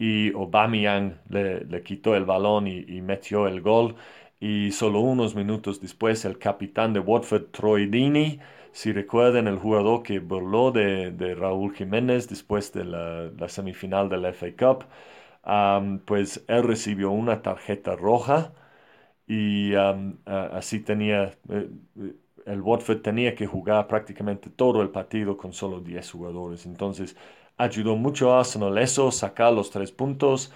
y 0.02 0.32
Aubameyang 0.32 1.20
le, 1.30 1.64
le 1.64 1.82
quitó 1.84 2.16
el 2.16 2.24
balón 2.24 2.66
y, 2.66 3.00
metió 3.02 3.46
el 3.46 3.60
gol. 3.60 3.94
Y 4.40 4.72
solo 4.72 5.00
unos 5.00 5.36
minutos 5.36 5.80
después 5.80 6.24
el 6.24 6.38
capitán 6.38 6.92
de 6.92 6.98
Watford, 7.00 7.52
Troy 7.52 7.86
Deeney, 7.86 8.40
si 8.72 8.92
recuerdan 8.92 9.46
el 9.46 9.58
jugador 9.58 10.02
que 10.02 10.18
burló 10.18 10.72
de, 10.72 11.34
Raúl 11.38 11.72
Jiménez 11.74 12.28
después 12.28 12.72
de 12.72 12.84
la, 12.84 13.48
semifinal 13.48 14.08
de 14.08 14.16
la 14.18 14.30
FA 14.30 14.48
Cup, 14.58 14.86
pues 16.06 16.44
él 16.48 16.64
recibió 16.64 17.10
una 17.12 17.42
tarjeta 17.42 17.94
roja 17.94 18.52
y 19.26 19.74
así 20.26 20.80
tenía, 20.80 21.32
eh, 21.48 21.70
el 22.46 22.60
Watford 22.60 23.02
tenía 23.02 23.34
que 23.36 23.46
jugar 23.46 23.86
prácticamente 23.88 24.50
todo 24.50 24.82
el 24.82 24.90
partido 24.90 25.36
con 25.36 25.52
solo 25.52 25.80
10 25.80 26.10
jugadores. 26.10 26.66
Entonces 26.66 27.16
ayudó 27.56 27.96
mucho 27.96 28.32
a 28.32 28.40
Arsenal 28.40 28.78
eso, 28.78 29.10
sacar 29.10 29.52
los 29.52 29.70
tres 29.70 29.92
puntos. 29.92 30.52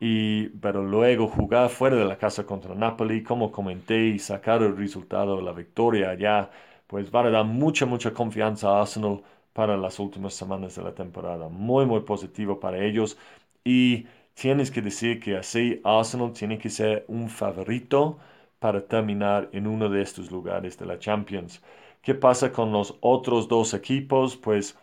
Y, 0.00 0.48
pero 0.60 0.82
luego 0.84 1.26
jugar 1.28 1.70
fuera 1.70 1.96
de 1.96 2.04
la 2.04 2.18
casa 2.18 2.46
contra 2.46 2.74
Napoli, 2.74 3.22
como 3.22 3.50
comenté, 3.50 4.06
y 4.08 4.18
sacar 4.18 4.62
el 4.62 4.76
resultado, 4.76 5.40
la 5.40 5.52
victoria 5.52 6.10
allá 6.10 6.50
pues 6.86 7.10
va 7.14 7.20
a 7.26 7.30
dar 7.30 7.44
mucha, 7.44 7.84
mucha 7.86 8.12
confianza 8.14 8.70
a 8.70 8.80
Arsenal 8.80 9.22
para 9.52 9.76
las 9.76 9.98
últimas 9.98 10.32
semanas 10.34 10.74
de 10.76 10.82
la 10.82 10.94
temporada. 10.94 11.48
Muy, 11.48 11.84
muy 11.86 12.00
positivo 12.00 12.58
para 12.60 12.78
ellos. 12.82 13.18
Y 13.64 14.06
tienes 14.34 14.70
que 14.70 14.80
decir 14.82 15.20
que 15.20 15.36
así 15.36 15.80
Arsenal 15.84 16.32
tiene 16.32 16.58
que 16.58 16.70
ser 16.70 17.04
un 17.08 17.28
favorito 17.28 18.18
para 18.58 18.86
terminar 18.86 19.48
en 19.52 19.66
uno 19.66 19.88
de 19.88 20.02
estos 20.02 20.30
lugares 20.30 20.78
de 20.78 20.86
la 20.86 20.98
Champions. 20.98 21.62
¿Qué 22.02 22.14
pasa 22.14 22.52
con 22.52 22.72
los 22.72 22.96
otros 23.00 23.48
dos 23.48 23.74
equipos? 23.74 24.36
Pues 24.36 24.76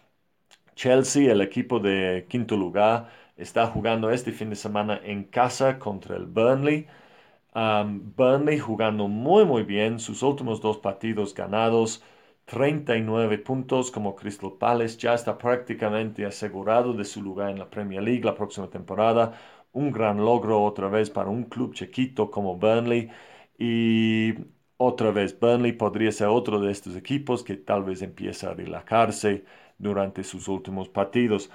Chelsea, 0.76 1.32
el 1.32 1.42
equipo 1.42 1.80
de 1.80 2.26
quinto 2.30 2.56
lugar, 2.58 3.10
está 3.38 3.68
jugando 3.68 4.10
este 4.12 4.32
fin 4.32 4.50
de 4.50 4.56
semana 4.56 5.00
en 5.04 5.24
casa 5.26 5.80
contra 5.80 6.16
el 6.16 6.26
Burnley. 6.26 6.88
Burnley 7.54 8.60
jugando 8.60 9.08
muy 9.08 9.46
muy 9.46 9.64
bien, 9.64 10.00
sus 10.00 10.22
últimos 10.24 10.62
dos 10.62 10.78
partidos 10.80 11.34
ganados, 11.34 12.04
39 12.46 13.38
puntos 13.40 13.92
como 13.92 14.16
Crystal 14.16 14.52
Palace, 14.60 14.98
ya 14.98 15.14
está 15.14 15.38
prácticamente 15.38 16.26
asegurado 16.26 16.94
de 16.94 17.06
su 17.06 17.22
lugar 17.22 17.50
en 17.52 17.60
la 17.60 17.70
Premier 17.70 18.04
League 18.04 18.24
la 18.24 18.36
próxima 18.36 18.70
temporada. 18.70 19.34
Un 19.72 19.92
gran 19.92 20.18
logro 20.24 20.64
otra 20.64 20.88
vez 20.90 21.10
para 21.10 21.30
un 21.30 21.46
club 21.46 21.74
chiquito 21.74 22.30
como 22.32 22.56
Burnley. 22.58 23.10
Y 23.58 24.34
otra 24.78 25.12
vez, 25.12 25.38
Burnley 25.40 25.74
podría 25.74 26.12
ser 26.12 26.28
otro 26.28 26.60
de 26.60 26.72
estos 26.72 26.96
equipos 26.96 27.44
que 27.44 27.56
tal 27.58 27.84
vez 27.84 28.02
empieza 28.02 28.52
a 28.52 28.54
relajarse 28.54 29.46
durante 29.78 30.24
sus 30.24 30.48
últimos 30.48 30.90
partidos. 30.90 31.50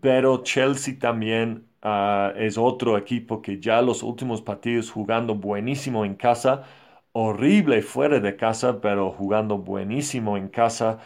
Pero 0.00 0.42
Chelsea 0.42 0.98
también 0.98 1.66
ah, 1.82 2.32
es 2.36 2.56
otro 2.58 2.96
equipo 2.98 3.42
que 3.42 3.60
ya 3.60 3.82
los 3.82 4.02
últimos 4.02 4.42
partidos 4.42 4.90
jugando 4.90 5.34
buenísimo 5.34 6.04
en 6.04 6.14
casa, 6.14 6.64
horrible 7.12 7.82
fuera 7.82 8.20
de 8.20 8.36
casa, 8.36 8.80
pero 8.80 9.10
jugando 9.12 9.58
buenísimo 9.58 10.36
en 10.36 10.48
casa. 10.48 10.98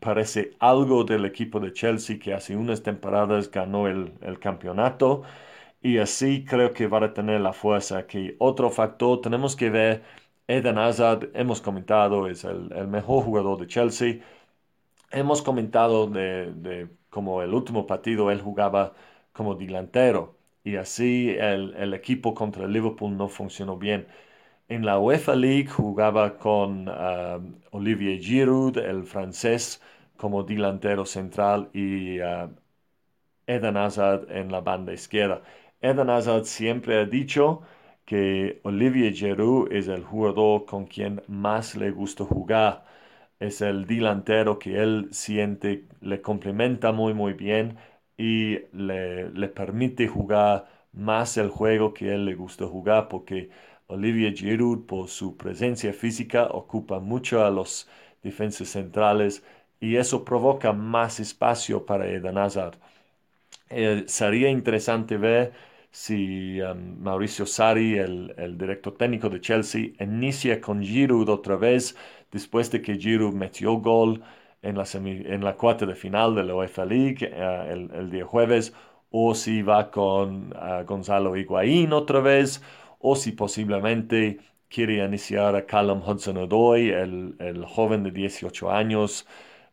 parece 0.00 0.52
algo 0.60 1.04
del 1.04 1.24
equipo 1.24 1.60
de 1.60 1.72
Chelsea 1.72 2.18
que 2.18 2.34
hace 2.34 2.56
unas 2.56 2.82
temporadas 2.82 3.50
ganó 3.50 3.86
el, 3.88 4.12
campeonato 4.40 5.22
y 5.80 5.98
así 5.98 6.44
creo 6.44 6.72
que 6.72 6.86
va 6.86 7.04
a 7.04 7.14
tener 7.14 7.40
la 7.40 7.52
fuerza. 7.52 8.06
Que 8.06 8.36
otro 8.38 8.70
factor 8.70 9.20
tenemos 9.20 9.56
que 9.56 9.70
ver, 9.70 10.02
Eden 10.46 10.78
Hazard, 10.78 11.30
hemos 11.34 11.60
comentado, 11.60 12.26
es 12.28 12.44
el 12.44 12.88
mejor 12.88 13.24
jugador 13.24 13.58
de 13.60 13.66
Chelsea. 13.66 14.20
Hemos 15.10 15.42
comentado 15.42 16.06
de, 16.06 16.88
como 17.10 17.42
el 17.42 17.54
último 17.54 17.86
partido 17.86 18.30
él 18.30 18.40
jugaba 18.42 18.94
como 19.32 19.54
delantero 19.54 20.36
y 20.64 20.76
así 20.76 21.30
el, 21.38 21.94
equipo 21.94 22.34
contra 22.34 22.64
el 22.64 22.72
Liverpool 22.72 23.16
no 23.16 23.28
funcionó 23.28 23.78
bien. 23.78 24.06
En 24.68 24.84
la 24.86 24.98
UEFA 25.00 25.36
League 25.36 25.68
jugaba 25.68 26.38
con 26.38 26.88
uh, 26.88 27.40
Olivier 27.72 28.20
Giroud, 28.20 28.78
el 28.78 29.04
francés, 29.04 29.82
como 30.16 30.44
delantero 30.44 31.06
central 31.06 31.70
y 31.74 32.20
uh, 32.20 32.50
Eden 33.46 33.76
Hazard 33.76 34.30
en 34.30 34.52
la 34.52 34.60
banda 34.60 34.92
izquierda. 34.92 35.42
Eden 35.80 36.10
Hazard 36.10 36.44
siempre 36.44 36.98
ha 36.98 37.04
dicho 37.06 37.62
que 38.04 38.60
Olivier 38.64 39.12
Giroud 39.12 39.72
es 39.72 39.88
el 39.88 40.04
jugador 40.04 40.64
con 40.66 40.86
quien 40.86 41.22
más 41.28 41.74
le 41.76 41.90
gusta 41.90 42.24
jugar. 42.24 42.84
Es 43.40 43.60
el 43.62 43.86
delantero 43.86 44.58
que 44.60 44.80
él 44.82 45.08
siente 45.12 45.86
le 46.00 46.20
complementa 46.22 46.92
muy 46.92 47.14
muy 47.14 47.32
bien 47.34 47.76
y 48.16 48.58
le, 48.72 49.30
le 49.30 49.48
permite 49.48 50.06
jugar 50.08 50.68
más 50.92 51.36
el 51.36 51.48
juego 51.50 51.94
que 51.94 52.14
él 52.14 52.24
le 52.26 52.34
gusta 52.34 52.66
jugar 52.66 53.08
porque 53.08 53.50
Olivier 53.88 54.34
Giroud 54.34 54.86
por 54.86 55.08
su 55.08 55.36
presencia 55.36 55.92
física 55.92 56.46
ocupa 56.46 57.00
mucho 57.00 57.44
a 57.44 57.50
los 57.50 57.88
defensas 58.22 58.68
centrales 58.68 59.42
y 59.80 59.96
eso 59.96 60.24
provoca 60.24 60.72
más 60.72 61.20
espacio 61.20 61.86
para 61.86 62.06
Eden 62.08 62.38
Hazard. 62.38 62.76
Eh, 63.70 64.04
sería 64.06 64.48
interesante 64.50 65.16
ver 65.16 65.52
si 65.90 66.60
um, 66.60 66.98
Mauricio 67.02 67.46
Sari, 67.46 67.98
el, 67.98 68.34
el, 68.38 68.56
director 68.58 68.96
técnico 68.96 69.28
de 69.28 69.40
Chelsea, 69.40 69.90
inicia 70.00 70.60
con 70.60 70.82
Giroud 70.82 71.28
otra 71.28 71.56
vez 71.56 71.96
después 72.32 72.70
de 72.70 72.82
que 72.82 72.96
Giroud 72.96 73.34
metió 73.34 73.74
gol 73.74 74.22
en 74.62 74.76
la, 74.76 74.84
en 74.94 75.44
la 75.44 75.56
cuarta 75.56 75.86
de 75.86 75.94
final 75.94 76.34
de 76.34 76.44
la 76.44 76.54
UEFA 76.54 76.84
League 76.84 77.30
uh, 77.32 77.70
el, 77.70 77.90
el, 77.94 78.10
día 78.10 78.24
jueves, 78.24 78.72
o 79.10 79.34
si 79.34 79.62
va 79.62 79.90
con 79.90 80.52
uh, 80.52 80.84
Gonzalo 80.84 81.36
Higuaín 81.36 81.92
otra 81.92 82.20
vez, 82.20 82.62
o 82.98 83.16
si 83.16 83.32
posiblemente 83.32 84.38
quiere 84.68 85.04
iniciar 85.04 85.56
a 85.56 85.66
Callum 85.66 86.02
Hudson-Odoi, 86.02 86.90
el, 86.90 87.36
el, 87.38 87.64
joven 87.64 88.02
de 88.04 88.10
18 88.10 88.70
años, 88.70 89.26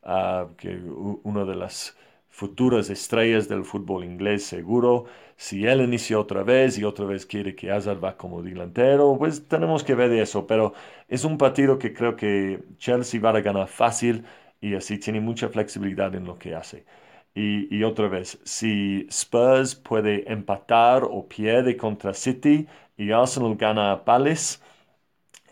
uh, 0.03 0.55
que 0.55 0.77
uno 0.77 1.45
de 1.45 1.55
las 1.55 1.97
futuras 2.29 2.89
estrellas 2.89 3.47
del 3.47 3.63
fútbol 3.63 4.03
inglés 4.03 4.45
seguro. 4.45 5.05
Si 5.37 5.65
él 5.67 5.81
inicia 5.81 6.19
otra 6.19 6.43
vez 6.43 6.77
y 6.77 6.83
otra 6.85 7.05
vez 7.05 7.25
quiere 7.25 7.55
que 7.55 7.71
Hazard 7.71 8.03
va 8.03 8.15
como 8.17 8.41
delantero, 8.41 9.17
pues 9.17 9.47
tenemos 9.47 9.83
que 9.83 9.93
ver 9.95 10.11
eso. 10.13 10.47
Pero 10.47 10.73
es 11.07 11.23
un 11.25 11.37
partido 11.37 11.77
que 11.77 11.93
creo 11.93 12.15
que 12.15 12.63
Chelsea 12.77 13.19
va 13.21 13.31
a 13.31 13.41
ganar 13.41 13.67
fácil 13.67 14.25
y 14.61 14.75
así 14.75 14.97
tiene 14.97 15.19
mucha 15.21 15.49
flexibilidad 15.49 16.13
en 16.15 16.25
lo 16.25 16.37
que 16.39 16.55
hace. 16.55 16.85
Y, 17.33 17.73
y 17.75 17.83
otra 17.83 18.07
vez, 18.07 18.39
si 18.45 19.05
Spurs 19.09 19.75
puede 19.75 20.31
empatar 20.31 21.03
o 21.03 21.27
pierde 21.27 21.75
contra 21.75 22.13
City 22.13 22.65
y 22.97 23.11
Arsenal 23.11 23.55
gana 23.57 23.91
a 23.91 24.05
Palace 24.05 24.59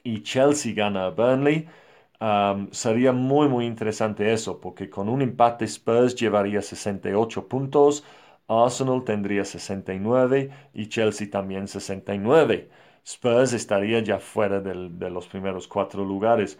y 0.03 0.21
Chelsea 0.23 0.73
gana 0.73 1.05
a 1.07 1.09
Burnley, 1.11 1.67
sería 2.71 3.11
muy, 3.11 3.47
muy 3.47 3.65
interesante 3.65 4.31
eso, 4.33 4.59
porque 4.59 4.89
con 4.89 5.09
un 5.09 5.21
empate 5.21 5.65
Spurs 5.65 6.15
llevaría 6.15 6.61
68 6.61 7.47
puntos, 7.47 8.03
Arsenal 8.47 9.03
tendría 9.03 9.45
69 9.45 10.51
y 10.73 10.87
Chelsea 10.87 11.29
también 11.29 11.67
69. 11.67 12.69
Spurs 13.05 13.53
estaría 13.53 13.99
ya 13.99 14.19
fuera 14.19 14.61
de 14.61 15.09
los 15.09 15.27
primeros 15.27 15.67
cuatro 15.67 16.05
lugares. 16.05 16.57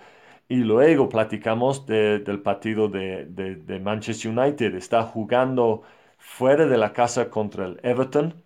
Y 0.49 0.57
luego 0.57 1.09
platicamos 1.09 1.85
del 1.85 2.41
partido 2.41 2.89
de, 2.89 3.25
de, 3.25 3.79
Manchester 3.79 4.31
United. 4.37 4.75
Está 4.75 5.03
jugando 5.03 5.83
fuera 6.17 6.65
de 6.67 6.77
la 6.77 6.93
casa 6.93 7.29
contra 7.29 7.65
el 7.65 7.79
Everton. 7.83 8.43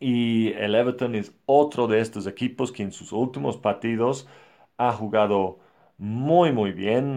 Y 0.00 0.52
el 0.52 0.74
Everton 0.74 1.14
es 1.14 1.32
otro 1.46 1.86
de 1.88 2.00
estos 2.00 2.26
equipos 2.26 2.72
que 2.72 2.82
en 2.82 2.92
sus 2.92 3.12
últimos 3.12 3.56
partidos 3.56 4.28
ha 4.76 4.92
jugado 4.92 5.58
muy, 5.98 6.52
muy 6.52 6.72
bien. 6.72 7.16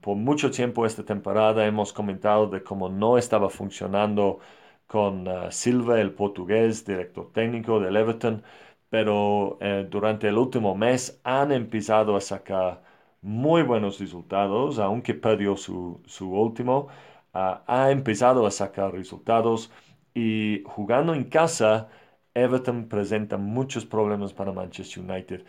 por 0.00 0.16
mucho 0.16 0.50
tiempo 0.50 0.86
esta 0.86 1.04
temporada 1.04 1.66
hemos 1.66 1.92
comentado 1.92 2.46
de 2.48 2.62
cómo 2.62 2.88
no 2.88 3.18
estaba 3.18 3.48
funcionando 3.50 4.40
con 4.86 5.26
uh, 5.28 5.50
Silva, 5.50 6.00
el 6.00 6.12
portugués, 6.14 6.84
director 6.84 7.32
técnico 7.32 7.80
del 7.80 7.96
Everton, 7.96 8.42
pero 8.90 9.56
eh, 9.60 9.86
durante 9.90 10.28
el 10.28 10.36
último 10.38 10.74
mes 10.74 11.20
han 11.24 11.52
empezado 11.52 12.14
a 12.16 12.20
sacar 12.20 12.82
muy 13.22 13.62
buenos 13.62 13.98
resultados, 14.00 14.78
aunque 14.78 15.14
perdió 15.14 15.56
su, 15.56 16.02
su 16.06 16.30
último, 16.32 16.88
uh, 17.34 17.38
ha 17.66 17.90
empezado 17.90 18.46
a 18.46 18.50
sacar 18.50 18.92
resultados 18.92 19.70
y 20.14 20.62
jugando 20.66 21.14
en 21.14 21.24
casa, 21.24 21.88
Everton 22.34 22.88
presenta 22.88 23.36
muchos 23.38 23.86
problemas 23.86 24.32
para 24.34 24.52
Manchester 24.52 25.02
United. 25.02 25.44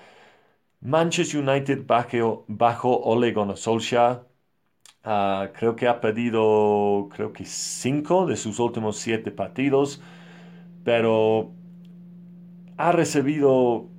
Manchester 0.84 1.40
United 1.42 1.86
bajo, 1.88 2.46
bajo 2.48 2.90
Ole 3.04 3.34
Solskjaer 3.56 4.20
uh, 5.06 5.54
creo 5.54 5.76
que 5.76 5.88
ha 5.88 6.02
perdido 6.02 7.10
creo 7.14 7.34
que 7.34 7.46
cinco 7.46 8.26
de 8.26 8.36
sus 8.38 8.60
últimos 8.60 8.98
siete 8.98 9.32
partidos, 9.32 10.02
pero 10.84 11.54
ha 12.78 12.92
recibido 12.92 13.52
uh, 13.54 13.90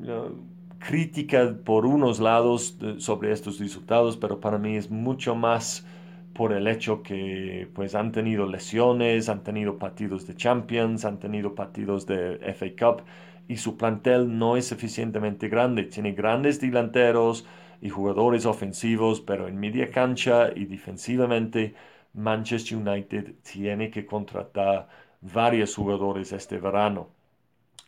crítica 0.78 1.56
por 1.64 1.86
unos 1.86 2.20
lados 2.20 2.76
sobre 2.98 3.32
estos 3.32 3.58
resultados, 3.58 4.16
pero 4.16 4.40
para 4.40 4.58
mí 4.58 4.76
es 4.76 4.90
mucho 4.90 5.34
más 5.34 5.86
por 6.34 6.52
el 6.52 6.66
hecho 6.66 7.02
que 7.02 7.70
pues 7.74 7.94
han 7.94 8.10
tenido 8.12 8.46
lesiones, 8.46 9.28
han 9.28 9.42
tenido 9.44 9.78
partidos 9.78 10.26
de 10.26 10.34
Champions, 10.34 11.04
han 11.04 11.18
tenido 11.20 11.54
partidos 11.54 12.06
de 12.06 12.38
FA 12.42 12.66
Cup 12.78 13.02
y 13.48 13.56
su 13.56 13.76
plantel 13.76 14.38
no 14.38 14.56
es 14.56 14.66
suficientemente 14.68 15.48
grande. 15.48 15.84
Tiene 15.84 16.12
grandes 16.12 16.60
delanteros 16.60 17.46
y 17.80 17.90
jugadores 17.90 18.46
ofensivos, 18.46 19.20
pero 19.20 19.48
en 19.48 19.58
media 19.58 19.90
cancha 19.90 20.50
y 20.54 20.64
defensivamente 20.66 21.74
Manchester 22.14 22.78
United 22.78 23.34
tiene 23.42 23.90
que 23.90 24.06
contratar 24.06 24.88
varios 25.20 25.74
jugadores 25.74 26.32
este 26.32 26.58
verano. 26.58 27.08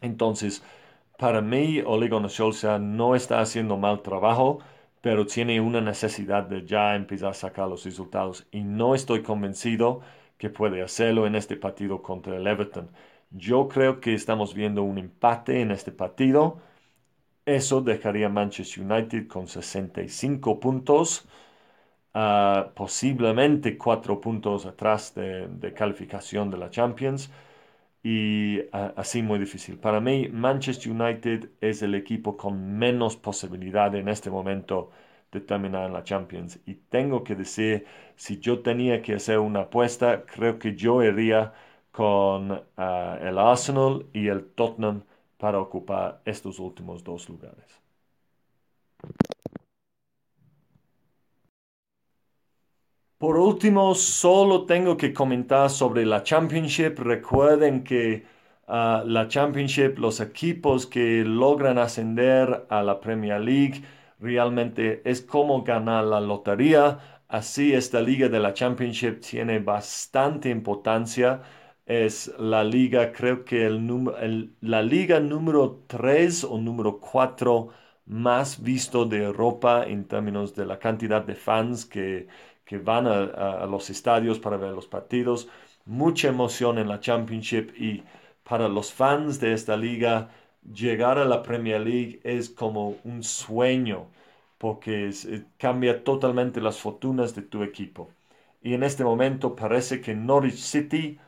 Entonces, 0.00 0.62
para 1.18 1.40
mí, 1.40 1.80
Ole 1.84 2.08
Gunnar 2.08 2.80
no 2.80 3.14
está 3.14 3.40
haciendo 3.40 3.76
mal 3.76 4.02
trabajo, 4.02 4.58
pero 5.00 5.26
tiene 5.26 5.60
una 5.60 5.80
necesidad 5.80 6.44
de 6.44 6.66
ya 6.66 6.94
empezar 6.94 7.30
a 7.30 7.34
sacar 7.34 7.68
los 7.68 7.84
resultados 7.84 8.46
y 8.50 8.62
no 8.64 8.94
estoy 8.94 9.22
convencido 9.22 10.02
que 10.38 10.50
puede 10.50 10.82
hacerlo 10.82 11.26
en 11.26 11.34
este 11.36 11.56
partido 11.56 12.02
contra 12.02 12.36
el 12.36 12.46
Everton. 12.46 12.90
Yo 13.36 13.68
creo 13.68 14.00
que 14.00 14.14
estamos 14.14 14.54
viendo 14.54 14.82
un 14.82 14.98
empate 14.98 15.60
en 15.60 15.70
este 15.70 15.92
partido. 15.92 16.58
Eso 17.46 17.82
dejaría 17.82 18.28
Manchester 18.28 18.84
United 18.84 19.28
con 19.28 19.46
65 19.48 20.60
puntos, 20.60 21.26
uh, 22.14 22.72
posiblemente 22.74 23.78
4 23.78 24.20
puntos 24.20 24.66
atrás 24.66 25.14
de, 25.14 25.48
de, 25.48 25.74
calificación 25.74 26.50
de 26.50 26.58
la 26.58 26.70
Champions 26.70 27.30
y 28.02 28.60
uh, 28.60 28.92
así 28.96 29.22
muy 29.22 29.38
difícil. 29.38 29.78
Para 29.78 30.00
mí, 30.00 30.28
Manchester 30.30 30.92
United 30.92 31.50
es 31.60 31.82
el 31.82 31.94
equipo 31.94 32.36
con 32.36 32.78
menos 32.78 33.16
posibilidad 33.16 33.94
en 33.94 34.08
este 34.08 34.30
momento 34.30 34.90
de 35.32 35.40
terminar 35.40 35.86
en 35.86 35.92
la 35.92 36.04
Champions. 36.04 36.60
Y 36.66 36.74
tengo 36.74 37.24
que 37.24 37.34
decir, 37.36 37.86
si 38.16 38.38
yo 38.40 38.60
tenía 38.62 39.02
que 39.02 39.14
hacer 39.14 39.38
una 39.40 39.62
apuesta, 39.62 40.24
creo 40.26 40.58
que 40.58 40.74
yo 40.76 41.02
iría 41.02 41.52
con 41.96 42.52
ah, 42.76 43.18
el 43.22 43.38
Arsenal 43.38 44.06
y 44.12 44.28
el 44.28 44.44
Tottenham 44.54 45.02
para 45.38 45.58
ocupar 45.60 46.20
estos 46.26 46.58
últimos 46.58 47.02
dos 47.02 47.28
lugares. 47.28 47.80
Por 53.18 53.38
último, 53.38 53.94
solo 53.94 54.66
tengo 54.66 54.96
que 54.96 55.12
comentar 55.14 55.70
sobre 55.70 56.04
la 56.04 56.22
Championship. 56.22 56.98
Recuerden 56.98 57.82
que 57.82 58.26
ah, 58.68 59.02
la 59.06 59.26
Championship, 59.28 59.98
los 59.98 60.20
equipos 60.20 60.86
que 60.86 61.24
logran 61.24 61.78
ascender 61.78 62.66
a 62.68 62.82
la 62.82 63.00
Premier 63.00 63.40
League, 63.40 63.82
realmente 64.20 65.00
es 65.08 65.22
como 65.22 65.62
ganar 65.62 66.04
la 66.04 66.20
lotería. 66.20 66.98
Así 67.28 67.72
esta 67.72 68.00
liga 68.00 68.28
de 68.28 68.38
la 68.40 68.52
Championship 68.52 69.20
tiene 69.20 69.58
bastante 69.60 70.50
importancia. 70.50 71.40
Es 71.86 72.32
la 72.38 72.64
liga, 72.64 73.12
creo 73.12 73.44
que 73.44 73.66
el, 73.66 74.54
la 74.60 74.82
liga 74.82 75.20
número 75.20 75.84
3 75.86 76.44
o 76.44 76.58
número 76.58 76.98
4 77.00 77.68
más 78.06 78.62
visto 78.62 79.04
de 79.06 79.22
Europa 79.24 79.84
en 79.86 80.04
términos 80.06 80.54
de 80.54 80.66
la 80.66 80.78
cantidad 80.78 81.22
de 81.24 81.34
fans 81.36 81.84
que, 81.86 82.26
que 82.64 82.78
van 82.78 83.06
a, 83.06 83.66
los 83.66 83.88
estadios 83.90 84.38
para 84.40 84.56
ver 84.56 84.72
los 84.72 84.86
partidos. 84.88 85.48
Mucha 85.84 86.28
emoción 86.28 86.78
en 86.78 86.88
la 86.88 87.00
Championship 87.00 87.70
y 87.80 88.02
para 88.42 88.68
los 88.68 88.92
fans 88.92 89.40
de 89.40 89.52
esta 89.52 89.76
liga, 89.76 90.30
llegar 90.72 91.18
a 91.18 91.24
la 91.24 91.42
Premier 91.42 91.80
League 91.80 92.20
es 92.24 92.50
como 92.50 93.00
un 93.04 93.22
sueño 93.22 94.08
porque 94.58 95.08
eh, 95.10 95.44
cambia 95.58 96.02
totalmente 96.04 96.60
las 96.60 96.78
fortunas 96.78 97.34
de 97.34 97.42
tu 97.42 97.62
equipo. 97.62 98.10
Y 98.62 98.74
en 98.74 98.82
este 98.82 99.04
momento 99.04 99.54
parece 99.54 100.00
que 100.00 100.14
Norwich 100.14 100.56
City 100.56 101.18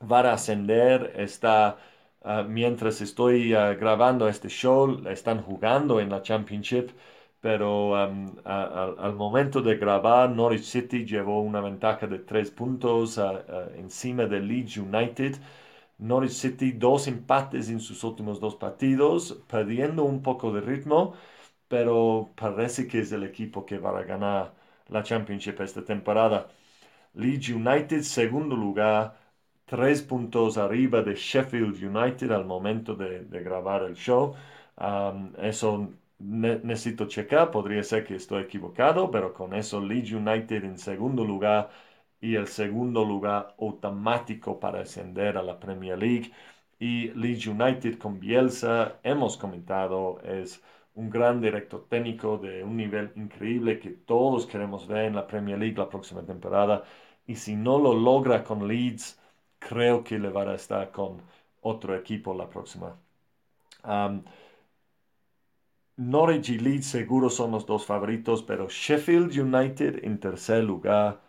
va 0.00 0.20
a 0.20 0.32
ascender, 0.34 1.12
está, 1.16 1.78
ah, 2.22 2.42
mientras 2.42 3.00
estoy 3.00 3.54
ah, 3.54 3.74
grabando 3.74 4.28
este 4.28 4.48
show, 4.48 5.06
están 5.08 5.42
jugando 5.42 6.00
en 6.00 6.10
la 6.10 6.22
Championship 6.22 6.90
pero 7.40 7.96
al 7.96 9.14
momento 9.16 9.62
de 9.62 9.76
grabar, 9.76 10.28
Norwich 10.30 10.62
City 10.64 11.06
llevó 11.06 11.40
una 11.42 11.60
ventaja 11.62 12.06
de 12.06 12.18
tres 12.18 12.50
puntos 12.50 13.18
encima 13.76 14.26
de 14.26 14.40
Leeds 14.40 14.76
United. 14.76 15.36
Norwich 15.98 16.32
City 16.32 16.72
dos 16.72 17.06
empates 17.08 17.68
en 17.70 17.80
sus 17.80 18.04
últimos 18.04 18.40
dos 18.40 18.56
partidos, 18.56 19.42
perdiendo 19.48 20.04
un 20.04 20.22
poco 20.22 20.52
de 20.52 20.60
ritmo, 20.62 21.14
pero 21.68 22.30
parece 22.36 22.88
que 22.88 23.00
es 23.00 23.12
el 23.12 23.24
equipo 23.24 23.66
que 23.66 23.78
va 23.78 23.98
a 23.98 24.02
ganar 24.04 24.54
la 24.88 25.02
Championship 25.02 25.60
esta 25.60 25.84
temporada. 25.84 26.48
Leeds 27.14 27.50
United, 27.50 28.02
segundo 28.02 28.56
lugar, 28.56 29.19
tres 29.70 30.02
puntos 30.02 30.58
arriba 30.58 31.00
de 31.02 31.14
Sheffield 31.14 31.76
United 31.80 32.32
al 32.32 32.44
momento 32.44 32.96
de, 32.96 33.24
grabar 33.30 33.84
el 33.84 33.94
show. 33.94 34.34
eso 35.40 35.92
necesito 36.18 37.06
checar, 37.06 37.50
podría 37.52 37.82
ser 37.84 38.04
que 38.04 38.16
estoy 38.16 38.42
equivocado, 38.42 39.10
pero 39.10 39.32
con 39.32 39.54
eso 39.54 39.80
Leeds 39.80 40.12
United 40.12 40.64
en 40.64 40.76
segundo 40.76 41.24
lugar 41.24 41.70
y 42.20 42.34
el 42.34 42.48
segundo 42.48 43.04
lugar 43.04 43.54
automático 43.60 44.58
para 44.58 44.80
ascender 44.80 45.38
a 45.38 45.42
la 45.42 45.58
Premier 45.60 45.98
League. 45.98 46.32
Y 46.80 47.10
Leeds 47.12 47.46
United 47.46 47.98
con 47.98 48.18
Bielsa, 48.18 48.98
hemos 49.04 49.36
comentado, 49.36 50.20
es 50.24 50.62
un 50.94 51.10
gran 51.10 51.40
director 51.40 51.86
técnico 51.88 52.38
de 52.38 52.64
un 52.64 52.76
nivel 52.76 53.12
increíble 53.16 53.78
que 53.78 53.90
todos 53.90 54.46
queremos 54.46 54.86
ver 54.88 55.04
en 55.06 55.14
la 55.14 55.26
Premier 55.26 55.58
League 55.58 55.76
la 55.78 55.88
próxima 55.88 56.22
temporada. 56.22 56.82
Y 57.26 57.36
si 57.36 57.54
no 57.56 57.78
lo 57.78 57.94
logra 57.94 58.42
con 58.44 58.66
Leeds, 58.66 59.19
creo 59.60 60.02
que 60.02 60.18
le 60.18 60.30
va 60.30 60.42
a 60.42 60.54
estar 60.56 60.90
con 60.90 61.22
otro 61.62 61.94
equipo 61.94 62.34
la 62.34 62.48
próxima. 62.48 62.96
Norwich 65.96 66.48
y 66.50 66.58
Leeds 66.58 66.86
seguro 66.86 67.30
son 67.30 67.52
los 67.52 67.66
dos 67.66 67.86
favoritos, 67.86 68.42
pero 68.42 68.68
Sheffield 68.68 69.38
United 69.38 70.04
en 70.04 70.18
tercer 70.18 70.64
lugar, 70.64 71.20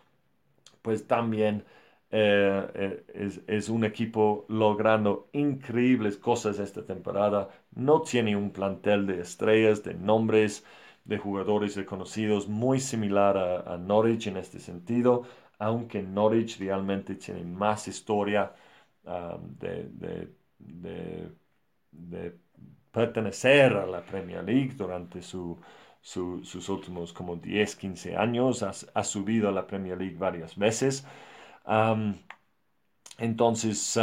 pues 0.81 1.05
también 1.07 1.65
eh, 2.11 3.03
eh, 3.15 3.41
es, 3.47 3.69
un 3.69 3.85
equipo 3.85 4.45
logrando 4.49 5.29
increíbles 5.33 6.17
cosas 6.17 6.59
esta 6.59 6.85
temporada. 6.85 7.49
No 7.75 8.01
tiene 8.01 8.35
un 8.35 8.51
plantel 8.51 9.07
de 9.07 9.21
estrellas, 9.21 9.83
de 9.83 9.93
nombres, 9.93 10.65
de 11.05 11.17
jugadores 11.17 11.75
reconocidos, 11.75 12.47
muy 12.47 12.79
similar 12.79 13.37
a, 13.37 13.77
Norwich 13.77 14.27
en 14.27 14.37
este 14.37 14.59
sentido, 14.59 15.23
aunque 15.61 16.01
Norwich 16.01 16.59
realmente 16.59 17.15
tiene 17.15 17.43
más 17.43 17.87
historia 17.87 18.53
um, 19.05 19.55
de, 19.59 20.33
de 21.91 22.35
pertenecer 22.91 23.73
a 23.73 23.85
la 23.85 24.01
Premier 24.05 24.43
League 24.43 24.73
durante 24.75 25.21
su, 25.21 25.57
sus 26.01 26.69
últimos 26.69 27.13
como 27.13 27.35
10, 27.35 27.75
15 27.75 28.17
años. 28.17 28.63
Ha, 28.63 29.03
subido 29.03 29.49
a 29.49 29.51
la 29.51 29.67
Premier 29.67 29.97
League 29.97 30.17
varias 30.17 30.55
veces. 30.57 31.05
entonces, 33.17 33.99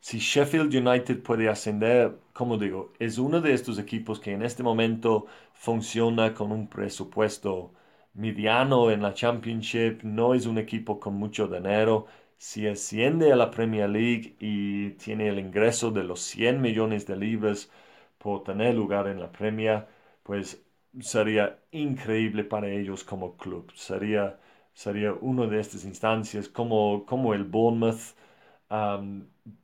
si 0.00 0.18
Sheffield 0.18 0.74
United 0.74 1.22
puede 1.22 1.48
ascender, 1.48 2.18
como 2.32 2.58
digo, 2.58 2.92
es 2.98 3.18
uno 3.18 3.40
de 3.40 3.52
estos 3.54 3.78
equipos 3.78 4.20
que 4.20 4.32
en 4.32 4.42
este 4.42 4.62
momento 4.62 5.26
funciona 5.54 6.34
con 6.34 6.52
un 6.52 6.68
presupuesto 6.68 7.72
mediano 8.14 8.90
en 8.90 9.02
la 9.02 9.14
Championship, 9.14 10.02
no 10.02 10.34
es 10.34 10.46
un 10.46 10.58
equipo 10.58 10.98
con 11.00 11.14
mucho 11.14 11.46
dinero. 11.48 12.06
Si 12.38 12.66
asciende 12.66 13.32
a 13.32 13.36
la 13.36 13.50
Premier 13.50 13.88
League 13.90 14.36
y 14.40 14.90
tiene 14.92 15.28
el 15.28 15.38
ingreso 15.38 15.90
de 15.90 16.04
los 16.04 16.20
100 16.20 16.60
millones 16.60 17.06
de 17.06 17.16
libras, 17.16 17.70
por 18.18 18.44
tener 18.44 18.74
lugar 18.74 19.08
en 19.08 19.20
la 19.20 19.30
Premier, 19.32 19.86
pues 20.22 20.62
sería 21.00 21.58
increíble 21.72 22.44
para 22.44 22.68
ellos 22.68 23.04
como 23.04 23.36
club. 23.36 23.72
Sería, 23.74 24.38
sería 24.74 25.12
una 25.14 25.46
de 25.46 25.60
estas 25.60 25.84
instancias 25.84 26.48
como, 26.48 27.04
como 27.06 27.34
el 27.34 27.44
Bournemouth. 27.44 28.14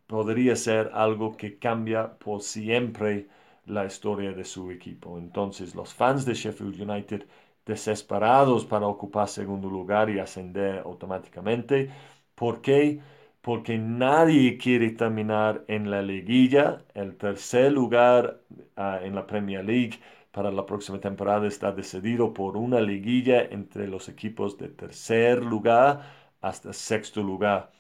podría 0.07 0.57
ser 0.57 0.90
algo 0.94 1.36
que 1.36 1.59
cambia 1.59 2.18
por 2.18 2.40
siempre 2.42 3.28
la 3.66 3.84
historia 3.86 4.32
de 4.32 4.44
su 4.44 4.70
equipo. 4.70 5.18
Entonces 5.18 5.74
los 5.74 5.94
fans 5.94 6.24
de 6.24 6.34
Sheffield 6.34 6.80
United 6.80 7.24
desesperados 7.66 8.64
para 8.64 8.86
ocupar 8.86 9.28
segundo 9.28 9.68
lugar 9.68 10.08
y 10.10 10.18
ascender 10.20 10.78
automáticamente. 10.78 11.90
¿Por 12.34 12.60
qué? 12.62 13.00
porque 13.46 13.78
nadie 13.78 14.58
quiere 14.58 14.90
terminar 14.90 15.64
en 15.68 15.88
la 15.88 16.02
liguilla. 16.02 16.82
El 16.94 17.16
tercer 17.16 17.70
lugar 17.70 18.40
ah, 18.74 18.98
en 19.04 19.14
la 19.14 19.24
Premier 19.24 19.64
League 19.64 20.00
para 20.32 20.50
la 20.50 20.66
próxima 20.66 20.98
temporada 20.98 21.46
está 21.46 21.70
decidido 21.70 22.34
por 22.34 22.56
una 22.56 22.80
liguilla 22.80 23.42
entre 23.42 23.86
los 23.86 24.08
equipos 24.08 24.58
de 24.58 24.68
tercer 24.70 25.44
lugar 25.44 26.02
hasta 26.40 26.72
sexto 26.72 27.22
lugar. 27.22 27.70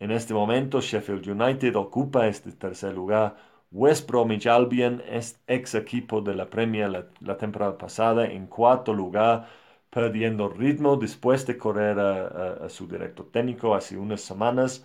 En 0.00 0.10
este 0.10 0.34
momento 0.34 0.80
Sheffield 0.80 1.28
United 1.28 1.76
ocupa 1.76 2.26
este 2.26 2.50
tercer 2.50 2.92
lugar. 2.92 3.36
West 3.72 4.06
Bromwich 4.06 4.46
Albion 4.46 5.02
es 5.08 5.40
ex 5.46 5.74
equipo 5.74 6.20
de 6.20 6.34
la 6.34 6.50
Premier 6.50 6.90
la, 7.20 7.36
temporada 7.38 7.78
pasada 7.78 8.26
en 8.26 8.46
cuarto 8.46 8.92
lugar, 8.92 9.48
perdiendo 9.90 10.48
ritmo 10.48 10.96
después 10.96 11.46
de 11.46 11.56
correr 11.56 11.98
a, 11.98 12.68
su 12.68 12.86
director 12.86 13.30
técnico 13.30 13.74
hace 13.74 13.96
unas 13.96 14.20
semanas. 14.20 14.84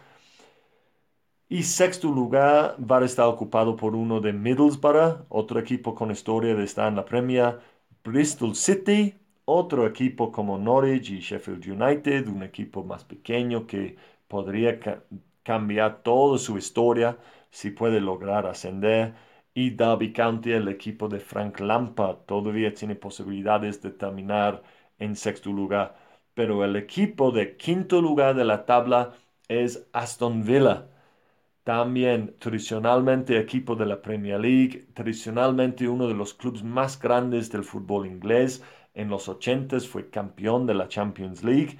Y 1.49 1.63
sexto 1.63 2.09
lugar 2.09 2.77
va 2.79 2.99
a 2.99 3.05
estar 3.05 3.25
ocupado 3.27 3.75
por 3.75 3.95
uno 3.95 4.21
de 4.21 4.33
Middlesbrough, 4.33 5.25
otro 5.29 5.59
equipo 5.59 5.93
con 5.93 6.11
historia 6.11 6.55
de 6.55 6.63
estar 6.63 6.87
en 6.87 6.95
la 6.95 7.05
Premier. 7.05 7.59
Bristol 8.03 8.55
City, 8.55 9.15
otro 9.45 9.85
equipo 9.85 10.31
como 10.31 10.57
Norwich 10.57 11.09
y 11.09 11.19
Sheffield 11.19 11.67
United, 11.67 12.27
un 12.27 12.43
equipo 12.43 12.83
más 12.83 13.03
pequeño 13.03 13.67
que 13.67 13.97
podría 14.27 14.79
cambiar 15.43 16.03
toda 16.03 16.37
su 16.37 16.57
historia 16.57 17.17
si 17.57 17.71
puede 17.71 17.99
lograr 18.01 18.45
ascender. 18.47 19.13
Y 19.53 19.71
Derby 19.71 20.13
County, 20.13 20.51
el 20.53 20.67
equipo 20.67 21.07
de 21.09 21.19
Frank 21.19 21.59
Lampard, 21.59 22.17
todavía 22.27 22.73
tiene 22.73 22.95
posibilidades 22.95 23.81
de 23.81 23.91
terminar 23.91 24.61
en 24.99 25.15
sexto 25.15 25.51
lugar. 25.51 25.95
Pero 26.35 26.63
el 26.63 26.75
equipo 26.75 27.31
de 27.31 27.57
quinto 27.57 28.01
lugar 28.01 28.35
de 28.35 28.45
la 28.45 28.65
tabla 28.65 29.13
es 29.47 29.87
Aston 29.93 30.43
Villa 30.43 30.87
también 31.63 32.35
tradicionalmente 32.39 33.37
equipo 33.37 33.75
de 33.75 33.85
la 33.85 34.01
Premier 34.01 34.39
League, 34.39 34.87
tradicionalmente 34.93 35.87
uno 35.89 36.07
de 36.07 36.13
los 36.13 36.33
clubes 36.33 36.63
más 36.63 36.99
grandes 36.99 37.51
del 37.51 37.63
fútbol 37.63 38.07
inglés. 38.07 38.63
En 38.93 39.09
los 39.09 39.27
80 39.29 39.79
fue 39.81 40.09
campeón 40.09 40.65
de 40.65 40.73
la 40.75 40.87
Champions 40.87 41.43
League 41.43 41.77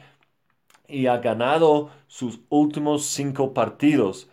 y 0.87 1.07
ha 1.07 1.17
ganado 1.17 1.89
sus 2.07 2.41
últimos 2.49 3.05
cinco 3.05 3.53
partidos. 3.53 4.29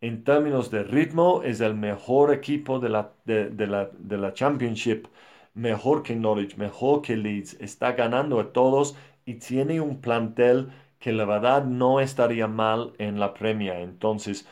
En 0.00 0.22
términos 0.24 0.70
de 0.70 0.84
ritmo, 0.84 1.42
es 1.42 1.60
el 1.60 1.74
mejor 1.74 2.32
equipo 2.32 2.78
de 2.78 2.88
la, 2.88 3.12
de, 3.24 3.66
la, 3.66 3.90
de 3.98 4.16
la 4.16 4.32
Championship, 4.32 5.06
mejor 5.54 6.02
que 6.04 6.14
Norwich, 6.14 6.56
mejor 6.56 7.02
que 7.02 7.16
Leeds. 7.16 7.54
Está 7.60 7.92
ganando 7.92 8.38
a 8.40 8.52
todos 8.52 8.96
y 9.24 9.34
tiene 9.34 9.80
un 9.80 10.00
plantel 10.00 10.70
que 11.00 11.12
la 11.12 11.24
verdad 11.24 11.64
no 11.64 12.00
estaría 12.00 12.46
mal 12.46 12.92
en 12.98 13.18
la 13.20 13.34
premia. 13.34 13.80
Entonces, 13.80 14.46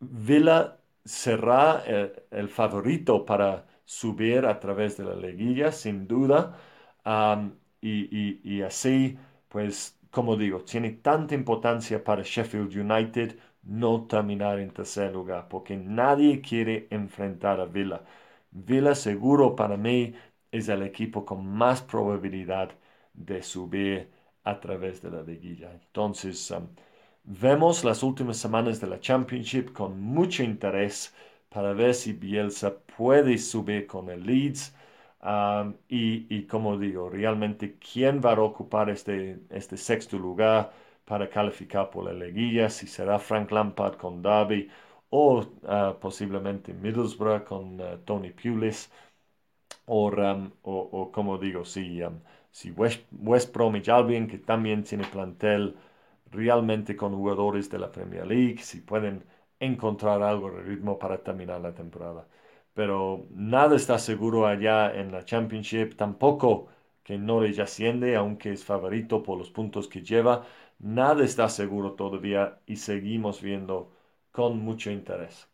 Villa 0.00 0.78
será 1.04 1.82
eh, 1.86 2.26
el, 2.30 2.48
favorito 2.48 3.24
para 3.26 3.66
subir 3.84 4.46
a 4.46 4.60
través 4.60 4.96
de 4.96 5.04
la 5.04 5.14
liguilla, 5.16 5.72
sin 5.72 6.06
duda. 6.08 6.56
y, 7.80 8.62
así, 8.62 9.18
pues, 9.48 9.98
como 10.10 10.36
digo, 10.36 10.60
tiene 10.64 10.90
tanta 10.92 11.34
importancia 11.34 12.02
para 12.02 12.22
Sheffield 12.22 12.76
United 12.76 13.38
no 13.62 14.06
terminar 14.06 14.58
en 14.58 14.70
tercer 14.72 15.12
lugar, 15.12 15.48
porque 15.48 15.76
nadie 15.76 16.40
quiere 16.40 16.86
enfrentar 16.90 17.60
a 17.60 17.66
Villa. 17.66 18.02
Villa 18.50 18.94
seguro 18.94 19.54
para 19.56 19.76
mí 19.76 20.14
es 20.50 20.68
el 20.68 20.82
equipo 20.82 21.24
con 21.24 21.46
más 21.46 21.82
probabilidad 21.82 22.70
de 23.14 23.42
subir 23.42 24.08
a 24.44 24.58
través 24.60 25.02
de 25.02 25.10
la 25.10 25.22
liguilla. 25.22 25.72
Entonces, 25.72 26.50
um, 26.50 26.66
vemos 27.24 27.84
las 27.84 28.02
últimas 28.02 28.36
semanas 28.38 28.80
de 28.80 28.86
la 28.88 29.00
Championship 29.00 29.72
con 29.72 30.00
mucho 30.00 30.42
interés 30.42 31.14
para 31.48 31.72
ver 31.72 31.94
si 31.94 32.12
Bielsa 32.12 32.74
puede 32.96 33.38
subir 33.38 33.86
con 33.86 34.08
el 34.10 34.24
Leeds. 34.24 34.74
Um, 35.22 35.74
y, 35.88 36.46
como 36.46 36.78
digo, 36.78 37.10
realmente 37.10 37.76
quién 37.78 38.20
va 38.24 38.32
a 38.32 38.40
ocupar 38.40 38.88
este, 38.90 39.40
este 39.50 39.76
sexto 39.76 40.18
lugar 40.18 40.72
para 41.10 41.28
calificar 41.28 41.90
por 41.90 42.04
la 42.04 42.12
liguilla, 42.12 42.70
si 42.70 42.86
será 42.86 43.18
Frank 43.18 43.50
Lampard 43.50 43.96
con 43.96 44.22
Derby 44.22 44.68
o 45.10 45.40
uh, 45.40 45.98
posiblemente 46.00 46.72
Middlesbrough 46.72 47.44
con 47.44 47.80
uh, 47.80 47.98
Tony 48.04 48.30
Pulis, 48.30 48.90
um, 49.86 50.50
o, 50.62 51.10
como 51.12 51.36
digo, 51.38 51.64
si, 51.64 52.00
um, 52.02 52.20
si 52.52 52.70
West, 52.70 53.02
West 53.12 53.52
Bromwich 53.52 53.88
Albion, 53.88 54.28
que 54.28 54.38
también 54.38 54.84
tiene 54.84 55.04
plantel 55.04 55.74
realmente 56.30 56.94
con 56.96 57.12
jugadores 57.14 57.68
de 57.70 57.78
la 57.80 57.90
Premier 57.90 58.26
League, 58.26 58.58
si 58.58 58.80
pueden 58.80 59.24
encontrar 59.58 60.22
algo 60.22 60.50
de 60.52 60.62
ritmo 60.62 60.96
para 60.98 61.18
terminar 61.18 61.60
la 61.60 61.74
temporada. 61.74 62.26
Pero 62.74 63.26
nada 63.30 63.74
está 63.76 63.98
seguro 63.98 64.46
allá 64.46 64.94
en 64.94 65.10
la 65.12 65.24
Championship, 65.24 65.96
tampoco 65.96 66.68
que 67.02 67.18
Norwich 67.18 67.58
asciende, 67.58 68.14
aunque 68.16 68.52
es 68.52 68.64
favorito 68.64 69.22
por 69.24 69.38
los 69.38 69.50
puntos 69.50 69.88
que 69.88 70.02
lleva. 70.02 70.44
Nada 70.80 71.24
está 71.24 71.48
seguro 71.48 71.92
todavía 71.92 72.58
y 72.66 72.76
seguimos 72.76 73.42
viendo 73.42 73.92
con 74.32 74.58
mucho 74.58 74.90
interés. 74.90 75.46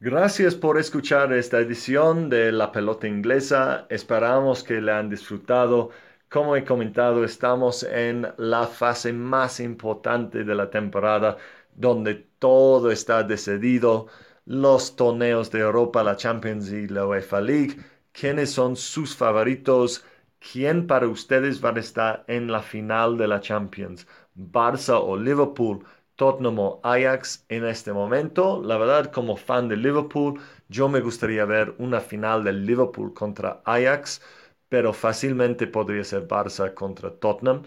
Gracias 0.00 0.54
por 0.54 0.78
escuchar 0.78 1.32
esta 1.32 1.58
edición 1.58 2.30
de 2.30 2.52
La 2.52 2.72
Pelota 2.72 3.06
Inglesa. 3.06 3.86
Esperamos 3.90 4.62
que 4.62 4.80
la 4.80 4.98
han 4.98 5.10
disfrutado. 5.10 5.90
Como 6.30 6.56
he 6.56 6.64
comentado, 6.64 7.24
estamos 7.24 7.82
en 7.82 8.26
la 8.38 8.66
fase 8.66 9.12
más 9.12 9.60
importante 9.60 10.44
de 10.44 10.54
la 10.54 10.70
temporada, 10.70 11.36
donde 11.74 12.14
todo 12.38 12.90
está 12.90 13.22
decidido. 13.22 14.06
Los 14.44 14.96
torneos 14.96 15.50
de 15.50 15.60
Europa, 15.60 16.02
la 16.02 16.16
Champions 16.16 16.70
y 16.70 16.88
la 16.88 17.06
UEFA 17.06 17.40
League. 17.40 17.76
¿Quiénes 18.12 18.52
son 18.52 18.76
sus 18.76 19.14
favoritos? 19.16 20.04
¿Quién 20.40 20.86
para 20.86 21.08
ustedes 21.08 21.62
va 21.64 21.70
a 21.70 21.78
estar 21.78 22.24
en 22.28 22.50
la 22.50 22.62
final 22.62 23.16
de 23.18 23.28
la 23.28 23.40
Champions? 23.40 24.06
¿Barça 24.34 24.98
o 25.00 25.16
Liverpool? 25.16 25.84
Tottenham 26.16 26.58
o 26.58 26.80
Ajax 26.82 27.44
en 27.50 27.64
este 27.66 27.92
momento. 27.92 28.62
La 28.62 28.78
verdad, 28.78 29.12
como 29.12 29.36
fan 29.36 29.68
de 29.68 29.76
Liverpool, 29.76 30.40
yo 30.68 30.88
me 30.88 31.00
gustaría 31.00 31.44
ver 31.44 31.74
una 31.78 32.00
final 32.00 32.44
de 32.44 32.52
Liverpool 32.54 33.12
contra 33.12 33.60
Ajax, 33.66 34.22
pero 34.70 34.92
fácilmente 34.94 35.66
podría 35.66 36.04
ser 36.04 36.26
Barça 36.26 36.72
contra 36.74 37.10
Tottenham. 37.10 37.62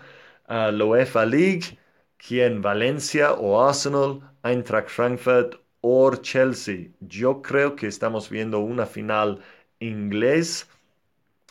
Uh, 0.49 0.71
la 0.71 0.85
UEFA 0.85 1.25
League, 1.25 1.77
¿quién? 2.17 2.61
Valencia 2.61 3.33
o 3.33 3.61
Arsenal, 3.61 4.21
Eintracht 4.43 4.89
Frankfurt 4.89 5.55
o 5.81 6.15
Chelsea. 6.15 6.91
Yo 6.99 7.41
creo 7.41 7.75
que 7.75 7.87
estamos 7.87 8.29
viendo 8.29 8.59
una 8.59 8.85
final 8.85 9.39
inglés, 9.79 10.67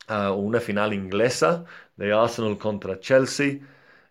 uh, 0.09 0.33
una 0.33 0.61
final 0.61 0.93
inglesa 0.95 1.65
de 1.97 2.13
Arsenal 2.13 2.59
contra 2.59 2.99
Chelsea. 3.01 3.61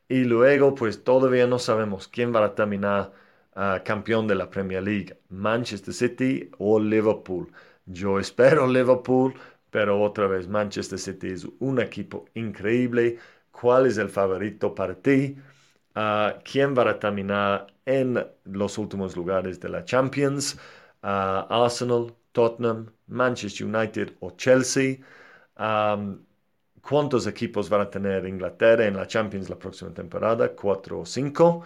Y 0.09 0.23
luego, 0.23 0.73
pues 0.75 1.03
todavía 1.03 1.47
no 1.47 1.59
sabemos 1.59 2.07
quién 2.07 2.33
va 2.33 2.45
a 2.45 2.55
terminar 2.55 3.11
ah, 3.55 3.81
campeón 3.83 4.27
de 4.27 4.35
la 4.35 4.49
Premier 4.49 4.81
League, 4.83 5.19
Manchester 5.29 5.93
City 5.93 6.49
o 6.59 6.79
Liverpool. 6.79 7.51
Yo 7.85 8.19
espero 8.19 8.67
Liverpool, 8.67 9.33
pero 9.69 10.01
otra 10.01 10.27
vez 10.27 10.47
Manchester 10.47 10.97
City 10.99 11.27
es 11.31 11.45
un 11.59 11.79
equipo 11.81 12.25
increíble. 12.35 13.19
¿Cuál 13.51 13.87
es 13.87 13.97
el 13.97 14.09
favorito 14.09 14.73
para 14.75 14.95
ti? 14.95 15.35
Ah, 15.95 16.39
¿Quién 16.43 16.75
va 16.77 16.89
a 16.89 16.99
terminar 16.99 17.67
en 17.85 18.25
los 18.45 18.77
últimos 18.77 19.15
lugares 19.15 19.59
de 19.59 19.69
la 19.69 19.83
Champions? 19.85 20.57
Ah, 21.01 21.47
Arsenal, 21.49 22.13
Tottenham, 22.31 22.91
Manchester 23.07 23.65
United 23.67 24.15
o 24.19 24.31
Chelsea. 24.31 24.99
¿Cuántos 26.81 27.27
equipos 27.27 27.69
van 27.69 27.81
a 27.81 27.89
tener 27.89 28.25
Inglaterra 28.25 28.85
en 28.85 28.95
la 28.95 29.07
Champions 29.07 29.49
la 29.49 29.59
próxima 29.59 29.93
temporada? 29.93 30.55
¿Cuatro 30.55 30.99
o 31.01 31.05
cinco? 31.05 31.65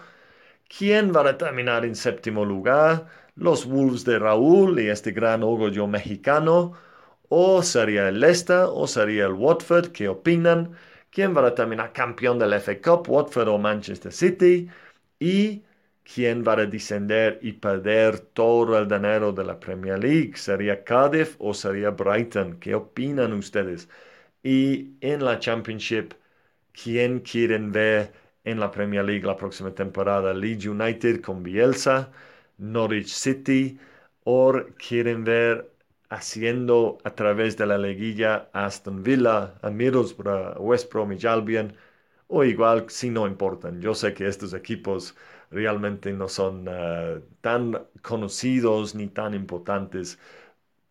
¿Quién 0.68 1.12
va 1.14 1.28
a 1.28 1.38
terminar 1.38 1.84
en 1.84 1.94
séptimo 1.96 2.44
lugar? 2.44 3.06
¿Los 3.36 3.66
Wolves 3.66 4.04
de 4.04 4.18
Raúl 4.18 4.80
y 4.80 4.88
este 4.88 5.12
gran 5.12 5.42
orgullo 5.42 5.86
mexicano? 5.86 6.72
¿O 7.28 7.62
sería 7.62 8.08
el 8.08 8.20
Leicester 8.20 8.66
o 8.70 8.86
sería 8.86 9.26
el 9.26 9.34
Watford? 9.34 9.88
¿Qué 9.92 10.08
opinan? 10.08 10.72
¿Quién 11.10 11.36
va 11.36 11.46
a 11.46 11.54
terminar 11.54 11.92
campeón 11.92 12.38
del 12.38 12.54
FA 12.54 12.80
Cup? 12.80 13.08
¿Watford 13.10 13.48
o 13.48 13.58
Manchester 13.58 14.12
City? 14.12 14.68
¿Y 15.20 15.64
quién 16.04 16.44
va 16.44 16.54
a 16.54 16.66
descender 16.66 17.38
y 17.42 17.52
perder 17.52 18.20
todo 18.20 18.78
el 18.78 18.88
dinero 18.88 19.32
de 19.32 19.44
la 19.44 19.58
Premier 19.60 19.98
League? 19.98 20.36
¿Sería 20.36 20.84
Cardiff 20.84 21.36
o 21.38 21.54
sería 21.54 21.90
Brighton? 21.90 22.58
¿Qué 22.60 22.74
opinan 22.74 23.32
ustedes? 23.32 23.88
Y 24.42 24.96
en 25.00 25.24
la 25.24 25.38
Championship, 25.40 26.14
¿quién 26.72 27.20
quieren 27.20 27.72
ver 27.72 28.12
en 28.44 28.60
la 28.60 28.70
Premier 28.70 29.04
League 29.04 29.26
la 29.26 29.36
próxima 29.36 29.74
temporada? 29.74 30.34
Leeds 30.34 30.66
United 30.66 31.20
con 31.22 31.42
Bielsa, 31.42 32.12
Norwich 32.58 33.08
City, 33.08 33.78
o 34.24 34.52
quieren 34.76 35.24
ver 35.24 35.70
haciendo 36.10 36.98
a 37.04 37.14
través 37.14 37.56
de 37.56 37.66
la 37.66 37.78
liguilla 37.78 38.50
Aston 38.52 39.02
Villa, 39.02 39.54
a 39.62 39.70
Middlesbrough, 39.70 40.58
West 40.58 40.92
Bromwich 40.92 41.24
Albion, 41.24 41.74
o 42.28 42.44
igual 42.44 42.86
si 42.88 43.10
no 43.10 43.26
importan. 43.26 43.80
Yo 43.80 43.94
sé 43.94 44.14
que 44.14 44.26
estos 44.26 44.54
equipos 44.54 45.16
realmente 45.52 46.12
no 46.12 46.28
son 46.28 46.66
eh, 46.68 47.22
tan 47.40 47.86
conocidos 48.02 48.94
ni 48.94 49.08
tan 49.08 49.34
importantes 49.34 50.18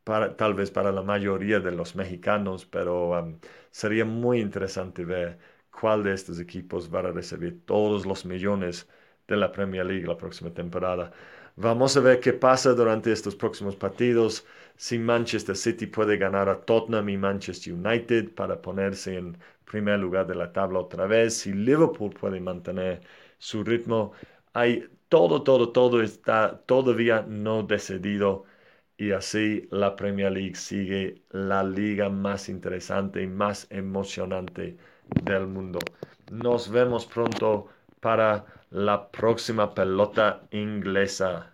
tal 0.04 0.54
vez 0.54 0.72
para 0.72 0.92
la 0.92 1.02
mayoría 1.04 1.60
de 1.60 1.72
los 1.72 1.96
mexicanos, 1.96 2.66
pero 2.66 3.12
um, 3.20 3.40
sería 3.72 4.06
muy 4.06 4.40
interesante 4.42 5.06
ver 5.06 5.38
cuál 5.72 6.04
de 6.04 6.14
estos 6.14 6.40
equipos 6.40 6.94
va 6.94 7.00
a 7.00 7.12
recibir 7.12 7.66
todos 7.66 8.06
los 8.06 8.26
millones 8.26 8.88
de 9.28 9.38
la 9.38 9.52
Premier 9.52 9.86
League 9.86 10.06
la 10.08 10.18
próxima 10.18 10.52
temporada. 10.54 11.12
Vamos 11.56 11.96
a 11.98 12.00
ver 12.02 12.20
qué 12.20 12.34
pasa 12.34 12.74
durante 12.74 13.12
estos 13.12 13.36
próximos 13.36 13.76
partidos. 13.76 14.46
Si 14.78 14.98
Manchester 14.98 15.56
City 15.56 15.86
puede 15.88 16.18
ganar 16.18 16.50
a 16.50 16.60
Tottenham 16.62 17.10
y 17.10 17.18
Manchester 17.18 17.74
United 17.74 18.34
para 18.34 18.62
ponerse 18.62 19.18
en 19.18 19.38
primer 19.66 20.00
lugar 20.00 20.28
de 20.28 20.36
la 20.36 20.52
tabla 20.52 20.80
otra 20.80 21.06
vez. 21.08 21.36
Si 21.36 21.54
Liverpool 21.54 22.12
puede 22.14 22.40
mantener 22.40 23.02
su 23.38 23.64
ritmo. 23.64 24.14
Hay 24.54 24.88
todo, 25.10 25.44
todo, 25.44 25.72
todo 25.72 26.02
está 26.02 26.62
todavía 26.66 27.24
no 27.28 27.64
decidido 27.64 28.46
y 28.98 29.12
así 29.12 29.68
la 29.72 29.96
Premier 29.96 30.32
League 30.32 30.56
sigue 30.56 31.24
la 31.32 31.64
liga 31.64 32.10
más 32.10 32.48
interesante 32.50 33.22
y 33.24 33.28
más 33.28 33.68
emocionante 33.72 34.78
del 35.24 35.48
mundo. 35.48 35.80
Nos 36.30 36.70
vemos 36.70 37.06
pronto 37.06 37.68
para 38.00 38.46
la 38.70 39.10
próxima 39.12 39.74
pelota 39.74 40.48
inglesa. 40.52 41.51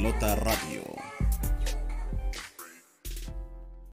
Pelota 0.00 0.34
Radio. 0.34 0.59